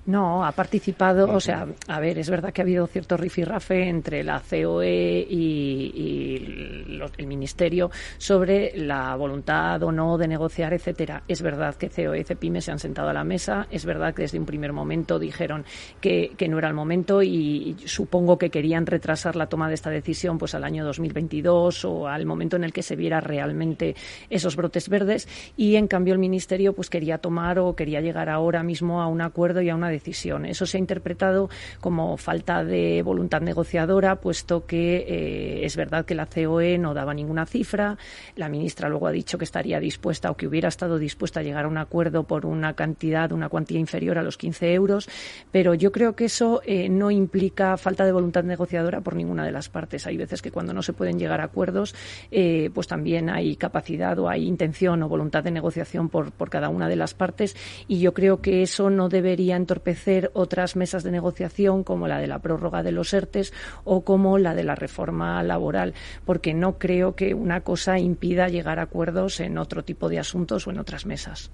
No, 0.05 0.45
ha 0.45 0.51
participado, 0.51 1.31
o 1.33 1.39
sea, 1.39 1.65
a 1.87 1.99
ver, 1.99 2.19
es 2.19 2.29
verdad 2.29 2.53
que 2.53 2.61
ha 2.61 2.63
habido 2.63 2.85
cierto 2.85 3.17
rifirrafe 3.17 3.89
entre 3.89 4.23
la 4.23 4.39
COE 4.39 5.25
y, 5.27 6.99
el 7.17 7.27
Ministerio 7.27 7.91
sobre 8.17 8.71
la 8.75 9.15
voluntad 9.15 9.81
o 9.83 9.91
no 9.91 10.17
de 10.17 10.27
negociar, 10.27 10.73
etcétera. 10.73 11.23
Es 11.27 11.41
verdad 11.41 11.75
que 11.75 11.89
COE 11.89 12.19
y 12.19 12.23
CEPIME 12.23 12.61
se 12.61 12.71
han 12.71 12.79
sentado 12.79 13.09
a 13.09 13.13
la 13.13 13.23
mesa, 13.23 13.67
es 13.71 13.85
verdad 13.85 14.13
que 14.13 14.21
desde 14.23 14.39
un 14.39 14.45
primer 14.45 14.71
momento 14.71 15.19
dijeron 15.19 15.65
que, 15.99 16.33
que 16.37 16.47
no 16.47 16.59
era 16.59 16.67
el 16.67 16.73
momento 16.73 17.23
y, 17.23 17.75
supongo 17.85 18.37
que 18.37 18.49
querían 18.49 18.85
retrasar 18.85 19.35
la 19.35 19.47
toma 19.47 19.67
de 19.67 19.73
esta 19.73 19.89
decisión 19.89 20.37
pues 20.37 20.53
al 20.55 20.63
año 20.63 20.85
2022 20.85 21.85
o 21.85 22.07
al 22.07 22.25
momento 22.25 22.55
en 22.55 22.63
el 22.63 22.73
que 22.73 22.83
se 22.83 22.95
viera 22.95 23.19
realmente 23.19 23.95
esos 24.29 24.55
brotes 24.55 24.89
verdes 24.89 25.27
y 25.57 25.72
en 25.75 25.87
cambio 25.87 26.13
el 26.13 26.19
Ministerio 26.19 26.73
pues 26.73 26.89
quería 26.89 27.17
tomar 27.17 27.59
o 27.59 27.75
quería 27.75 28.01
llegar 28.01 28.29
ahora 28.29 28.63
mismo 28.63 29.01
a 29.01 29.07
un 29.07 29.21
acuerdo 29.21 29.61
y 29.61 29.69
a 29.69 29.75
una 29.75 29.89
decisión. 29.89 30.45
Eso 30.45 30.65
se 30.65 30.77
ha 30.77 30.79
interpretado 30.79 31.49
como 31.79 32.17
falta 32.17 32.63
de 32.63 33.01
voluntad 33.03 33.41
negociadora, 33.41 34.17
puesto 34.17 34.65
que 34.65 35.05
eh, 35.07 35.65
es 35.65 35.75
verdad 35.75 36.05
que 36.05 36.15
la 36.15 36.25
COE 36.25 36.77
no 36.77 36.93
daba 36.93 37.13
ninguna 37.13 37.45
cifra. 37.45 37.97
La 38.35 38.49
ministra 38.49 38.89
luego 38.89 39.07
ha 39.07 39.11
dicho 39.11 39.37
que 39.37 39.45
estaría 39.45 39.79
dispuesta 39.79 40.31
o 40.31 40.37
que 40.37 40.47
hubiera 40.47 40.69
estado 40.69 40.97
dispuesta 40.97 41.39
a 41.39 41.43
llegar 41.43 41.65
a 41.65 41.67
un 41.67 41.77
acuerdo 41.77 42.23
por 42.23 42.45
una 42.45 42.73
cantidad, 42.73 43.31
una 43.31 43.49
cuantía 43.49 43.79
inferior 43.79 44.17
a 44.17 44.23
los 44.23 44.37
15 44.37 44.73
euros, 44.73 45.09
pero 45.51 45.73
yo 45.73 45.91
creo 45.91 46.15
que 46.15 46.25
eso 46.25 46.61
eh, 46.65 46.89
no 46.89 47.11
implica 47.11 47.77
falta 47.77 48.05
de 48.05 48.11
voluntad 48.11 48.43
negociadora 48.43 49.01
por 49.01 49.15
ninguna 49.15 49.45
de 49.45 49.51
las 49.51 49.69
partes. 49.69 50.07
Hay 50.07 50.17
veces 50.17 50.41
que 50.41 50.51
cuando 50.51 50.73
no 50.73 50.81
se 50.81 50.93
pueden 50.93 51.19
llegar 51.19 51.41
a 51.41 51.45
acuerdos, 51.45 51.95
eh, 52.31 52.69
pues 52.73 52.87
también 52.87 53.29
hay 53.29 53.55
capacidad 53.55 54.17
o 54.19 54.29
hay 54.29 54.47
intención 54.47 55.03
o 55.03 55.09
voluntad 55.09 55.43
de 55.43 55.51
negociación 55.63 56.09
por, 56.09 56.33
por 56.33 56.49
cada 56.49 56.67
una 56.67 56.89
de 56.89 56.97
las 56.97 57.13
partes 57.13 57.55
y 57.87 57.99
yo 58.01 58.13
creo 58.13 58.41
que 58.41 58.63
eso 58.63 58.89
no 58.89 59.07
debería 59.07 59.55
entorpecer 59.55 60.29
otras 60.33 60.75
mesas 60.75 61.03
de 61.03 61.11
negociación 61.11 61.85
como 61.85 62.09
la 62.09 62.19
de 62.19 62.27
la 62.27 62.39
prórroga 62.39 62.83
de 62.83 62.91
los 62.91 63.13
ERTES 63.13 63.53
o 63.85 64.03
como 64.03 64.37
la 64.37 64.55
de 64.55 64.65
la 64.65 64.75
reforma 64.75 65.41
laboral, 65.41 65.93
porque 66.25 66.53
no 66.53 66.77
creo 66.77 67.15
que 67.15 67.33
una 67.33 67.61
cosa 67.61 67.97
impida 67.97 68.49
llegar 68.49 68.77
a 68.79 68.83
acuerdos 68.83 69.39
en 69.39 69.57
otro 69.57 69.83
tipo 69.83 70.09
de 70.09 70.19
asuntos 70.19 70.67
o 70.67 70.71
en 70.71 70.79
otras 70.79 71.05
mesas. 71.05 71.49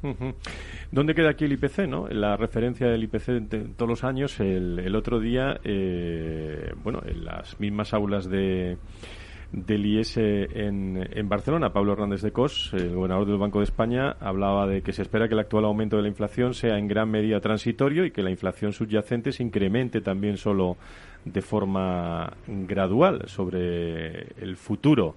¿Dónde 0.92 1.14
queda 1.14 1.30
aquí 1.30 1.46
el 1.46 1.52
IPC? 1.54 1.88
¿no? 1.88 2.08
La 2.08 2.36
referencia 2.36 2.88
del 2.88 3.04
IPC 3.04 3.26
de 3.28 3.60
todos 3.78 3.90
los 3.90 4.04
años, 4.04 4.40
el, 4.40 4.96
otro 4.96 5.20
día, 5.20 5.60
eh, 5.64 6.74
bueno, 6.84 7.04
en 7.06 7.26
las 7.26 7.60
mismas 7.60 7.94
aulas 7.94 8.28
de 8.28 8.78
del 9.52 9.86
IES 9.86 10.18
en, 10.18 11.08
en, 11.12 11.30
Barcelona. 11.30 11.74
Pablo 11.74 11.94
Hernández 11.94 12.22
de 12.22 12.32
Cos, 12.32 12.72
el 12.74 12.94
gobernador 12.96 13.28
del 13.28 13.38
Banco 13.38 13.60
de 13.60 13.66
España, 13.66 14.16
hablaba 14.20 14.68
de 14.68 14.82
que 14.82 14.94
se 14.94 15.02
espera 15.02 15.28
que 15.28 15.34
el 15.34 15.40
actual 15.40 15.66
aumento 15.66 15.96
de 15.96 16.04
la 16.04 16.08
inflación 16.08 16.54
sea 16.54 16.78
en 16.78 16.88
gran 16.88 17.10
medida 17.10 17.40
transitorio 17.40 18.06
y 18.06 18.12
que 18.12 18.22
la 18.22 18.30
inflación 18.30 18.74
subyacente 18.74 19.32
se 19.32 19.44
incremente 19.44 20.02
también 20.02 20.38
solo 20.38 20.78
de 21.26 21.42
forma 21.42 22.32
gradual 22.48 23.24
sobre 23.28 24.28
el 24.42 24.56
futuro 24.56 25.16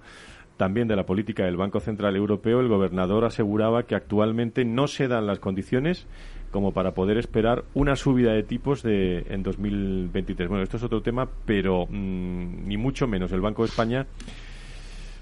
también 0.57 0.87
de 0.87 0.95
la 0.95 1.05
política 1.05 1.45
del 1.45 1.57
Banco 1.57 1.79
Central 1.79 2.15
Europeo, 2.15 2.59
el 2.59 2.67
gobernador 2.67 3.25
aseguraba 3.25 3.83
que 3.83 3.95
actualmente 3.95 4.65
no 4.65 4.87
se 4.87 5.07
dan 5.07 5.25
las 5.25 5.39
condiciones 5.39 6.05
como 6.53 6.71
para 6.71 6.93
poder 6.93 7.17
esperar 7.17 7.65
una 7.73 7.97
subida 7.97 8.31
de 8.31 8.43
tipos 8.43 8.81
de 8.81 9.25
en 9.29 9.43
2023. 9.43 10.47
Bueno, 10.47 10.63
esto 10.63 10.77
es 10.77 10.83
otro 10.83 11.01
tema, 11.01 11.27
pero 11.45 11.85
mm, 11.89 12.67
ni 12.67 12.77
mucho 12.77 13.07
menos 13.07 13.33
el 13.33 13.41
Banco 13.41 13.63
de 13.63 13.67
España 13.67 14.07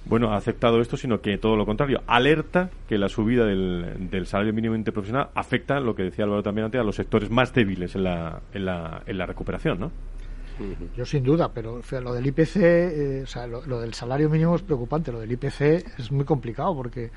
bueno, 0.05 0.31
ha 0.31 0.37
aceptado 0.37 0.81
esto, 0.81 0.97
sino 0.97 1.21
que 1.21 1.37
todo 1.37 1.55
lo 1.55 1.65
contrario, 1.65 2.01
alerta 2.07 2.69
que 2.87 2.97
la 2.97 3.07
subida 3.07 3.45
del, 3.45 4.09
del 4.09 4.25
salario 4.25 4.53
mínimo 4.53 4.75
interprofesional 4.75 5.29
afecta, 5.35 5.79
lo 5.79 5.95
que 5.95 6.03
decía 6.03 6.25
Álvaro 6.25 6.41
también 6.41 6.65
antes, 6.65 6.81
a 6.81 6.83
los 6.83 6.95
sectores 6.95 7.29
más 7.29 7.53
débiles 7.53 7.95
en 7.95 8.03
la, 8.03 8.41
en 8.53 8.65
la, 8.65 9.03
en 9.05 9.17
la 9.17 9.25
recuperación, 9.25 9.79
¿no? 9.79 9.91
Yo 10.95 11.05
sin 11.05 11.23
duda, 11.23 11.51
pero 11.53 11.81
lo 12.03 12.13
del 12.13 12.27
IPC, 12.27 12.55
eh, 12.57 13.21
o 13.23 13.27
sea, 13.27 13.47
lo, 13.47 13.79
del 13.79 13.93
salario 13.93 14.29
mínimo 14.29 14.55
es 14.55 14.61
preocupante, 14.61 15.11
lo 15.11 15.19
del 15.19 15.31
IPC 15.31 15.61
es 15.97 16.11
muy 16.11 16.25
complicado 16.25 16.75
porque 16.75 17.09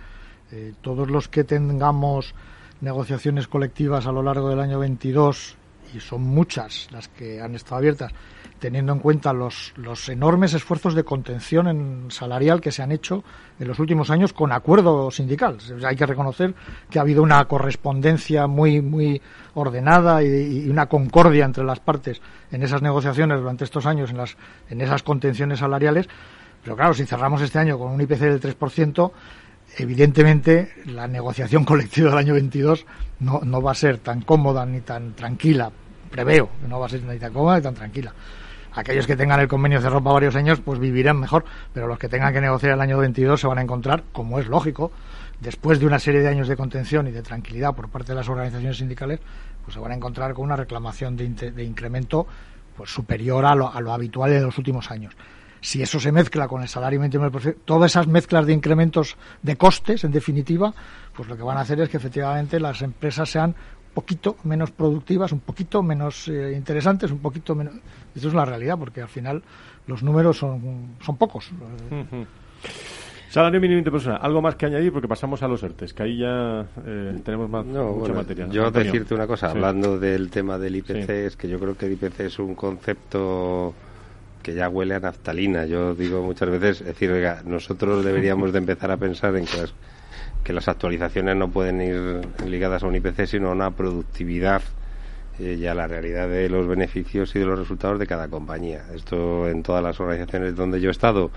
eh, 0.52 0.72
todos 0.80 1.10
los 1.10 1.28
que 1.28 1.44
tengamos 1.44 2.34
negociaciones 2.84 3.48
colectivas 3.48 4.06
a 4.06 4.12
lo 4.12 4.22
largo 4.22 4.50
del 4.50 4.60
año 4.60 4.78
22 4.78 5.56
y 5.94 6.00
son 6.00 6.22
muchas 6.22 6.88
las 6.90 7.08
que 7.08 7.40
han 7.40 7.54
estado 7.54 7.76
abiertas, 7.76 8.12
teniendo 8.58 8.92
en 8.92 8.98
cuenta 8.98 9.32
los, 9.32 9.72
los 9.76 10.08
enormes 10.08 10.54
esfuerzos 10.54 10.94
de 10.94 11.04
contención 11.04 11.68
en 11.68 12.10
salarial 12.10 12.60
que 12.60 12.72
se 12.72 12.82
han 12.82 12.92
hecho 12.92 13.22
en 13.60 13.68
los 13.68 13.78
últimos 13.78 14.10
años 14.10 14.32
con 14.32 14.52
acuerdo 14.52 15.10
sindical. 15.10 15.58
hay 15.84 15.96
que 15.96 16.06
reconocer 16.06 16.54
que 16.90 16.98
ha 16.98 17.02
habido 17.02 17.22
una 17.22 17.44
correspondencia 17.46 18.46
muy, 18.46 18.80
muy 18.80 19.20
ordenada 19.54 20.22
y, 20.22 20.68
una 20.68 20.86
concordia 20.86 21.44
entre 21.44 21.64
las 21.64 21.80
partes 21.80 22.20
en 22.50 22.62
esas 22.62 22.82
negociaciones 22.82 23.38
durante 23.40 23.64
estos 23.64 23.86
años, 23.86 24.10
en, 24.10 24.16
las, 24.16 24.36
en 24.68 24.80
esas 24.80 25.02
contenciones 25.02 25.60
salariales. 25.60 26.08
Pero 26.62 26.76
claro, 26.76 26.94
si 26.94 27.04
cerramos 27.04 27.42
este 27.42 27.58
año 27.58 27.78
con 27.78 27.92
un 27.92 28.00
IPC 28.00 28.20
del 28.20 28.40
3%, 28.40 29.12
evidentemente 29.78 30.72
la 30.86 31.06
negociación 31.06 31.64
colectiva 31.66 32.10
del 32.10 32.18
año 32.18 32.34
22 32.34 32.86
no, 33.20 33.40
no 33.44 33.62
va 33.62 33.72
a 33.72 33.74
ser 33.74 33.98
tan 33.98 34.22
cómoda 34.22 34.64
ni 34.66 34.80
tan 34.80 35.14
tranquila. 35.14 35.70
Preveo 36.10 36.48
que 36.60 36.68
no 36.68 36.78
va 36.78 36.86
a 36.86 36.88
ser 36.88 37.02
ni 37.02 37.18
tan 37.18 37.32
cómoda 37.32 37.56
ni 37.56 37.62
tan 37.62 37.74
tranquila. 37.74 38.12
Aquellos 38.72 39.06
que 39.06 39.14
tengan 39.14 39.38
el 39.38 39.46
convenio 39.46 39.80
cerrado 39.80 40.02
para 40.02 40.14
varios 40.14 40.34
años, 40.34 40.60
pues 40.60 40.80
vivirán 40.80 41.20
mejor, 41.20 41.44
pero 41.72 41.86
los 41.86 41.96
que 41.96 42.08
tengan 42.08 42.32
que 42.32 42.40
negociar 42.40 42.72
el 42.72 42.80
año 42.80 42.98
22 42.98 43.40
se 43.40 43.46
van 43.46 43.58
a 43.58 43.62
encontrar, 43.62 44.02
como 44.12 44.40
es 44.40 44.48
lógico, 44.48 44.90
después 45.40 45.78
de 45.78 45.86
una 45.86 46.00
serie 46.00 46.20
de 46.20 46.28
años 46.28 46.48
de 46.48 46.56
contención 46.56 47.06
y 47.06 47.12
de 47.12 47.22
tranquilidad 47.22 47.74
por 47.74 47.88
parte 47.88 48.12
de 48.12 48.16
las 48.16 48.28
organizaciones 48.28 48.78
sindicales, 48.78 49.20
pues 49.64 49.74
se 49.74 49.80
van 49.80 49.92
a 49.92 49.94
encontrar 49.94 50.34
con 50.34 50.44
una 50.44 50.56
reclamación 50.56 51.16
de, 51.16 51.64
incremento 51.64 52.26
pues 52.76 52.90
superior 52.90 53.44
a 53.44 53.54
lo, 53.54 53.72
a 53.72 53.80
lo 53.80 53.92
habitual 53.92 54.30
de 54.30 54.40
los 54.40 54.58
últimos 54.58 54.90
años 54.90 55.14
si 55.64 55.80
eso 55.80 55.98
se 55.98 56.12
mezcla 56.12 56.46
con 56.46 56.60
el 56.60 56.68
salario 56.68 57.00
mínimo 57.00 57.30
todas 57.64 57.90
esas 57.90 58.06
mezclas 58.06 58.44
de 58.44 58.52
incrementos 58.52 59.16
de 59.40 59.56
costes, 59.56 60.04
en 60.04 60.12
definitiva, 60.12 60.74
pues 61.16 61.26
lo 61.26 61.38
que 61.38 61.42
van 61.42 61.56
a 61.56 61.62
hacer 61.62 61.80
es 61.80 61.88
que 61.88 61.96
efectivamente 61.96 62.60
las 62.60 62.82
empresas 62.82 63.30
sean 63.30 63.48
un 63.48 63.94
poquito 63.94 64.36
menos 64.44 64.72
productivas, 64.72 65.32
un 65.32 65.40
poquito 65.40 65.82
menos 65.82 66.28
eh, 66.28 66.52
interesantes, 66.54 67.10
un 67.10 67.20
poquito 67.20 67.54
menos. 67.54 67.76
Esto 68.14 68.28
es 68.28 68.34
la 68.34 68.44
realidad, 68.44 68.76
porque 68.78 69.00
al 69.00 69.08
final 69.08 69.42
los 69.86 70.02
números 70.02 70.36
son, 70.36 70.96
son 71.00 71.16
pocos. 71.16 71.50
Salario 73.30 73.58
mínimo 73.58 73.78
interpersonal. 73.78 74.18
¿Algo 74.20 74.42
más 74.42 74.56
que 74.56 74.66
añadir? 74.66 74.92
Porque 74.92 75.08
pasamos 75.08 75.42
a 75.42 75.48
los 75.48 75.62
ERTES, 75.62 75.94
que 75.94 76.02
ahí 76.02 76.18
ya 76.18 76.66
eh, 76.84 77.18
tenemos 77.24 77.48
más, 77.48 77.64
mucha 77.64 78.12
materia. 78.12 78.48
Yo 78.48 78.70
decirte 78.70 79.14
una 79.14 79.26
cosa, 79.26 79.50
hablando 79.50 79.98
del 79.98 80.28
tema 80.28 80.58
del 80.58 80.76
IPC, 80.76 81.08
es 81.08 81.36
que 81.36 81.48
yo 81.48 81.58
creo 81.58 81.74
que 81.74 81.86
el 81.86 81.92
IPC 81.92 82.20
es 82.20 82.38
un 82.38 82.54
concepto 82.54 83.72
que 84.44 84.54
ya 84.54 84.68
huele 84.68 84.94
a 84.94 85.00
naftalina. 85.00 85.64
Yo 85.64 85.96
digo 85.96 86.22
muchas 86.22 86.50
veces, 86.50 86.80
es 86.82 86.86
decir, 86.88 87.10
oiga, 87.10 87.42
nosotros 87.44 88.04
deberíamos 88.04 88.52
de 88.52 88.58
empezar 88.58 88.92
a 88.92 88.96
pensar 88.96 89.34
en 89.36 89.46
que 89.46 89.56
las, 89.56 89.74
que 90.44 90.52
las 90.52 90.68
actualizaciones 90.68 91.34
no 91.34 91.50
pueden 91.50 91.80
ir 91.80 92.20
ligadas 92.46 92.84
a 92.84 92.86
un 92.86 92.94
IPC, 92.94 93.26
sino 93.26 93.48
a 93.48 93.52
una 93.52 93.70
productividad 93.72 94.62
eh, 95.40 95.56
y 95.58 95.66
a 95.66 95.74
la 95.74 95.88
realidad 95.88 96.28
de 96.28 96.48
los 96.48 96.68
beneficios 96.68 97.34
y 97.34 97.38
de 97.40 97.46
los 97.46 97.58
resultados 97.58 97.98
de 97.98 98.06
cada 98.06 98.28
compañía. 98.28 98.84
Esto 98.94 99.48
en 99.48 99.62
todas 99.62 99.82
las 99.82 99.98
organizaciones 99.98 100.54
donde 100.54 100.80
yo 100.80 100.90
he 100.90 100.92
estado 100.92 101.30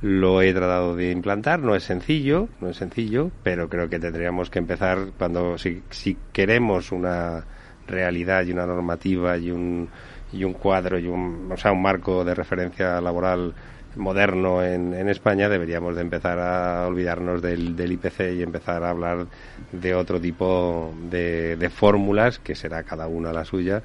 lo 0.00 0.40
he 0.40 0.52
tratado 0.52 0.94
de 0.94 1.10
implantar. 1.10 1.58
No 1.58 1.74
es 1.74 1.82
sencillo, 1.82 2.48
no 2.60 2.70
es 2.70 2.76
sencillo, 2.76 3.32
pero 3.42 3.68
creo 3.68 3.88
que 3.88 3.98
tendríamos 3.98 4.50
que 4.50 4.60
empezar 4.60 5.08
cuando 5.18 5.58
si, 5.58 5.82
si 5.90 6.16
queremos 6.32 6.92
una 6.92 7.44
realidad 7.88 8.44
y 8.44 8.52
una 8.52 8.66
normativa 8.66 9.36
y 9.36 9.50
un 9.50 9.88
y 10.32 10.44
un 10.44 10.52
cuadro 10.52 10.98
y 10.98 11.06
un, 11.06 11.50
o 11.52 11.56
sea, 11.56 11.72
un 11.72 11.82
marco 11.82 12.24
de 12.24 12.34
referencia 12.34 13.00
laboral 13.00 13.54
moderno 13.96 14.62
en, 14.62 14.92
en 14.94 15.08
España, 15.08 15.48
deberíamos 15.48 15.96
de 15.96 16.02
empezar 16.02 16.38
a 16.38 16.86
olvidarnos 16.86 17.40
del, 17.40 17.74
del 17.76 17.92
IPC 17.92 18.34
y 18.34 18.42
empezar 18.42 18.84
a 18.84 18.90
hablar 18.90 19.26
de 19.72 19.94
otro 19.94 20.20
tipo 20.20 20.94
de, 21.10 21.56
de 21.56 21.70
fórmulas, 21.70 22.38
que 22.38 22.54
será 22.54 22.82
cada 22.82 23.06
una 23.06 23.32
la 23.32 23.44
suya, 23.44 23.82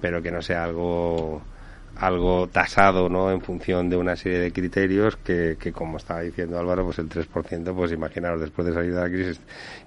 pero 0.00 0.20
que 0.22 0.30
no 0.30 0.42
sea 0.42 0.64
algo 0.64 1.42
algo 1.96 2.48
tasado 2.48 3.08
¿no? 3.08 3.30
en 3.30 3.40
función 3.40 3.88
de 3.88 3.96
una 3.96 4.16
serie 4.16 4.38
de 4.38 4.52
criterios 4.52 5.16
que, 5.16 5.56
que 5.58 5.72
como 5.72 5.98
estaba 5.98 6.20
diciendo 6.20 6.58
Álvaro, 6.58 6.84
pues 6.84 6.98
el 6.98 7.08
3%, 7.08 7.74
pues 7.74 7.92
imaginaros, 7.92 8.40
después 8.40 8.66
de 8.66 8.74
salir 8.74 8.94
de 8.94 9.00
la 9.00 9.08
crisis 9.08 9.40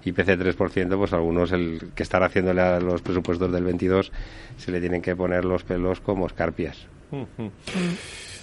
IPC 0.04 0.56
3%, 0.56 0.96
pues 0.96 1.12
algunos 1.12 1.52
el 1.52 1.90
que 1.94 2.02
están 2.02 2.22
haciéndole 2.22 2.62
a 2.62 2.80
los 2.80 3.02
presupuestos 3.02 3.52
del 3.52 3.64
22 3.64 4.12
se 4.56 4.72
le 4.72 4.80
tienen 4.80 5.02
que 5.02 5.14
poner 5.14 5.44
los 5.44 5.64
pelos 5.64 6.00
como 6.00 6.26
escarpias. 6.26 6.86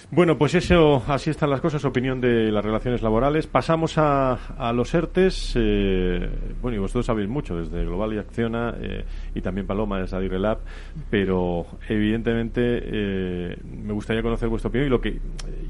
Bueno, 0.08 0.38
pues 0.38 0.54
eso, 0.54 1.02
así 1.08 1.30
están 1.30 1.50
las 1.50 1.60
cosas, 1.60 1.84
opinión 1.84 2.20
de 2.20 2.52
las 2.52 2.64
relaciones 2.64 3.02
laborales. 3.02 3.48
Pasamos 3.48 3.98
a, 3.98 4.34
a 4.56 4.72
los 4.72 4.94
ERTES. 4.94 5.54
Eh, 5.56 6.30
bueno, 6.62 6.76
y 6.76 6.78
vosotros 6.78 7.06
sabéis 7.06 7.28
mucho, 7.28 7.56
desde 7.56 7.84
Global 7.84 8.14
y 8.14 8.18
Acciona, 8.18 8.72
eh, 8.80 9.04
y 9.34 9.40
también 9.40 9.66
Paloma 9.66 9.98
desde 9.98 10.16
Adirrelab, 10.16 10.58
pero 11.10 11.66
evidentemente 11.88 12.60
eh, 12.62 13.58
me 13.64 13.92
gustaría 13.92 14.22
conocer 14.22 14.48
vuestra 14.48 14.68
opinión 14.68 14.86
y, 14.86 14.90
lo 14.90 15.00
que, 15.00 15.20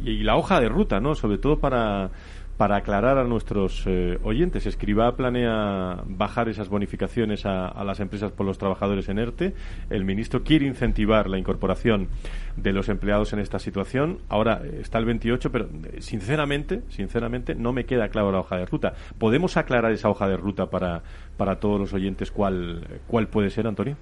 y 0.05 0.22
la 0.22 0.37
hoja 0.37 0.61
de 0.61 0.68
ruta, 0.68 1.01
¿no? 1.01 1.14
Sobre 1.14 1.39
todo 1.39 1.59
para 1.59 2.11
para 2.57 2.76
aclarar 2.76 3.18
a 3.18 3.24
nuestros 3.24 3.84
eh, 3.86 4.18
oyentes. 4.22 4.66
Escriba 4.66 5.14
planea 5.16 6.02
bajar 6.07 6.48
esas 6.48 6.68
bonificaciones 6.68 7.44
a, 7.44 7.68
a, 7.68 7.84
las 7.84 8.00
empresas 8.00 8.32
por 8.32 8.46
los 8.46 8.59
trabajadores 8.59 9.09
en 9.09 9.18
ERTE. 9.18 9.54
El 9.90 10.04
ministro 10.04 10.42
quiere 10.42 10.66
incentivar 10.66 11.28
la 11.28 11.38
incorporación 11.38 12.09
de 12.57 12.72
los 12.72 12.88
empleados 12.88 13.32
en 13.32 13.40
esta 13.40 13.59
situación. 13.59 14.18
Ahora 14.28 14.62
eh, 14.64 14.78
está 14.80 14.98
el 14.98 15.04
28, 15.04 15.52
pero 15.52 15.66
eh, 15.66 16.00
sinceramente, 16.00 16.82
sinceramente 16.88 17.54
no 17.54 17.72
me 17.72 17.84
queda 17.84 18.09
claro 18.09 18.32
la 18.32 18.40
hoja 18.40 18.57
de 18.57 18.66
ruta. 18.66 18.94
¿Podemos 19.18 19.57
aclarar 19.57 19.92
esa 19.92 20.09
hoja 20.09 20.28
de 20.28 20.36
ruta 20.36 20.70
para, 20.70 21.02
para 21.36 21.61
todos 21.61 21.78
los 21.78 21.92
oyentes 21.92 22.30
cuál, 22.30 22.86
cuál 23.07 23.28
puede 23.28 23.50
ser, 23.50 23.66
Antonio? 23.66 23.96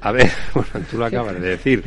A 0.00 0.12
ver, 0.12 0.30
bueno, 0.54 0.86
tú 0.90 0.98
lo 0.98 1.04
acabas 1.04 1.40
de 1.40 1.48
decir. 1.48 1.84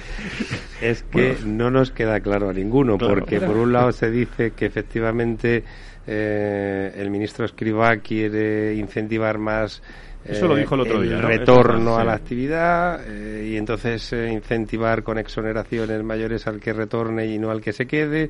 Es 0.82 1.04
que 1.04 1.38
no 1.46 1.72
nos 1.72 1.92
queda 1.92 2.20
claro 2.20 2.50
a 2.50 2.54
ninguno, 2.54 2.98
porque 2.98 3.40
por 3.40 3.58
un 3.58 3.74
lado 3.74 3.92
se 3.92 4.12
dice 4.12 4.52
que 4.52 4.66
efectivamente 4.66 5.64
eh, 6.06 6.94
el 6.96 7.10
ministro 7.10 7.46
Escriba 7.46 7.98
quiere 7.98 8.76
incentivar 8.76 9.38
más 9.38 9.82
eso 10.26 10.48
lo 10.48 10.56
dijo 10.56 10.76
el 10.76 10.82
otro 10.82 11.02
día. 11.02 11.20
Retorno 11.22 11.98
a 11.98 12.04
la 12.04 12.14
actividad 12.14 13.02
eh, 13.06 13.50
y 13.52 13.58
entonces 13.58 14.14
eh, 14.14 14.32
incentivar 14.32 15.04
con 15.04 15.18
exoneraciones 15.18 16.02
mayores 16.04 16.48
al 16.48 16.60
que 16.60 16.72
retorne 16.72 17.28
y 17.28 17.38
no 17.38 17.52
al 17.52 17.62
que 17.62 17.74
se 17.74 17.86
quede. 17.86 18.30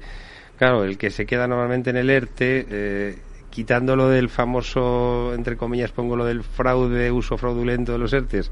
Claro, 0.58 0.84
el 0.84 0.98
que 0.98 1.12
se 1.12 1.26
queda 1.26 1.48
normalmente 1.48 1.92
en 1.92 1.98
el 1.98 2.10
ERTE, 2.10 2.66
eh, 2.70 3.16
quitándolo 3.50 4.10
del 4.10 4.30
famoso, 4.30 5.34
entre 5.36 5.56
comillas, 5.56 5.92
pongo 5.92 6.16
lo 6.16 6.26
del 6.26 6.44
fraude, 6.44 7.12
uso 7.12 7.38
fraudulento 7.38 7.92
de 7.92 8.00
los 8.00 8.14
ERTES, 8.14 8.52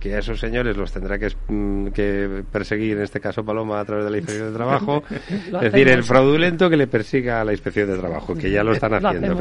que 0.00 0.14
a 0.14 0.18
esos 0.18 0.40
señores 0.40 0.76
los 0.76 0.90
tendrá 0.90 1.18
que, 1.18 1.28
mm, 1.48 1.88
que, 1.88 2.42
perseguir, 2.50 2.96
en 2.96 3.02
este 3.02 3.20
caso 3.20 3.44
Paloma, 3.44 3.78
a 3.78 3.84
través 3.84 4.06
de 4.06 4.10
la 4.10 4.16
inspección 4.16 4.48
de 4.48 4.54
trabajo. 4.56 5.04
es 5.10 5.72
decir, 5.72 5.88
el 5.88 6.02
fraudulento 6.02 6.70
que 6.70 6.76
le 6.76 6.86
persiga 6.86 7.42
a 7.42 7.44
la 7.44 7.52
inspección 7.52 7.88
de 7.88 7.98
trabajo, 7.98 8.34
que 8.34 8.50
ya 8.50 8.64
lo 8.64 8.72
están 8.72 8.94
haciendo, 9.04 9.36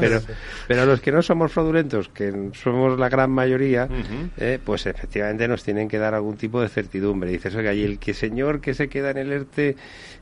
Pero, 0.00 0.20
pero 0.66 0.84
los 0.84 1.00
que 1.00 1.12
no 1.12 1.22
somos 1.22 1.52
fraudulentos, 1.52 2.08
que 2.08 2.50
somos 2.54 2.98
la 2.98 3.08
gran 3.08 3.30
mayoría, 3.30 3.88
eh, 4.36 4.58
pues 4.62 4.86
efectivamente 4.86 5.46
nos 5.46 5.62
tienen 5.62 5.88
que 5.88 5.98
dar 5.98 6.14
algún 6.14 6.36
tipo 6.36 6.60
de 6.60 6.68
certidumbre. 6.68 7.30
Dices, 7.30 7.54
oiga, 7.54 7.72
y 7.72 7.84
el 7.84 7.98
que 8.00 8.12
señor 8.12 8.60
que 8.60 8.74
se 8.74 8.88
queda 8.88 9.12
en 9.12 9.18
el 9.18 9.32
ERTE, 9.32 9.76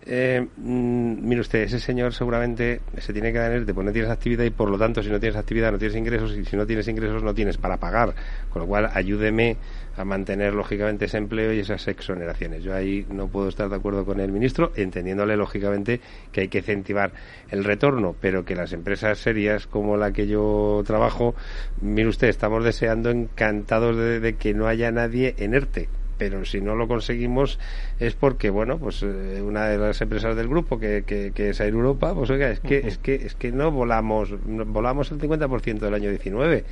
eh, 0.05 0.47
mm, 0.57 1.27
mire 1.27 1.41
usted, 1.41 1.61
ese 1.61 1.81
señor 1.81 2.13
seguramente 2.13 2.83
se 2.99 3.15
tiene 3.15 3.29
que 3.29 3.35
quedar 3.35 3.47
en 3.47 3.57
el 3.57 3.61
ERTE, 3.63 3.73
pues 3.73 3.87
no 3.87 3.93
tienes 3.93 4.11
actividad 4.11 4.45
y 4.45 4.51
por 4.51 4.71
lo 4.71 4.77
tanto, 4.77 5.03
si 5.03 5.09
no 5.09 5.19
tienes 5.19 5.37
actividad, 5.37 5.73
no 5.73 5.79
tienes 5.79 5.97
ingresos 5.97 6.37
y 6.37 6.45
si 6.45 6.57
no 6.57 6.67
tienes 6.67 6.87
ingresos, 6.89 7.23
no 7.23 7.33
tienes 7.33 7.57
para 7.57 7.79
pagar. 7.79 8.15
Con 8.51 8.63
lo 8.63 8.69
cual, 8.69 8.91
ayúdeme 8.93 9.57
a 9.99 10.05
mantener 10.05 10.55
lógicamente 10.55 11.07
ese 11.07 11.19
empleo 11.19 11.53
y 11.53 11.59
esas 11.59 11.89
exoneraciones. 11.89 12.63
Yo 12.63 12.73
ahí 12.73 13.05
no 13.11 13.27
puedo 13.27 13.49
estar 13.49 13.69
de 13.69 13.77
acuerdo 13.77 14.05
con 14.05 14.21
el 14.21 14.31
ministro, 14.31 14.73
entendiéndole 14.77 15.37
lógicamente 15.37 16.01
que 16.31 16.43
hay 16.43 16.49
que 16.49 16.59
incentivar 16.59 17.13
el 17.51 17.65
retorno, 17.65 18.15
pero 18.21 18.45
que 18.45 18.55
las 18.55 18.73
empresas 18.73 19.19
serias 19.19 19.67
como 19.67 19.97
la 19.97 20.13
que 20.13 20.29
yo 20.29 20.83
trabajo, 20.87 21.35
mire 21.81 22.09
usted, 22.09 22.29
estamos 22.29 22.65
deseando 22.65 23.11
encantados 23.11 23.97
de, 23.97 24.37
que 24.37 24.55
no 24.55 24.69
haya 24.69 24.91
nadie 24.93 25.35
en 25.39 25.55
ERTE 25.55 25.89
pero 26.17 26.45
si 26.45 26.61
no 26.61 26.75
lo 26.75 26.89
conseguimos 26.89 27.61
es 28.01 28.15
porque 28.15 28.51
bueno 28.51 28.77
pues 28.79 29.05
eh, 29.05 29.41
una 29.41 29.69
de 29.69 29.79
las 29.79 30.01
empresas 30.01 30.35
del 30.35 30.49
grupo 30.49 30.81
que, 30.81 31.05
que, 31.07 31.31
que 31.33 31.51
es 31.51 31.61
Air 31.61 31.75
Europa 31.75 32.13
pues 32.13 32.29
oiga 32.31 32.51
es 32.51 32.59
que 32.59 32.79
es 32.79 32.99
que 32.99 33.15
es 33.15 33.37
que 33.37 33.53
no 33.53 33.71
volamos 33.71 34.35
volamos 34.45 35.13
el 35.13 35.21
50% 35.21 35.79
del 35.79 35.95
año 35.95 36.11
19 36.11 36.65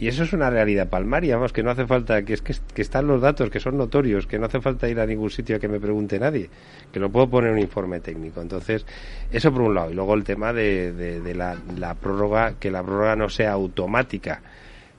y 0.00 0.08
eso 0.08 0.22
es 0.22 0.32
una 0.32 0.48
realidad 0.48 0.88
palmaria, 0.88 1.36
vamos, 1.36 1.52
que 1.52 1.62
no 1.62 1.70
hace 1.70 1.86
falta, 1.86 2.22
que 2.22 2.32
es 2.32 2.40
que, 2.40 2.54
están 2.80 3.06
los 3.06 3.20
datos, 3.20 3.50
que 3.50 3.60
son 3.60 3.76
notorios, 3.76 4.26
que 4.26 4.38
no 4.38 4.46
hace 4.46 4.58
falta 4.58 4.88
ir 4.88 4.98
a 4.98 5.04
ningún 5.04 5.28
sitio 5.28 5.56
a 5.56 5.58
que 5.58 5.68
me 5.68 5.78
pregunte 5.78 6.18
nadie, 6.18 6.48
que 6.90 6.98
lo 6.98 7.10
puedo 7.10 7.28
poner 7.28 7.50
en 7.50 7.56
un 7.56 7.60
informe 7.60 8.00
técnico. 8.00 8.40
Entonces, 8.40 8.86
eso 9.30 9.52
por 9.52 9.60
un 9.60 9.74
lado. 9.74 9.90
Y 9.90 9.94
luego 9.94 10.14
el 10.14 10.24
tema 10.24 10.54
de, 10.54 10.92
de, 10.94 11.34
la, 11.34 11.94
prórroga, 12.00 12.54
que 12.58 12.70
la 12.70 12.82
prórroga 12.82 13.14
no 13.14 13.28
sea 13.28 13.52
automática. 13.52 14.40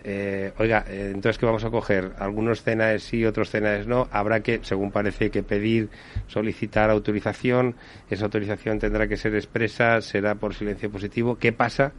Eh, 0.03 0.51
oiga, 0.59 0.85
eh, 0.87 1.13
entonces 1.15 1.39
¿qué 1.39 1.47
vamos 1.47 1.63
a 1.63 1.71
coger? 1.71 2.11
Algunos 2.19 2.61
CENAES 2.61 3.01
sí, 3.01 3.25
otros 3.25 3.49
CENAES 3.49 3.87
no. 3.87 4.07
Habrá 4.11 4.41
que, 4.41 4.59
según 4.61 4.91
parece, 4.91 5.31
que 5.31 5.41
pedir, 5.41 5.89
solicitar 6.27 6.91
autorización. 6.91 7.73
Esa 8.07 8.25
autorización 8.25 8.77
tendrá 8.77 9.07
que 9.07 9.17
ser 9.17 9.33
expresa, 9.33 9.99
será 10.01 10.35
por 10.35 10.53
silencio 10.53 10.91
positivo. 10.91 11.39
¿Qué 11.39 11.53
pasa? 11.53 11.91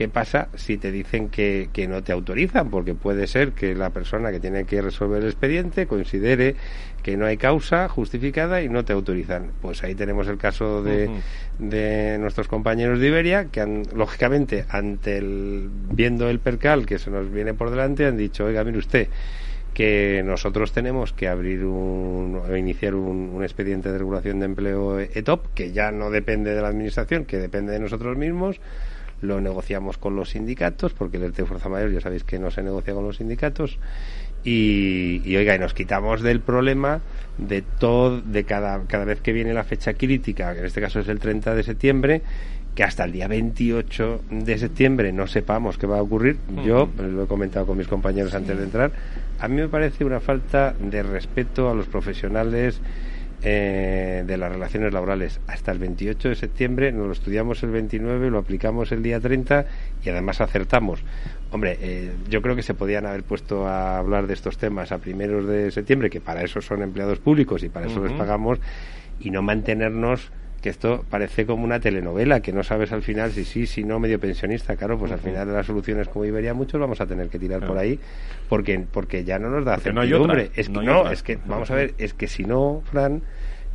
¿Qué 0.00 0.08
pasa 0.08 0.48
si 0.54 0.78
te 0.78 0.90
dicen 0.90 1.28
que, 1.28 1.68
que, 1.74 1.86
no 1.86 2.02
te 2.02 2.12
autorizan? 2.12 2.70
Porque 2.70 2.94
puede 2.94 3.26
ser 3.26 3.52
que 3.52 3.74
la 3.74 3.90
persona 3.90 4.30
que 4.30 4.40
tiene 4.40 4.64
que 4.64 4.80
resolver 4.80 5.20
el 5.20 5.28
expediente 5.28 5.86
considere 5.86 6.56
que 7.02 7.18
no 7.18 7.26
hay 7.26 7.36
causa 7.36 7.86
justificada 7.86 8.62
y 8.62 8.70
no 8.70 8.82
te 8.82 8.94
autorizan. 8.94 9.50
Pues 9.60 9.84
ahí 9.84 9.94
tenemos 9.94 10.26
el 10.28 10.38
caso 10.38 10.82
de, 10.82 11.10
de 11.58 12.16
nuestros 12.18 12.48
compañeros 12.48 12.98
de 12.98 13.08
Iberia 13.08 13.48
que 13.52 13.60
han, 13.60 13.82
lógicamente, 13.94 14.64
ante 14.70 15.18
el, 15.18 15.68
viendo 15.90 16.30
el 16.30 16.38
percal 16.38 16.86
que 16.86 16.98
se 16.98 17.10
nos 17.10 17.30
viene 17.30 17.52
por 17.52 17.68
delante, 17.68 18.06
han 18.06 18.16
dicho, 18.16 18.46
oiga, 18.46 18.64
mire 18.64 18.78
usted, 18.78 19.08
que 19.74 20.22
nosotros 20.24 20.72
tenemos 20.72 21.12
que 21.12 21.28
abrir 21.28 21.62
un, 21.66 22.40
o 22.48 22.56
iniciar 22.56 22.94
un, 22.94 23.32
un, 23.34 23.42
expediente 23.42 23.92
de 23.92 23.98
regulación 23.98 24.40
de 24.40 24.46
empleo 24.46 24.98
ETOP, 24.98 25.52
que 25.54 25.72
ya 25.72 25.92
no 25.92 26.10
depende 26.10 26.54
de 26.54 26.62
la 26.62 26.68
Administración, 26.68 27.26
que 27.26 27.36
depende 27.36 27.74
de 27.74 27.80
nosotros 27.80 28.16
mismos, 28.16 28.62
lo 29.20 29.40
negociamos 29.40 29.98
con 29.98 30.16
los 30.16 30.30
sindicatos, 30.30 30.92
porque 30.92 31.16
el 31.16 31.24
ERTE 31.24 31.42
de 31.42 31.48
Fuerza 31.48 31.68
Mayor 31.68 31.92
ya 31.92 32.00
sabéis 32.00 32.24
que 32.24 32.38
no 32.38 32.50
se 32.50 32.62
negocia 32.62 32.94
con 32.94 33.04
los 33.04 33.16
sindicatos, 33.16 33.78
y, 34.42 35.20
y, 35.24 35.36
oiga, 35.36 35.54
y 35.54 35.58
nos 35.58 35.74
quitamos 35.74 36.22
del 36.22 36.40
problema 36.40 37.00
de 37.36 37.62
todo, 37.62 38.20
de 38.20 38.44
cada, 38.44 38.82
cada 38.86 39.04
vez 39.04 39.20
que 39.20 39.32
viene 39.32 39.52
la 39.52 39.64
fecha 39.64 39.94
crítica, 39.94 40.54
que 40.54 40.60
en 40.60 40.66
este 40.66 40.80
caso 40.80 41.00
es 41.00 41.08
el 41.08 41.18
30 41.18 41.54
de 41.54 41.62
septiembre, 41.62 42.22
que 42.74 42.84
hasta 42.84 43.04
el 43.04 43.12
día 43.12 43.28
28 43.28 44.20
de 44.30 44.58
septiembre 44.58 45.12
no 45.12 45.26
sepamos 45.26 45.76
qué 45.76 45.86
va 45.86 45.98
a 45.98 46.02
ocurrir. 46.02 46.38
Yo 46.64 46.88
lo 46.98 47.24
he 47.24 47.26
comentado 47.26 47.66
con 47.66 47.76
mis 47.76 47.88
compañeros 47.88 48.34
antes 48.34 48.56
de 48.56 48.64
entrar. 48.64 48.92
A 49.40 49.48
mí 49.48 49.56
me 49.56 49.68
parece 49.68 50.04
una 50.04 50.20
falta 50.20 50.74
de 50.78 51.02
respeto 51.02 51.68
a 51.68 51.74
los 51.74 51.86
profesionales 51.86 52.80
eh, 53.42 54.22
de 54.26 54.36
las 54.36 54.52
relaciones 54.52 54.92
laborales 54.92 55.40
hasta 55.46 55.72
el 55.72 55.78
28 55.78 56.28
de 56.28 56.34
septiembre, 56.34 56.92
nos 56.92 57.06
lo 57.06 57.12
estudiamos 57.12 57.62
el 57.62 57.70
29, 57.70 58.30
lo 58.30 58.38
aplicamos 58.38 58.92
el 58.92 59.02
día 59.02 59.18
30 59.18 59.64
y 60.04 60.08
además 60.10 60.40
acertamos. 60.40 61.02
Hombre, 61.50 61.78
eh, 61.80 62.12
yo 62.28 62.42
creo 62.42 62.54
que 62.54 62.62
se 62.62 62.74
podían 62.74 63.06
haber 63.06 63.22
puesto 63.22 63.66
a 63.66 63.98
hablar 63.98 64.26
de 64.26 64.34
estos 64.34 64.58
temas 64.58 64.92
a 64.92 64.98
primeros 64.98 65.46
de 65.46 65.70
septiembre, 65.70 66.10
que 66.10 66.20
para 66.20 66.42
eso 66.42 66.60
son 66.60 66.82
empleados 66.82 67.18
públicos 67.18 67.62
y 67.62 67.68
para 67.68 67.86
eso 67.86 68.04
les 68.04 68.12
pagamos, 68.12 68.58
y 69.20 69.30
no 69.30 69.42
mantenernos 69.42 70.30
que 70.60 70.68
esto 70.68 71.04
parece 71.08 71.46
como 71.46 71.64
una 71.64 71.80
telenovela, 71.80 72.40
que 72.40 72.52
no 72.52 72.62
sabes 72.62 72.92
al 72.92 73.02
final 73.02 73.32
si 73.32 73.44
sí, 73.44 73.66
si 73.66 73.84
no, 73.84 73.98
medio 73.98 74.20
pensionista. 74.20 74.76
Claro, 74.76 74.98
pues 74.98 75.10
al 75.12 75.20
final 75.20 75.46
de 75.46 75.54
las 75.54 75.66
soluciones 75.66 76.08
como 76.08 76.24
Iberia 76.24 76.54
muchos 76.54 76.80
vamos 76.80 77.00
a 77.00 77.06
tener 77.06 77.28
que 77.28 77.38
tirar 77.38 77.66
por 77.66 77.78
ahí 77.78 77.98
porque 78.48 78.84
porque 78.90 79.24
ya 79.24 79.38
no 79.38 79.48
nos 79.48 79.64
da 79.64 79.78
certidumbre. 79.78 80.50
es 80.54 80.68
que 80.68 80.82
no, 80.82 81.10
es 81.10 81.22
que 81.22 81.38
vamos 81.46 81.70
a 81.70 81.74
ver, 81.74 81.94
es 81.98 82.14
que 82.14 82.26
si 82.26 82.44
no, 82.44 82.82
Fran, 82.90 83.22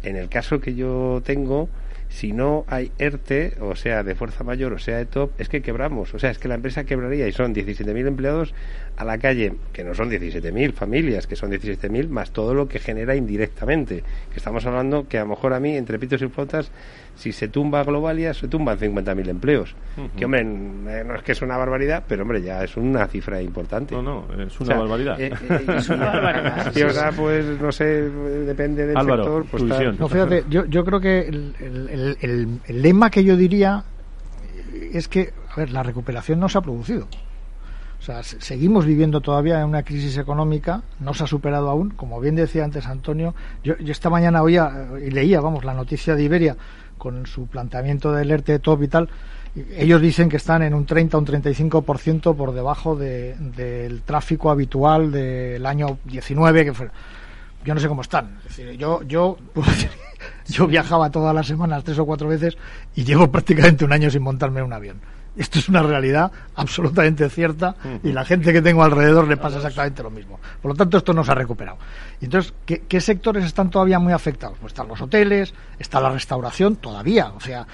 en 0.03 0.15
el 0.15 0.29
caso 0.29 0.59
que 0.59 0.75
yo 0.75 1.21
tengo, 1.25 1.69
si 2.15 2.31
no 2.31 2.63
hay 2.69 2.93
ERTE, 2.97 3.57
o 3.59 3.75
sea, 3.75 4.01
de 4.01 4.15
fuerza 4.15 4.45
mayor, 4.45 4.71
o 4.71 4.79
sea, 4.79 4.95
de 4.95 5.05
top, 5.05 5.31
es 5.37 5.49
que 5.49 5.61
quebramos. 5.61 6.13
O 6.13 6.19
sea, 6.19 6.31
es 6.31 6.39
que 6.39 6.47
la 6.47 6.55
empresa 6.55 6.85
quebraría 6.85 7.27
y 7.27 7.33
son 7.33 7.53
17.000 7.53 8.07
empleados 8.07 8.53
a 8.95 9.03
la 9.03 9.17
calle, 9.17 9.55
que 9.73 9.83
no 9.83 9.93
son 9.93 10.09
17.000 10.09 10.71
familias, 10.71 11.27
que 11.27 11.35
son 11.35 11.51
17.000 11.51 12.07
más 12.07 12.31
todo 12.31 12.53
lo 12.53 12.69
que 12.69 12.79
genera 12.79 13.17
indirectamente. 13.17 14.05
Que 14.31 14.37
estamos 14.37 14.65
hablando 14.65 15.09
que 15.09 15.17
a 15.17 15.23
lo 15.23 15.27
mejor 15.27 15.51
a 15.51 15.59
mí, 15.59 15.75
entre 15.75 15.99
pitos 15.99 16.21
y 16.21 16.29
flotas, 16.29 16.71
si 17.15 17.31
se 17.31 17.47
tumba 17.47 17.83
Globalia, 17.83 18.33
se 18.33 18.47
tumban 18.47 18.77
50.000 18.77 19.29
empleos. 19.29 19.75
Que, 20.17 20.25
hombre, 20.25 20.41
eh, 20.41 21.03
no 21.05 21.15
es 21.15 21.23
que 21.23 21.31
es 21.31 21.41
una 21.41 21.57
barbaridad, 21.57 22.03
pero, 22.07 22.23
hombre, 22.23 22.41
ya 22.41 22.63
es 22.63 22.75
una 22.75 23.07
cifra 23.07 23.41
importante. 23.41 23.95
No, 23.95 24.01
no, 24.01 24.25
es 24.43 24.59
una 24.59 24.75
barbaridad. 24.75 25.19
Eh, 25.19 25.31
eh, 25.49 25.65
es 25.77 25.89
una 25.89 26.05
barbaridad. 26.05 26.73
Si 26.73 26.81
ahora, 26.81 27.11
pues, 27.15 27.45
no 27.61 27.71
sé, 27.71 27.85
depende 27.85 28.85
del 28.85 28.97
sector. 28.97 29.45
Pues 29.49 29.63
No, 29.99 30.09
fíjate, 30.09 30.43
yo, 30.49 30.65
yo 30.65 30.83
creo 30.83 30.99
que 30.99 31.19
el, 31.21 31.55
el, 31.59 32.17
el, 32.21 32.59
el 32.65 32.81
lema 32.81 33.09
que 33.09 33.23
yo 33.23 33.37
diría 33.37 33.83
es 34.93 35.07
que, 35.07 35.33
a 35.51 35.55
ver, 35.57 35.71
la 35.71 35.83
recuperación 35.83 36.39
no 36.39 36.49
se 36.49 36.57
ha 36.57 36.61
producido. 36.61 37.07
O 37.99 38.03
sea, 38.05 38.21
seguimos 38.21 38.85
viviendo 38.85 39.19
todavía 39.19 39.59
en 39.59 39.65
una 39.65 39.81
crisis 39.81 40.17
económica, 40.19 40.83
no 40.99 41.15
se 41.15 41.23
ha 41.23 41.27
superado 41.27 41.69
aún. 41.69 41.89
Como 41.89 42.19
bien 42.19 42.35
decía 42.35 42.63
antes 42.63 42.85
Antonio, 42.85 43.33
yo, 43.63 43.75
yo 43.77 43.91
esta 43.91 44.11
mañana 44.11 44.43
oía 44.43 44.89
y 45.03 45.09
leía, 45.09 45.41
vamos, 45.41 45.65
la 45.65 45.73
noticia 45.73 46.13
de 46.13 46.21
Iberia 46.21 46.55
con 47.05 47.27
su 47.27 47.45
planteamiento 47.45 48.11
del 48.11 48.31
ERTE 48.31 48.57
top 48.57 48.81
y 48.81 48.87
tal, 48.87 49.09
ellos 49.77 50.01
dicen 50.01 50.27
que 50.27 50.37
están 50.37 50.63
en 50.63 50.73
un 50.73 50.87
30 50.87 51.15
o 51.15 51.19
un 51.19 51.27
35% 51.27 52.35
por 52.35 52.51
debajo 52.51 52.95
de, 52.95 53.35
del 53.35 54.01
tráfico 54.01 54.49
habitual 54.49 55.11
del 55.11 55.63
año 55.67 55.99
19, 56.05 56.65
que 56.65 56.73
fue, 56.73 56.89
yo 57.63 57.75
no 57.75 57.79
sé 57.79 57.87
cómo 57.87 58.01
están. 58.01 58.39
Es 58.39 58.57
decir, 58.57 58.71
yo, 58.71 59.03
yo, 59.03 59.37
yo 60.47 60.65
viajaba 60.65 61.11
todas 61.11 61.35
las 61.35 61.45
semanas 61.45 61.83
tres 61.83 61.99
o 61.99 62.07
cuatro 62.07 62.27
veces 62.27 62.57
y 62.95 63.03
llevo 63.03 63.29
prácticamente 63.31 63.85
un 63.85 63.93
año 63.93 64.09
sin 64.09 64.23
montarme 64.23 64.61
en 64.61 64.65
un 64.65 64.73
avión. 64.73 64.97
Esto 65.37 65.59
es 65.59 65.67
una 65.67 65.83
realidad 65.83 66.31
absolutamente 66.55 67.29
cierta 67.29 67.75
y 68.03 68.11
la 68.11 68.23
gente 68.23 68.53
que 68.53 68.61
tengo 68.61 68.83
alrededor 68.83 69.27
le 69.27 69.37
pasa 69.37 69.57
exactamente 69.57 70.01
lo 70.01 70.09
mismo. 70.09 70.39
Por 70.61 70.71
lo 70.71 70.77
tanto, 70.77 70.97
esto 70.97 71.13
no 71.13 71.23
se 71.23 71.31
ha 71.31 71.35
recuperado. 71.35 71.77
Entonces, 72.21 72.53
¿qué, 72.65 72.83
¿qué, 72.87 73.01
sectores 73.01 73.43
están 73.43 73.69
todavía 73.69 73.99
muy 73.99 74.13
afectados? 74.13 74.57
Pues 74.59 74.71
están 74.71 74.87
los 74.87 75.01
hoteles, 75.01 75.53
está 75.77 75.99
la 75.99 76.09
restauración 76.09 76.77
todavía. 76.77 77.33
O 77.35 77.41
sea, 77.41 77.67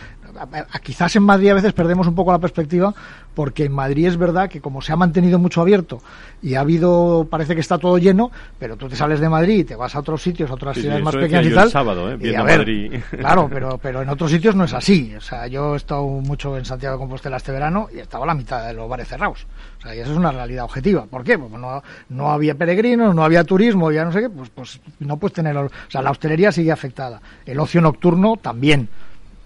quizás 0.83 1.15
en 1.15 1.23
Madrid 1.23 1.49
a 1.49 1.55
veces 1.55 1.73
perdemos 1.73 2.07
un 2.07 2.15
poco 2.15 2.31
la 2.31 2.39
perspectiva 2.39 2.93
porque 3.33 3.65
en 3.65 3.71
Madrid 3.71 4.07
es 4.07 4.17
verdad 4.17 4.49
que 4.49 4.61
como 4.61 4.81
se 4.81 4.91
ha 4.91 4.95
mantenido 4.95 5.39
mucho 5.39 5.61
abierto 5.61 6.01
y 6.41 6.55
ha 6.55 6.61
habido, 6.61 7.27
parece 7.29 7.55
que 7.55 7.61
está 7.61 7.77
todo 7.77 7.97
lleno, 7.97 8.31
pero 8.59 8.75
tú 8.75 8.89
te 8.89 8.95
sales 8.95 9.19
de 9.19 9.29
Madrid 9.29 9.59
y 9.59 9.63
te 9.63 9.75
vas 9.75 9.95
a 9.95 9.99
otros 9.99 10.21
sitios, 10.21 10.49
a 10.49 10.55
otras 10.55 10.77
ciudades 10.77 11.03
más 11.03 11.15
pequeñas 11.15 11.45
y 11.45 11.53
tal. 11.53 11.69
sábado, 11.69 12.11
¿eh? 12.11 12.17
y 12.19 12.35
a 12.35 12.43
ver, 12.43 12.65
claro, 13.11 13.49
pero, 13.53 13.77
pero 13.77 14.01
en 14.01 14.09
otros 14.09 14.31
sitios 14.31 14.55
no 14.55 14.65
es 14.65 14.73
así. 14.73 15.13
O 15.15 15.21
sea, 15.21 15.47
yo 15.47 15.73
he 15.73 15.77
estado 15.77 16.05
mucho 16.05 16.57
en 16.57 16.65
Santiago 16.65 16.95
de 16.95 16.99
Compostela 16.99 17.37
este 17.37 17.51
verano 17.51 17.87
y 17.93 17.99
estaba 17.99 18.25
la 18.25 18.33
mitad 18.33 18.67
de 18.67 18.73
los 18.73 18.89
bares 18.89 19.07
cerrados. 19.07 19.45
O 19.79 19.81
sea, 19.81 19.95
y 19.95 19.99
eso 19.99 20.11
es 20.11 20.17
una 20.17 20.31
realidad 20.31 20.65
objetiva. 20.65 21.05
¿Por 21.05 21.23
qué? 21.23 21.37
Porque 21.37 21.57
no, 21.57 21.81
no 22.09 22.31
había 22.31 22.55
peregrinos, 22.55 23.15
no 23.15 23.23
había 23.23 23.43
turismo, 23.43 23.91
ya 23.91 24.03
no 24.03 24.11
sé 24.11 24.21
qué, 24.21 24.29
pues, 24.29 24.49
pues 24.49 24.81
no 24.99 25.17
puedes 25.17 25.33
tener. 25.33 25.55
O 25.57 25.69
sea, 25.87 26.01
la 26.01 26.11
hostelería 26.11 26.51
sigue 26.51 26.71
afectada. 26.71 27.21
El 27.45 27.59
ocio 27.59 27.81
nocturno 27.81 28.37
también. 28.37 28.89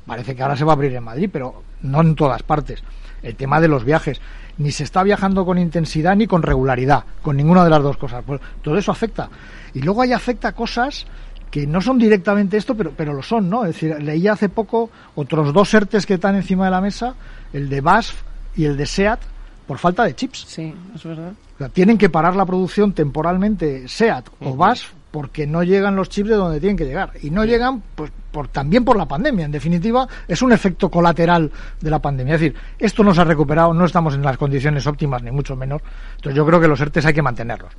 Parece 0.05 0.35
que 0.35 0.43
ahora 0.43 0.55
se 0.55 0.63
va 0.63 0.73
a 0.73 0.75
abrir 0.75 0.93
en 0.93 1.03
Madrid, 1.03 1.29
pero 1.31 1.63
no 1.81 2.01
en 2.01 2.15
todas 2.15 2.43
partes. 2.43 2.83
El 3.23 3.35
tema 3.35 3.59
de 3.59 3.67
los 3.67 3.83
viajes. 3.83 4.21
Ni 4.57 4.71
se 4.71 4.83
está 4.83 5.03
viajando 5.03 5.45
con 5.45 5.57
intensidad 5.57 6.15
ni 6.15 6.27
con 6.27 6.43
regularidad, 6.43 7.03
con 7.21 7.35
ninguna 7.35 7.63
de 7.63 7.69
las 7.69 7.81
dos 7.83 7.97
cosas. 7.97 8.23
Pues 8.25 8.39
todo 8.61 8.77
eso 8.77 8.91
afecta. 8.91 9.29
Y 9.73 9.81
luego 9.81 10.01
ahí 10.01 10.13
afecta 10.13 10.53
cosas 10.53 11.05
que 11.49 11.65
no 11.65 11.81
son 11.81 11.97
directamente 11.97 12.57
esto, 12.57 12.75
pero, 12.75 12.91
pero 12.91 13.13
lo 13.13 13.23
son, 13.23 13.49
¿no? 13.49 13.65
Es 13.65 13.73
decir, 13.75 14.01
leí 14.01 14.27
hace 14.27 14.49
poco 14.49 14.89
otros 15.15 15.53
dos 15.53 15.73
ERTES 15.73 16.05
que 16.05 16.15
están 16.15 16.35
encima 16.35 16.65
de 16.65 16.71
la 16.71 16.81
mesa, 16.81 17.15
el 17.53 17.69
de 17.69 17.81
BASF 17.81 18.23
y 18.57 18.65
el 18.65 18.77
de 18.77 18.85
SEAT, 18.85 19.19
por 19.65 19.77
falta 19.77 20.03
de 20.03 20.15
chips. 20.15 20.45
Sí, 20.47 20.73
es 20.93 21.03
verdad. 21.03 21.33
tienen 21.73 21.97
que 21.97 22.09
parar 22.09 22.35
la 22.35 22.45
producción 22.45 22.93
temporalmente 22.93 23.87
SEAT 23.87 24.27
o 24.41 24.55
BASF 24.55 24.91
porque 25.15 25.47
no 25.47 25.63
llegan 25.63 25.95
los 25.95 26.09
chips 26.09 26.27
de 26.27 26.35
donde 26.35 26.59
tienen 26.59 26.75
que 26.75 26.83
llegar. 26.83 27.11
Y 27.21 27.29
no 27.29 27.45
llegan 27.45 27.81
pues 27.95 28.11
por, 28.33 28.49
también 28.49 28.83
por 28.83 28.97
la 28.97 29.05
pandemia. 29.05 29.45
En 29.45 29.51
definitiva, 29.53 30.05
es 30.27 30.41
un 30.41 30.51
efecto 30.51 30.91
colateral 30.91 31.49
de 31.79 31.89
la 31.89 31.99
pandemia. 31.99 32.35
Es 32.35 32.41
decir, 32.41 32.57
esto 32.77 33.01
no 33.01 33.13
se 33.13 33.21
ha 33.21 33.23
recuperado, 33.23 33.73
no 33.73 33.85
estamos 33.85 34.13
en 34.15 34.23
las 34.23 34.37
condiciones 34.37 34.85
óptimas, 34.85 35.23
ni 35.23 35.31
mucho 35.31 35.55
menos. 35.55 35.81
Entonces 36.17 36.35
yo 36.35 36.45
creo 36.45 36.59
que 36.59 36.67
los 36.67 36.81
ERTES 36.81 37.05
hay 37.05 37.13
que 37.13 37.21
mantenerlos. 37.21 37.71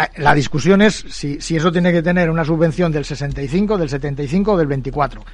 Eh, 0.00 0.02
la 0.16 0.34
discusión 0.34 0.82
es 0.82 1.04
si, 1.10 1.40
si 1.40 1.54
eso 1.54 1.70
tiene 1.70 1.92
que 1.92 2.02
tener 2.02 2.28
una 2.28 2.44
subvención 2.44 2.90
del 2.90 3.04
65, 3.04 3.78
del 3.78 3.88
75 3.88 4.52
o 4.54 4.56
del 4.56 4.66
24. 4.66 5.24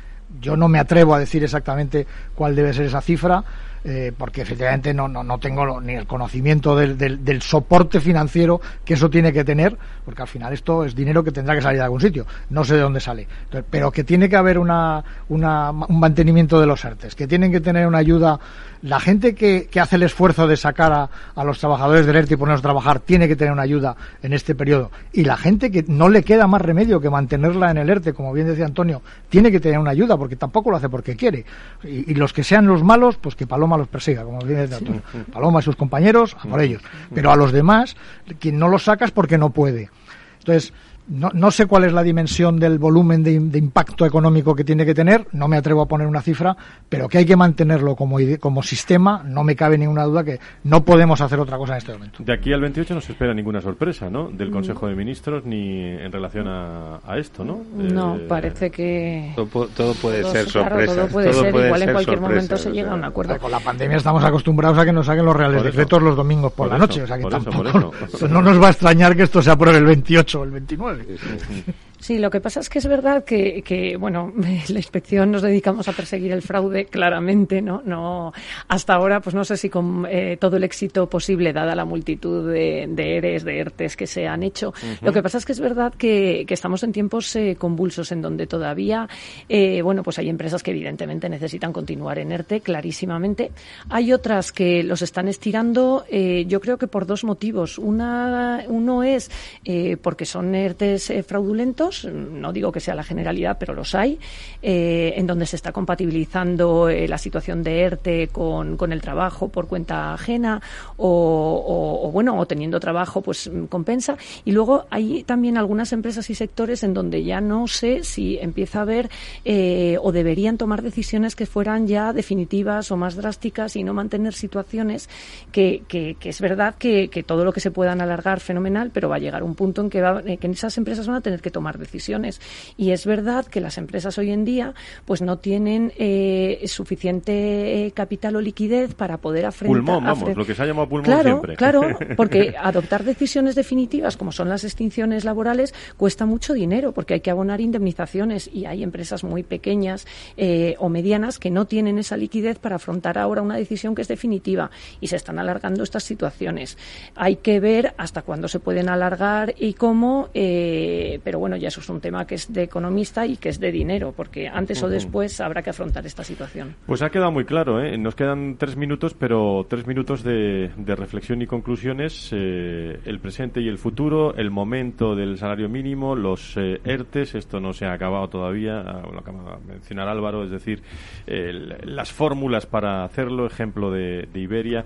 Yo 0.43 0.59
no 0.59 0.69
me 0.69 0.79
atrevo 0.79 1.15
a 1.15 1.21
decir 1.21 1.43
exactamente 1.43 2.07
cuál 2.35 2.55
debe 2.55 2.75
ser 2.75 2.85
esa 2.85 3.01
cifra 3.01 3.43
eh, 3.91 4.13
porque 4.15 4.43
efectivamente 4.43 4.93
no, 4.93 5.09
no, 5.09 5.25
no 5.25 5.39
tengo 5.39 5.81
ni 5.81 5.95
el 5.95 6.07
conocimiento 6.07 6.77
del, 6.77 6.99
del, 6.99 7.41
soporte 7.41 8.01
financiero 8.01 8.61
que 8.85 8.93
eso 8.93 9.09
tiene 9.09 9.33
que 9.33 9.45
tener, 9.45 9.79
porque 10.05 10.21
al 10.21 10.29
final 10.29 10.53
esto 10.53 10.85
es 10.85 10.95
dinero 10.95 11.25
que 11.25 11.33
tendrá 11.33 11.55
que 11.55 11.63
salir 11.63 11.79
de 11.79 11.85
algún 11.85 12.03
sitio, 12.03 12.27
no 12.51 12.65
sé 12.65 12.75
de 12.75 12.83
dónde 12.83 13.01
sale, 13.01 13.27
pero 13.71 13.91
que 13.91 14.05
tiene 14.05 14.29
que 14.29 14.37
haber 14.37 14.59
una, 14.59 15.03
una, 15.31 15.71
un 15.71 15.99
mantenimiento 15.99 16.61
de 16.61 16.67
los 16.67 16.85
artes, 16.85 17.15
que 17.15 17.27
tienen 17.27 17.51
que 17.51 17.61
tener 17.61 17.87
una 17.87 17.97
ayuda 17.97 18.39
la 18.83 19.01
gente 19.01 19.35
que, 19.35 19.67
que 19.67 19.81
hace 19.81 19.97
el 19.97 20.05
esfuerzo 20.05 20.47
de 20.47 20.57
sacar 20.57 20.93
a, 20.93 21.11
a, 21.35 21.45
los 21.45 21.59
trabajadores 21.59 22.07
del 22.07 22.17
ERTE 22.17 22.35
y 22.35 22.37
ponerlos 22.37 22.61
a 22.61 22.63
trabajar 22.63 23.01
tiene 23.01 23.27
que 23.27 23.37
tener 23.37 23.53
una 23.53 23.63
ayuda 23.63 23.97
en 24.23 24.33
este 24.33 24.55
periodo. 24.55 24.91
Y 25.13 25.25
la 25.25 25.37
gente 25.37 25.71
que 25.71 25.85
no 25.89 26.09
le 26.09 26.23
queda 26.23 26.47
más 26.47 26.63
remedio 26.63 27.01
que 27.01 27.11
mantenerla 27.11 27.71
en 27.71 27.79
el 27.79 27.91
ERTE, 27.91 28.13
como 28.13 28.33
bien 28.33 28.47
decía 28.47 28.67
Antonio, 28.67 29.03
tiene 29.29 29.51
que 29.51 29.61
tener 29.61 29.79
una 29.79 29.91
ayuda 29.91 30.17
porque 30.17 30.37
tampoco 30.37 30.71
lo 30.71 30.77
hace 30.77 30.89
porque 30.89 31.17
quiere. 31.17 31.45
Y, 31.83 32.13
y 32.13 32.15
los 32.15 32.33
que 32.33 32.45
sean 32.45 32.67
los 32.67 32.83
malos, 32.85 33.17
pues 33.17 33.35
que 33.35 33.47
Paloma 33.47 33.78
los 33.79 33.89
persiga, 33.89 34.25
como 34.25 34.39
bien 34.41 34.61
decía 34.61 34.79
Antonio. 34.79 35.03
Paloma 35.33 35.61
y 35.61 35.63
sus 35.63 35.77
compañeros, 35.77 36.37
a 36.39 36.43
por 36.49 36.61
ellos. 36.61 36.83
Pero 37.15 37.31
a 37.31 37.37
los 37.37 37.53
demás, 37.53 37.97
quien 38.39 38.59
no 38.59 38.69
los 38.69 38.85
sacas 38.85 39.11
porque 39.11 39.39
no 39.39 39.51
puede. 39.51 39.91
Entonces, 40.39 40.73
no, 41.09 41.31
no, 41.33 41.51
sé 41.51 41.67
cuál 41.67 41.85
es 41.85 41.93
la 41.93 42.03
dimensión 42.03 42.59
del 42.59 42.79
volumen 42.79 43.23
de, 43.23 43.39
de, 43.39 43.59
impacto 43.59 44.05
económico 44.05 44.55
que 44.55 44.65
tiene 44.65 44.85
que 44.85 44.95
tener, 44.95 45.27
no 45.33 45.49
me 45.49 45.57
atrevo 45.57 45.83
a 45.83 45.87
poner 45.87 46.07
una 46.07 46.21
cifra, 46.23 46.57
pero 46.89 47.09
que 47.09 47.19
hay 47.19 47.25
que 47.25 47.37
mantenerlo 47.37 47.97
como, 47.97 48.19
como 48.41 48.63
sistema, 48.63 49.23
no 49.25 49.45
me 49.45 49.57
cabe 49.57 49.79
ninguna 49.79 50.05
duda 50.05 50.25
que 50.25 50.39
no 50.65 50.85
podemos 50.85 51.21
hacer 51.21 51.41
otra 51.41 51.57
cosa 51.57 51.73
en 51.73 51.79
este 51.79 51.93
momento. 51.93 52.23
De 52.23 52.33
aquí 52.33 52.53
al 52.53 52.61
28 52.61 52.95
no 52.95 53.01
se 53.01 53.13
espera 53.13 53.35
ninguna 53.35 53.61
sorpresa, 53.61 54.11
¿no? 54.11 54.31
Del 54.31 54.51
Consejo 54.51 54.87
de 54.89 54.95
Ministros 54.95 55.45
ni 55.45 55.81
en 55.81 56.13
relación 56.13 56.49
a, 56.49 57.01
a 57.07 57.19
esto, 57.19 57.45
¿no? 57.45 57.63
No, 57.75 58.17
eh, 58.17 58.27
parece 58.29 58.71
que... 58.71 59.33
Todo, 59.35 59.67
todo 59.69 59.95
puede 59.95 60.23
todo, 60.23 60.33
ser 60.33 60.49
sorpresa. 60.49 60.95
Claro, 60.95 61.09
todo 61.09 61.13
puede 61.13 61.31
todo 61.31 61.43
ser, 61.43 61.53
puede 61.53 61.67
igual 61.67 61.81
ser 61.81 61.89
en 61.89 61.95
cualquier 61.95 62.19
sorpresa, 62.19 62.35
momento 62.35 62.57
se 62.57 62.71
llega 62.71 62.93
a 62.93 62.95
un 62.95 63.05
acuerdo. 63.05 63.39
Con 63.39 63.51
la 63.51 63.61
pandemia 63.61 63.97
estamos 63.97 64.25
acostumbrados 64.25 64.79
a 64.79 64.85
que 64.85 64.93
nos 64.93 65.07
saquen 65.07 65.25
los 65.25 65.37
reales 65.37 65.63
decretos 65.63 66.03
los 66.03 66.17
domingos 66.17 66.53
por, 66.53 66.69
por 66.69 66.79
la 66.79 66.85
eso, 66.85 66.87
noche, 66.87 67.03
o 67.03 67.07
sea 67.07 67.19
que 67.19 67.25
tampoco, 67.25 67.65
eso, 67.67 67.93
eso. 68.13 68.29
no 68.29 68.43
nos 68.43 68.63
va 68.63 68.69
a 68.69 68.71
extrañar 68.71 69.17
que 69.17 69.23
esto 69.23 69.43
se 69.43 69.51
apruebe 69.51 69.79
el 69.79 69.85
28 69.85 70.41
o 70.41 70.45
el 70.45 70.51
29. 70.51 70.98
Sí, 71.07 71.65
sí. 72.01 72.19
Lo 72.19 72.31
que 72.31 72.41
pasa 72.41 72.61
es 72.61 72.69
que 72.69 72.79
es 72.79 72.87
verdad 72.87 73.25
que, 73.25 73.63
que, 73.63 73.97
bueno, 73.97 74.33
la 74.69 74.79
inspección 74.79 75.31
nos 75.31 75.43
dedicamos 75.43 75.89
a 75.89 75.93
perseguir 75.93 76.33
el 76.33 76.43
fraude 76.43 76.87
claramente, 76.87 77.63
¿no? 77.63 77.83
no 77.85 78.33
hasta 78.69 78.95
ahora, 78.95 79.21
pues 79.21 79.35
no 79.35 79.45
sé 79.45 79.57
si 79.57 79.69
con 79.69 80.07
eh, 80.09 80.37
todo 80.39 80.57
el 80.57 80.65
éxito 80.65 81.09
posible, 81.09 81.53
dada 81.53 81.75
la 81.75 81.85
multitud 81.85 82.53
de, 82.53 82.87
de 82.89 83.17
ERES, 83.17 83.45
de 83.45 83.59
ERTES 83.59 83.97
que 83.97 84.07
se 84.07 84.27
han 84.27 84.43
hecho. 84.43 84.69
Uh 84.69 84.73
-huh. 84.73 85.03
Lo 85.03 85.13
que 85.13 85.23
pasa 85.23 85.39
es 85.39 85.45
que 85.45 85.53
es 85.53 85.61
verdad 85.61 85.93
que, 85.95 86.45
que 86.47 86.55
estamos 86.55 86.83
en 86.83 86.93
tiempos 86.93 87.35
eh, 87.37 87.57
convulsos 87.57 88.13
en 88.13 88.23
donde 88.23 88.47
todavía, 88.47 89.09
eh, 89.49 89.83
bueno, 89.83 90.03
pues 90.03 90.19
hay 90.19 90.29
empresas 90.29 90.63
que 90.63 90.71
evidentemente 90.71 91.29
necesitan 91.29 91.73
continuar 91.73 92.19
en 92.19 92.33
ERTE, 92.33 92.61
clarísimamente. 92.61 93.51
Hay 93.89 94.13
otras 94.13 94.53
que 94.53 94.83
los 94.83 95.03
están 95.03 95.29
estirando, 95.29 96.05
eh, 96.11 96.45
yo 96.47 96.61
creo 96.61 96.79
que 96.79 96.87
por 96.87 97.07
dos 97.07 97.25
motivos. 97.25 97.79
Una, 97.79 98.65
uno 98.69 99.03
es 99.03 99.31
eh, 99.65 99.97
porque 100.01 100.25
son 100.25 100.55
ERTES 100.55 101.13
fraudulentos, 101.27 101.88
no 102.13 102.53
digo 102.53 102.73
que 102.73 102.81
sea 102.81 102.95
la 102.95 103.03
generalidad, 103.03 103.57
pero 103.59 103.75
los 103.75 103.95
hay, 103.95 104.19
eh, 104.63 105.15
en 105.17 105.27
donde 105.27 105.47
se 105.47 105.57
está 105.57 105.73
compatibilizando 105.73 106.89
eh, 106.89 107.09
la 107.09 107.19
situación 107.19 107.63
de 107.63 107.81
ERTE 107.81 108.29
con, 108.29 108.77
con, 108.77 108.93
el 108.93 109.01
trabajo 109.01 109.49
por 109.49 109.69
cuenta 109.69 110.15
ajena 110.15 110.61
o, 110.97 112.11
bueno, 112.13 112.39
o 112.39 112.47
teniendo 112.47 112.81
trabajo, 112.81 113.23
pues 113.23 113.51
compensa. 113.69 114.17
Y 114.45 114.53
luego 114.53 114.87
hay 114.91 115.23
también 115.25 115.57
algunas 115.57 115.93
empresas 115.93 116.29
y 116.31 116.35
sectores 116.35 116.83
en 116.83 116.95
donde 116.95 117.25
ya 117.25 117.41
no 117.41 117.67
sé 117.69 118.05
si 118.05 118.39
empieza 118.39 118.81
a 118.81 118.83
haber 118.83 119.11
eh, 119.45 119.97
o 120.03 120.13
deberían 120.13 120.59
tomar 120.59 120.83
decisiones 120.83 121.37
que 121.37 121.47
fueran 121.47 121.87
ya 121.87 122.13
definitivas 122.13 122.91
o 122.91 122.97
más 122.97 123.17
drásticas 123.17 123.77
y 123.77 123.85
no 123.85 123.95
mantener 123.95 124.35
situaciones 124.35 125.09
que, 125.53 125.83
es 126.23 126.41
verdad 126.41 126.75
que, 126.77 127.09
que, 127.09 127.23
todo 127.23 127.45
lo 127.45 127.53
que 127.53 127.61
se 127.61 127.71
puedan 127.71 128.01
alargar 128.01 128.41
fenomenal, 128.41 128.91
pero 128.93 129.09
va 129.09 129.17
a 129.17 129.19
llegar 129.19 129.43
un 129.43 129.55
punto 129.55 129.81
en 129.81 129.91
que, 129.91 130.01
va, 130.01 130.23
que 130.23 130.39
esas 130.51 130.77
empresas 130.79 131.07
van 131.07 131.17
a 131.17 131.21
tener 131.21 131.41
que 131.41 131.51
tomar 131.51 131.78
decisiones. 131.79 132.41
Y 132.77 132.91
es 132.91 133.07
verdad 133.07 133.47
que 133.47 133.61
las 133.61 133.79
empresas 133.79 134.19
hoy 134.19 134.31
en 134.31 134.45
día 134.45 134.75
pues 135.05 135.23
no 135.23 135.39
tienen 135.39 135.93
eh, 135.97 136.63
suficiente 136.67 137.87
eh, 137.87 137.93
capital 137.93 138.37
o 138.37 138.41
liquidez 138.41 138.95
para 138.95 139.19
poder 139.19 139.47
afrontar. 139.47 139.83
Pulmón, 139.83 140.05
vamos, 140.05 140.37
lo 140.37 140.45
que 140.45 140.55
se 140.55 140.63
ha 140.63 140.67
llamado 140.67 140.89
pulmón 140.89 141.05
claro, 141.05 141.23
siempre. 141.23 141.57
Claro, 141.57 141.83
porque 142.17 142.55
adoptar 142.61 143.05
decisiones 143.05 143.55
definitivas, 143.55 144.17
como 144.17 144.33
son 144.33 144.49
las 144.49 144.65
extinciones 144.65 145.25
laborales, 145.25 145.75
cuesta 145.97 146.27
mucho 146.27 146.53
dinero, 146.55 146.93
porque 146.93 147.15
hay 147.15 147.21
que 147.21 147.31
abonar 147.31 147.61
indemnizaciones 147.61 148.51
y 148.53 148.67
hay 148.67 148.83
empresas 148.83 149.25
muy 149.25 149.43
pequeñas 149.43 150.07
eh, 150.37 150.77
o 150.79 150.89
medianas 150.89 151.39
que 151.39 151.51
no 151.51 151.67
tienen 151.67 151.99
esa 151.99 152.17
liquidez 152.17 152.59
para 152.59 152.77
afrontar 152.77 153.19
ahora 153.19 153.43
una 153.43 153.57
decisión 153.57 153.95
que 153.95 154.03
es 154.03 154.09
definitiva 154.09 154.71
y 155.01 155.09
se 155.09 155.17
están 155.17 155.39
alargando 155.39 155.83
estas 155.83 156.05
situaciones. 156.05 156.77
Hay 157.15 157.37
que 157.37 157.61
ver 157.61 157.95
hasta 157.97 158.23
cuándo 158.23 158.49
se 158.49 158.61
pueden 158.61 158.89
alargar 158.89 159.55
y 159.59 159.75
cómo, 159.75 160.29
pero 160.33 161.39
bueno, 161.39 161.57
ya 161.57 161.68
eso 161.69 161.81
es 161.81 161.89
un 161.89 162.01
tema 162.01 162.27
que 162.27 162.35
es 162.35 162.53
de 162.53 162.65
economista 162.65 163.27
y 163.27 163.37
que 163.37 163.49
es 163.49 163.61
de 163.61 163.71
dinero, 163.71 164.13
porque 164.17 164.49
antes 164.49 164.83
uh 164.83 164.87
-huh. 164.87 164.89
o 164.89 164.91
después 164.91 165.41
habrá 165.41 165.63
que 165.63 165.71
afrontar 165.71 166.05
esta 166.05 166.25
situación. 166.25 166.75
Pues 166.87 167.03
ha 167.03 167.11
quedado 167.11 167.31
muy 167.33 167.45
claro, 167.45 167.81
¿eh? 167.83 167.97
nos 167.97 168.15
quedan 168.15 168.57
tres 168.59 168.77
minutos, 168.77 169.15
pero 169.15 169.67
tres 169.69 169.87
minutos 169.87 170.23
de, 170.23 170.71
de 170.77 170.97
reflexión 170.97 171.41
y 171.43 171.47
conclusiones, 171.47 172.31
eh, 172.33 172.99
el 173.05 173.21
presente 173.21 173.61
y 173.61 173.69
el 173.69 173.79
futuro, 173.79 174.35
el 174.35 174.51
momento 174.51 175.15
del 175.15 175.39
salario 175.39 175.69
mínimo, 175.69 176.15
los 176.15 176.57
eh, 176.57 176.81
ERTES, 176.85 177.35
esto 177.37 177.61
no 177.61 177.73
se 177.73 177.87
ha 177.87 177.93
acabado 177.93 178.29
todavía, 178.29 178.81
ah, 178.81 179.03
lo 179.13 179.19
acaba 179.19 179.59
de 179.59 179.73
mencionar 179.75 180.09
Álvaro, 180.09 180.45
es 180.45 180.51
decir, 180.51 180.83
las 181.27 182.13
fórmulas 182.13 182.67
para 182.67 183.05
hacerlo, 183.05 183.47
ejemplo 183.47 183.91
de, 183.91 184.29
de 184.33 184.41
Iberia, 184.41 184.85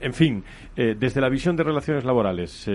en 0.00 0.12
fin, 0.14 0.44
eh, 0.76 0.96
desde 0.98 1.20
la 1.20 1.28
visión 1.28 1.56
de 1.56 1.62
relaciones 1.62 2.04
laborales, 2.04 2.68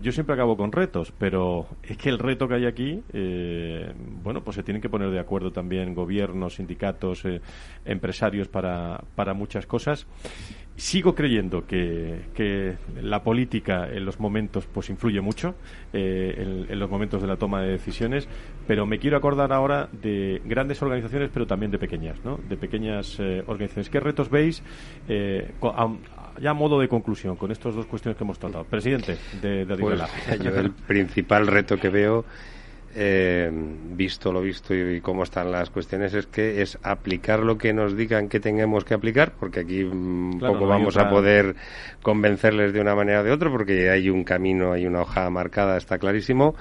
yo 0.00 0.12
siempre 0.12 0.34
acabo 0.34 0.56
con 0.56 0.72
retos, 0.72 1.12
pero 1.18 1.66
es 1.82 1.96
que 1.96 2.08
el 2.08 2.18
reto 2.18 2.48
que 2.48 2.54
hay 2.54 2.61
aquí, 2.66 3.02
eh, 3.12 3.92
bueno, 4.22 4.42
pues 4.42 4.56
se 4.56 4.62
tienen 4.62 4.80
que 4.80 4.88
poner 4.88 5.10
de 5.10 5.18
acuerdo 5.18 5.52
también 5.52 5.94
gobiernos, 5.94 6.54
sindicatos, 6.54 7.24
eh, 7.24 7.40
empresarios 7.84 8.48
para, 8.48 9.02
para 9.14 9.34
muchas 9.34 9.66
cosas. 9.66 10.06
Sigo 10.74 11.14
creyendo 11.14 11.66
que, 11.66 12.22
que, 12.34 12.76
la 13.02 13.22
política 13.22 13.88
en 13.92 14.06
los 14.06 14.18
momentos 14.18 14.66
pues 14.66 14.88
influye 14.88 15.20
mucho 15.20 15.54
eh, 15.92 16.34
en, 16.38 16.66
en, 16.72 16.78
los 16.78 16.88
momentos 16.88 17.20
de 17.20 17.28
la 17.28 17.36
toma 17.36 17.60
de 17.60 17.72
decisiones, 17.72 18.26
pero 18.66 18.86
me 18.86 18.98
quiero 18.98 19.18
acordar 19.18 19.52
ahora 19.52 19.90
de 19.92 20.40
grandes 20.46 20.80
organizaciones, 20.80 21.30
pero 21.32 21.46
también 21.46 21.70
de 21.70 21.78
pequeñas, 21.78 22.24
¿no? 22.24 22.38
De 22.48 22.56
pequeñas 22.56 23.16
eh, 23.20 23.42
organizaciones. 23.46 23.90
¿Qué 23.90 24.00
retos 24.00 24.30
veis 24.30 24.62
eh, 25.08 25.52
a, 25.62 25.92
ya 26.40 26.50
a 26.50 26.54
modo 26.54 26.80
de 26.80 26.88
conclusión 26.88 27.36
con 27.36 27.50
estas 27.52 27.74
dos 27.74 27.84
cuestiones 27.84 28.16
que 28.16 28.24
hemos 28.24 28.38
tratado? 28.38 28.64
Presidente 28.64 29.18
de, 29.42 29.66
de 29.66 29.76
pues, 29.76 30.00
Yo 30.42 30.50
el 30.58 30.70
principal 30.70 31.48
reto 31.48 31.76
que 31.76 31.90
veo 31.90 32.24
eh, 32.94 33.50
visto 33.52 34.32
lo 34.32 34.40
visto 34.40 34.74
y, 34.74 35.00
cómo 35.00 35.22
están 35.22 35.50
las 35.50 35.70
cuestiones, 35.70 36.14
es 36.14 36.26
que 36.26 36.62
es 36.62 36.78
aplicar 36.82 37.40
lo 37.40 37.56
que 37.56 37.72
nos 37.72 37.96
digan 37.96 38.28
que 38.28 38.40
tengamos 38.40 38.84
que 38.84 38.94
aplicar, 38.94 39.32
porque 39.32 39.60
aquí 39.60 39.82
un 39.82 40.36
mm, 40.36 40.40
poco 40.40 40.66
vamos 40.66 40.96
a 40.96 41.08
poder 41.08 41.56
convencerles 42.02 42.72
de 42.72 42.80
una 42.80 42.94
manera 42.94 43.20
o 43.20 43.24
de 43.24 43.32
otra, 43.32 43.50
porque 43.50 43.90
hay 43.90 44.10
un 44.10 44.24
camino, 44.24 44.72
hay 44.72 44.86
una 44.86 45.02
hoja 45.02 45.28
marcada, 45.30 45.76
está 45.76 45.98
clarísimo, 45.98 46.54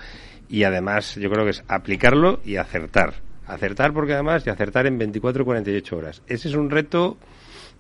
y 0.50 0.64
además 0.64 1.16
yo 1.16 1.30
creo 1.30 1.46
que 1.46 1.52
es 1.52 1.64
aplicarlo 1.68 2.40
y 2.46 2.58
acertar. 2.58 3.16
Acertar 3.48 3.92
porque 3.94 4.14
además, 4.14 4.46
y 4.46 4.50
acertar 4.50 4.86
en 4.88 4.98
24 4.98 5.44
o 5.44 5.46
48 5.46 5.98
horas. 5.98 6.22
Ese 6.28 6.48
es 6.48 6.56
un 6.56 6.70
reto 6.70 7.18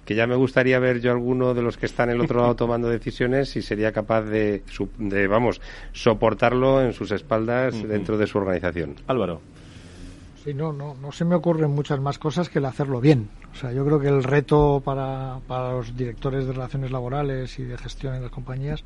que 0.05 0.15
ya 0.15 0.27
me 0.27 0.35
gustaría 0.35 0.79
ver 0.79 0.99
yo 0.99 1.11
alguno 1.11 1.53
de 1.53 1.61
los 1.61 1.77
que 1.77 1.85
están 1.85 2.09
en 2.09 2.15
el 2.15 2.21
otro 2.21 2.41
lado 2.41 2.55
tomando 2.57 2.89
decisiones 2.89 3.49
si 3.49 3.61
sería 3.61 3.91
capaz 3.91 4.23
de, 4.23 4.63
de 4.97 5.27
vamos, 5.27 5.61
soportarlo 5.93 6.81
en 6.81 6.93
sus 6.93 7.11
espaldas 7.11 7.81
dentro 7.87 8.17
de 8.17 8.27
su 8.27 8.37
organización. 8.37 8.95
Álvaro. 9.07 9.41
Sí, 10.43 10.55
no, 10.55 10.73
no, 10.73 10.95
no 10.95 11.11
se 11.11 11.23
me 11.23 11.35
ocurren 11.35 11.69
muchas 11.69 11.99
más 11.99 12.17
cosas 12.17 12.49
que 12.49 12.57
el 12.57 12.65
hacerlo 12.65 12.99
bien. 12.99 13.29
O 13.53 13.55
sea, 13.55 13.71
yo 13.71 13.85
creo 13.85 13.99
que 13.99 14.07
el 14.07 14.23
reto 14.23 14.81
para, 14.83 15.39
para 15.47 15.73
los 15.73 15.95
directores 15.95 16.47
de 16.47 16.53
relaciones 16.53 16.91
laborales 16.91 17.59
y 17.59 17.63
de 17.63 17.77
gestión 17.77 18.15
en 18.15 18.23
las 18.23 18.31
compañías 18.31 18.83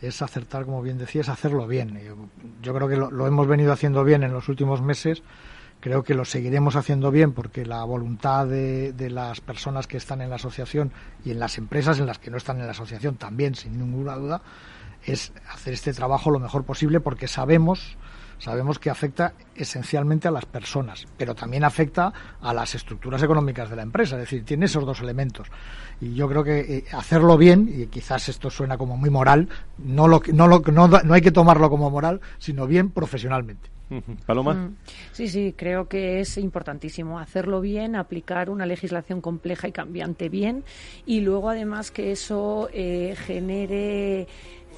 es 0.00 0.22
acertar, 0.22 0.66
como 0.66 0.80
bien 0.80 0.96
decías, 0.96 1.28
hacerlo 1.28 1.66
bien. 1.66 1.98
Yo, 2.04 2.14
yo 2.62 2.74
creo 2.74 2.88
que 2.88 2.96
lo, 2.96 3.10
lo, 3.10 3.26
hemos 3.26 3.48
venido 3.48 3.72
haciendo 3.72 4.04
bien 4.04 4.22
en 4.22 4.32
los 4.32 4.48
últimos 4.48 4.80
meses 4.80 5.24
Creo 5.80 6.02
que 6.02 6.14
lo 6.14 6.24
seguiremos 6.24 6.74
haciendo 6.74 7.12
bien 7.12 7.32
porque 7.32 7.64
la 7.64 7.84
voluntad 7.84 8.46
de, 8.46 9.10
las 9.10 9.40
personas 9.40 9.86
que 9.86 9.96
están 9.96 10.20
en 10.20 10.30
la 10.30 10.36
asociación 10.36 10.90
y 11.24 11.30
en 11.30 11.38
las 11.38 11.56
empresas 11.56 12.00
en 12.00 12.06
las 12.06 12.18
que 12.18 12.30
no 12.30 12.36
están 12.36 12.58
en 12.58 12.66
la 12.66 12.72
asociación 12.72 13.14
también, 13.14 13.54
sin 13.54 13.78
ninguna 13.78 14.16
duda, 14.16 14.42
es 15.04 15.32
hacer 15.52 15.74
este 15.74 15.92
trabajo 15.92 16.30
lo 16.30 16.40
mejor 16.40 16.64
posible 16.64 16.98
porque 16.98 17.28
sabemos 17.28 17.96
sabemos 18.38 18.78
que 18.78 18.90
afecta 18.90 19.34
esencialmente 19.54 20.28
a 20.28 20.30
las 20.30 20.46
personas, 20.46 21.06
pero 21.16 21.34
también 21.34 21.64
afecta 21.64 22.12
a 22.40 22.54
las 22.54 22.74
estructuras 22.74 23.22
económicas 23.22 23.68
de 23.68 23.76
la 23.76 23.82
empresa, 23.82 24.14
es 24.16 24.22
decir, 24.22 24.44
tiene 24.44 24.66
esos 24.66 24.86
dos 24.86 25.00
elementos. 25.00 25.48
Y 26.00 26.14
yo 26.14 26.28
creo 26.28 26.44
que 26.44 26.60
eh, 26.60 26.84
hacerlo 26.92 27.36
bien, 27.36 27.68
y 27.68 27.86
quizás 27.86 28.28
esto 28.28 28.50
suena 28.50 28.78
como 28.78 28.96
muy 28.96 29.10
moral, 29.10 29.48
no, 29.78 30.06
lo, 30.06 30.22
no, 30.32 30.46
lo, 30.46 30.60
no, 30.72 30.88
no 30.88 31.14
hay 31.14 31.20
que 31.20 31.32
tomarlo 31.32 31.68
como 31.68 31.90
moral, 31.90 32.20
sino 32.38 32.66
bien 32.66 32.90
profesionalmente. 32.90 33.77
Paloma. 34.26 34.54
Mm. 34.54 34.76
Sí, 35.12 35.28
sí, 35.28 35.54
creo 35.56 35.88
que 35.88 36.20
es 36.20 36.38
importantísimo 36.38 37.18
hacerlo 37.18 37.60
bien, 37.60 37.96
aplicar 37.96 38.50
una 38.50 38.66
legislación 38.66 39.20
compleja 39.20 39.68
y 39.68 39.72
cambiante 39.72 40.28
bien 40.28 40.64
y 41.06 41.20
luego 41.20 41.50
además 41.50 41.90
que 41.90 42.12
eso 42.12 42.68
eh, 42.72 43.14
genere 43.16 44.26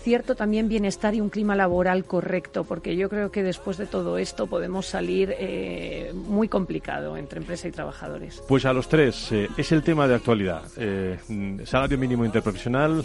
cierto 0.01 0.35
también 0.35 0.69
bienestar 0.69 1.15
y 1.15 1.21
un 1.21 1.29
clima 1.29 1.55
laboral 1.55 2.05
correcto, 2.05 2.65
porque 2.65 2.97
yo 2.97 3.09
creo 3.09 3.31
que 3.31 3.43
después 3.43 3.77
de 3.77 3.87
todo 3.87 4.19
esto 4.19 4.47
podemos 4.47 4.87
salir 4.87 5.35
eh, 5.39 6.13
muy 6.15 6.49
complicado 6.49 7.17
entre 7.17 7.41
empresa 7.41 7.69
y 7.69 7.71
trabajadores. 7.71 8.43
Pues 8.49 8.65
a 8.65 8.73
los 8.73 8.89
tres, 8.89 9.31
eh, 9.33 9.49
es 9.57 9.73
el 9.73 9.83
tema 9.83 10.09
de 10.09 10.15
actualidad. 10.15 10.63
Eh, 10.77 11.19
salario 11.65 11.99
mínimo 11.99 12.25
interprofesional, 12.25 13.05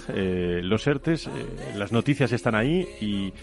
los 0.64 0.88
ERTES, 0.88 1.30
las 1.76 1.92
noticias 1.92 2.32
están 2.32 2.56
ahí 2.56 2.88
y 3.02 3.34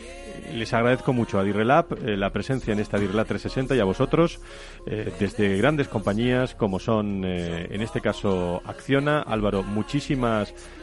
les 0.57 0.73
agradezco 0.73 1.13
mucho 1.13 1.39
a 1.39 1.45
Dirrelab 1.45 1.99
la 2.03 2.31
presencia 2.31 2.73
en 2.73 2.81
esta 2.81 2.99
Dirrelab 2.99 3.27
360 3.27 3.77
y 3.77 3.81
a 3.81 3.85
vosotros 3.85 4.41
desde 4.87 5.57
grandes 5.57 5.89
compañías 5.89 6.55
como 6.55 6.79
son 6.79 7.25
en 7.25 7.81
este 7.83 8.01
caso 8.01 8.63
Acciona. 8.65 9.23
Álvaro, 9.23 9.63
muchísimas 9.63 10.53
Gracias 10.53 10.82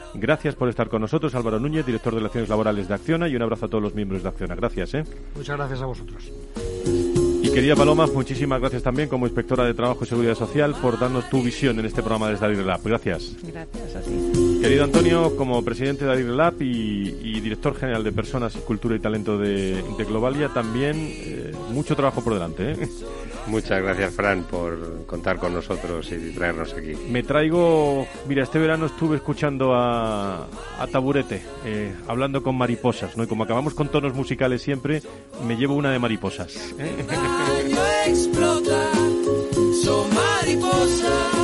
por 0.58 0.70
estar 0.70 0.90
con 0.90 1.02
nosotros, 1.02 1.34
Álvaro 1.36 1.60
Núñez, 1.60 1.86
director 1.86 2.14
de 2.14 2.20
Relaciones 2.20 2.50
Laborales 2.50 2.88
de 2.88 2.94
Acciona, 2.94 3.28
y 3.28 3.36
un 3.36 3.42
abrazo 3.42 3.66
a 3.66 3.70
todos 3.70 3.84
los 3.84 3.96
miembros 3.96 4.24
de 4.24 4.30
Acciona. 4.30 4.56
Gracias. 4.56 4.94
¿eh? 4.94 5.04
Muchas 5.36 5.58
gracias 5.58 5.82
a 5.82 5.86
vosotros. 5.86 6.32
Y 7.42 7.50
querida 7.52 7.76
Paloma, 7.76 8.06
muchísimas 8.08 8.60
gracias 8.60 8.84
también 8.84 9.08
como 9.08 9.26
inspectora 9.26 9.64
de 9.64 9.74
Trabajo 9.74 10.04
y 10.04 10.08
Seguridad 10.08 10.36
Social 10.36 10.76
por 10.82 11.00
darnos 11.00 11.30
tu 11.30 11.42
visión 11.42 11.80
en 11.80 11.86
este 11.86 12.02
programa 12.02 12.30
de 12.30 12.36
Darir 12.36 12.60
Lab. 12.60 12.82
Gracias. 12.84 13.36
Gracias 13.42 13.96
a 13.96 14.02
ti. 14.02 14.60
Querido 14.62 14.84
Antonio, 14.84 15.36
como 15.38 15.64
presidente 15.64 16.04
de 16.04 16.10
Darir 16.10 16.26
Lab 16.28 16.62
y, 16.62 17.40
director 17.40 17.76
general 17.76 18.04
de 18.04 18.12
Personas, 18.12 18.56
Cultura 18.58 18.96
y 18.96 19.00
Talento 19.00 19.38
de, 19.38 19.82
Globalia, 20.08 20.50
también 20.50 20.96
eh, 20.98 21.52
mucho 21.72 21.96
trabajo 21.96 22.22
por 22.22 22.34
delante. 22.34 22.74
¿eh? 22.74 22.90
Muchas 23.50 23.82
gracias, 23.82 24.14
Fran, 24.14 24.44
por 24.44 25.06
contar 25.06 25.38
con 25.38 25.54
nosotros 25.54 26.12
y 26.12 26.32
traernos 26.32 26.74
aquí. 26.74 26.94
Me 27.10 27.24
traigo, 27.24 28.08
mira, 28.28 28.44
este 28.44 28.60
verano 28.60 28.86
estuve 28.86 29.18
escuchando 29.18 29.74
a, 29.74 30.44
a 30.80 30.88
Taburete, 30.92 31.42
eh, 31.66 31.94
hablando 32.08 32.44
con 32.44 32.56
mariposas, 32.56 33.18
¿no? 33.18 33.24
Y 33.24 33.28
como 33.28 33.44
acabamos 33.44 33.74
con 33.74 33.90
tonos 33.90 34.14
musicales 34.14 34.62
siempre, 34.62 35.02
me 35.48 35.56
llevo 35.56 35.74
una 35.76 35.92
de 35.92 36.00
mariposas. 36.00 36.76
¿eh? 36.78 37.06
explota, 38.08 38.92
son 39.84 40.08
mariposas. 40.14 41.39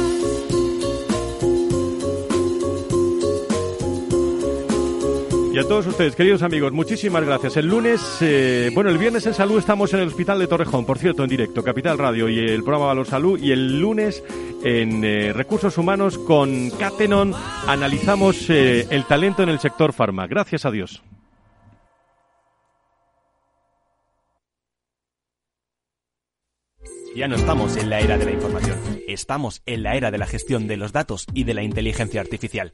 Y 5.56 5.58
a 5.58 5.64
todos 5.64 5.88
ustedes, 5.88 6.18
queridos 6.18 6.42
amigos, 6.42 6.74
muchísimas 6.74 7.24
gracias. 7.24 7.56
El 7.56 7.68
lunes, 7.68 8.18
eh, 8.20 8.70
bueno, 8.74 8.90
el 8.90 8.98
viernes 8.98 9.26
en 9.26 9.34
salud 9.34 9.58
estamos 9.58 9.94
en 9.94 10.02
el 10.02 10.10
Hospital 10.10 10.38
de 10.38 10.48
Torrejón, 10.48 10.86
por 10.86 10.98
cierto, 10.98 11.24
en 11.24 11.30
directo, 11.30 11.64
Capital 11.64 11.98
Radio 11.98 12.28
y 12.28 12.40
el 12.40 12.62
programa 12.62 12.88
Valor 12.88 13.08
Salud. 13.08 13.42
Y 13.42 13.54
el 13.54 13.80
lunes 13.80 14.22
en 14.66 15.06
eh, 15.06 15.32
Recursos 15.32 15.78
Humanos 15.78 16.18
con 16.18 16.72
Catenon 16.72 17.34
analizamos 17.68 18.50
eh, 18.50 18.86
el 18.90 19.06
talento 19.06 19.44
en 19.44 19.50
el 19.50 19.60
sector 19.60 19.94
farma. 19.94 20.28
Gracias 20.28 20.66
a 20.66 20.72
Dios. 20.72 21.02
Ya 27.16 27.30
no 27.30 27.38
estamos 27.38 27.78
en 27.78 27.90
la 27.90 28.02
era 28.02 28.18
de 28.18 28.26
la 28.26 28.32
información, 28.32 28.78
estamos 29.08 29.62
en 29.66 29.84
la 29.84 29.96
era 29.96 30.12
de 30.12 30.18
la 30.18 30.28
gestión 30.28 30.68
de 30.68 30.76
los 30.76 30.92
datos 30.92 31.26
y 31.34 31.46
de 31.46 31.54
la 31.54 31.64
inteligencia 31.64 32.20
artificial. 32.20 32.74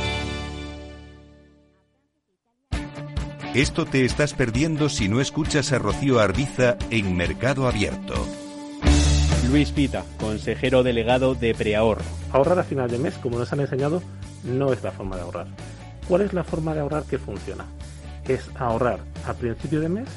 Esto 3.53 3.85
te 3.85 4.05
estás 4.05 4.33
perdiendo 4.33 4.87
si 4.87 5.09
no 5.09 5.19
escuchas 5.19 5.73
a 5.73 5.77
Rocío 5.77 6.21
Arbiza 6.21 6.77
en 6.89 7.17
Mercado 7.17 7.67
Abierto. 7.67 8.13
Luis 9.49 9.71
Pita, 9.71 10.05
consejero 10.21 10.83
delegado 10.83 11.35
de 11.35 11.53
Preahorro. 11.53 12.01
Ahorrar 12.31 12.59
a 12.59 12.63
final 12.63 12.89
de 12.89 12.97
mes, 12.97 13.15
como 13.15 13.37
nos 13.37 13.51
han 13.51 13.59
enseñado, 13.59 14.01
no 14.45 14.71
es 14.71 14.81
la 14.83 14.93
forma 14.93 15.17
de 15.17 15.23
ahorrar. 15.23 15.47
¿Cuál 16.07 16.21
es 16.21 16.31
la 16.31 16.45
forma 16.45 16.73
de 16.73 16.79
ahorrar 16.79 17.03
que 17.03 17.17
funciona? 17.17 17.65
Es 18.25 18.49
ahorrar 18.55 19.01
a 19.27 19.33
principio 19.33 19.81
de 19.81 19.89
mes 19.89 20.07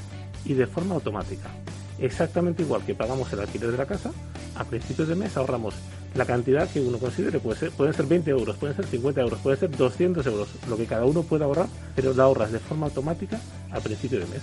y 0.45 0.55
de 0.55 0.68
forma 0.68 0.95
automática. 0.95 1.51
Exactamente 1.99 2.62
igual 2.62 2.82
que 2.87 2.95
pagamos 2.95 3.32
el 3.32 3.41
alquiler 3.41 3.72
de 3.72 3.78
la 3.78 3.87
casa, 3.87 4.12
a 4.55 4.62
principios 4.62 5.09
de 5.09 5.16
mes 5.16 5.37
ahorramos 5.37 5.74
la 6.14 6.24
cantidad 6.24 6.68
que 6.68 6.80
uno 6.80 6.98
considere. 6.98 7.40
Puede 7.40 7.58
ser, 7.58 7.70
pueden 7.70 7.94
ser 7.94 8.06
20 8.06 8.30
euros, 8.30 8.56
pueden 8.56 8.76
ser 8.76 8.86
50 8.86 9.20
euros, 9.20 9.38
pueden 9.40 9.60
ser 9.60 9.70
200 9.70 10.26
euros, 10.26 10.48
lo 10.68 10.76
que 10.76 10.86
cada 10.86 11.04
uno 11.04 11.22
pueda 11.22 11.44
ahorrar, 11.44 11.66
pero 11.94 12.14
la 12.14 12.24
ahorras 12.24 12.52
de 12.52 12.58
forma 12.58 12.86
automática 12.86 13.40
a 13.70 13.80
principio 13.80 14.20
de 14.20 14.26
mes. 14.26 14.42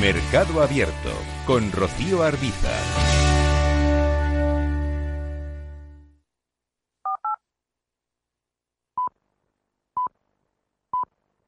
Mercado 0.00 0.62
Abierto 0.62 1.10
con 1.46 1.72
Rocío 1.72 2.22
Arbiza. 2.22 3.23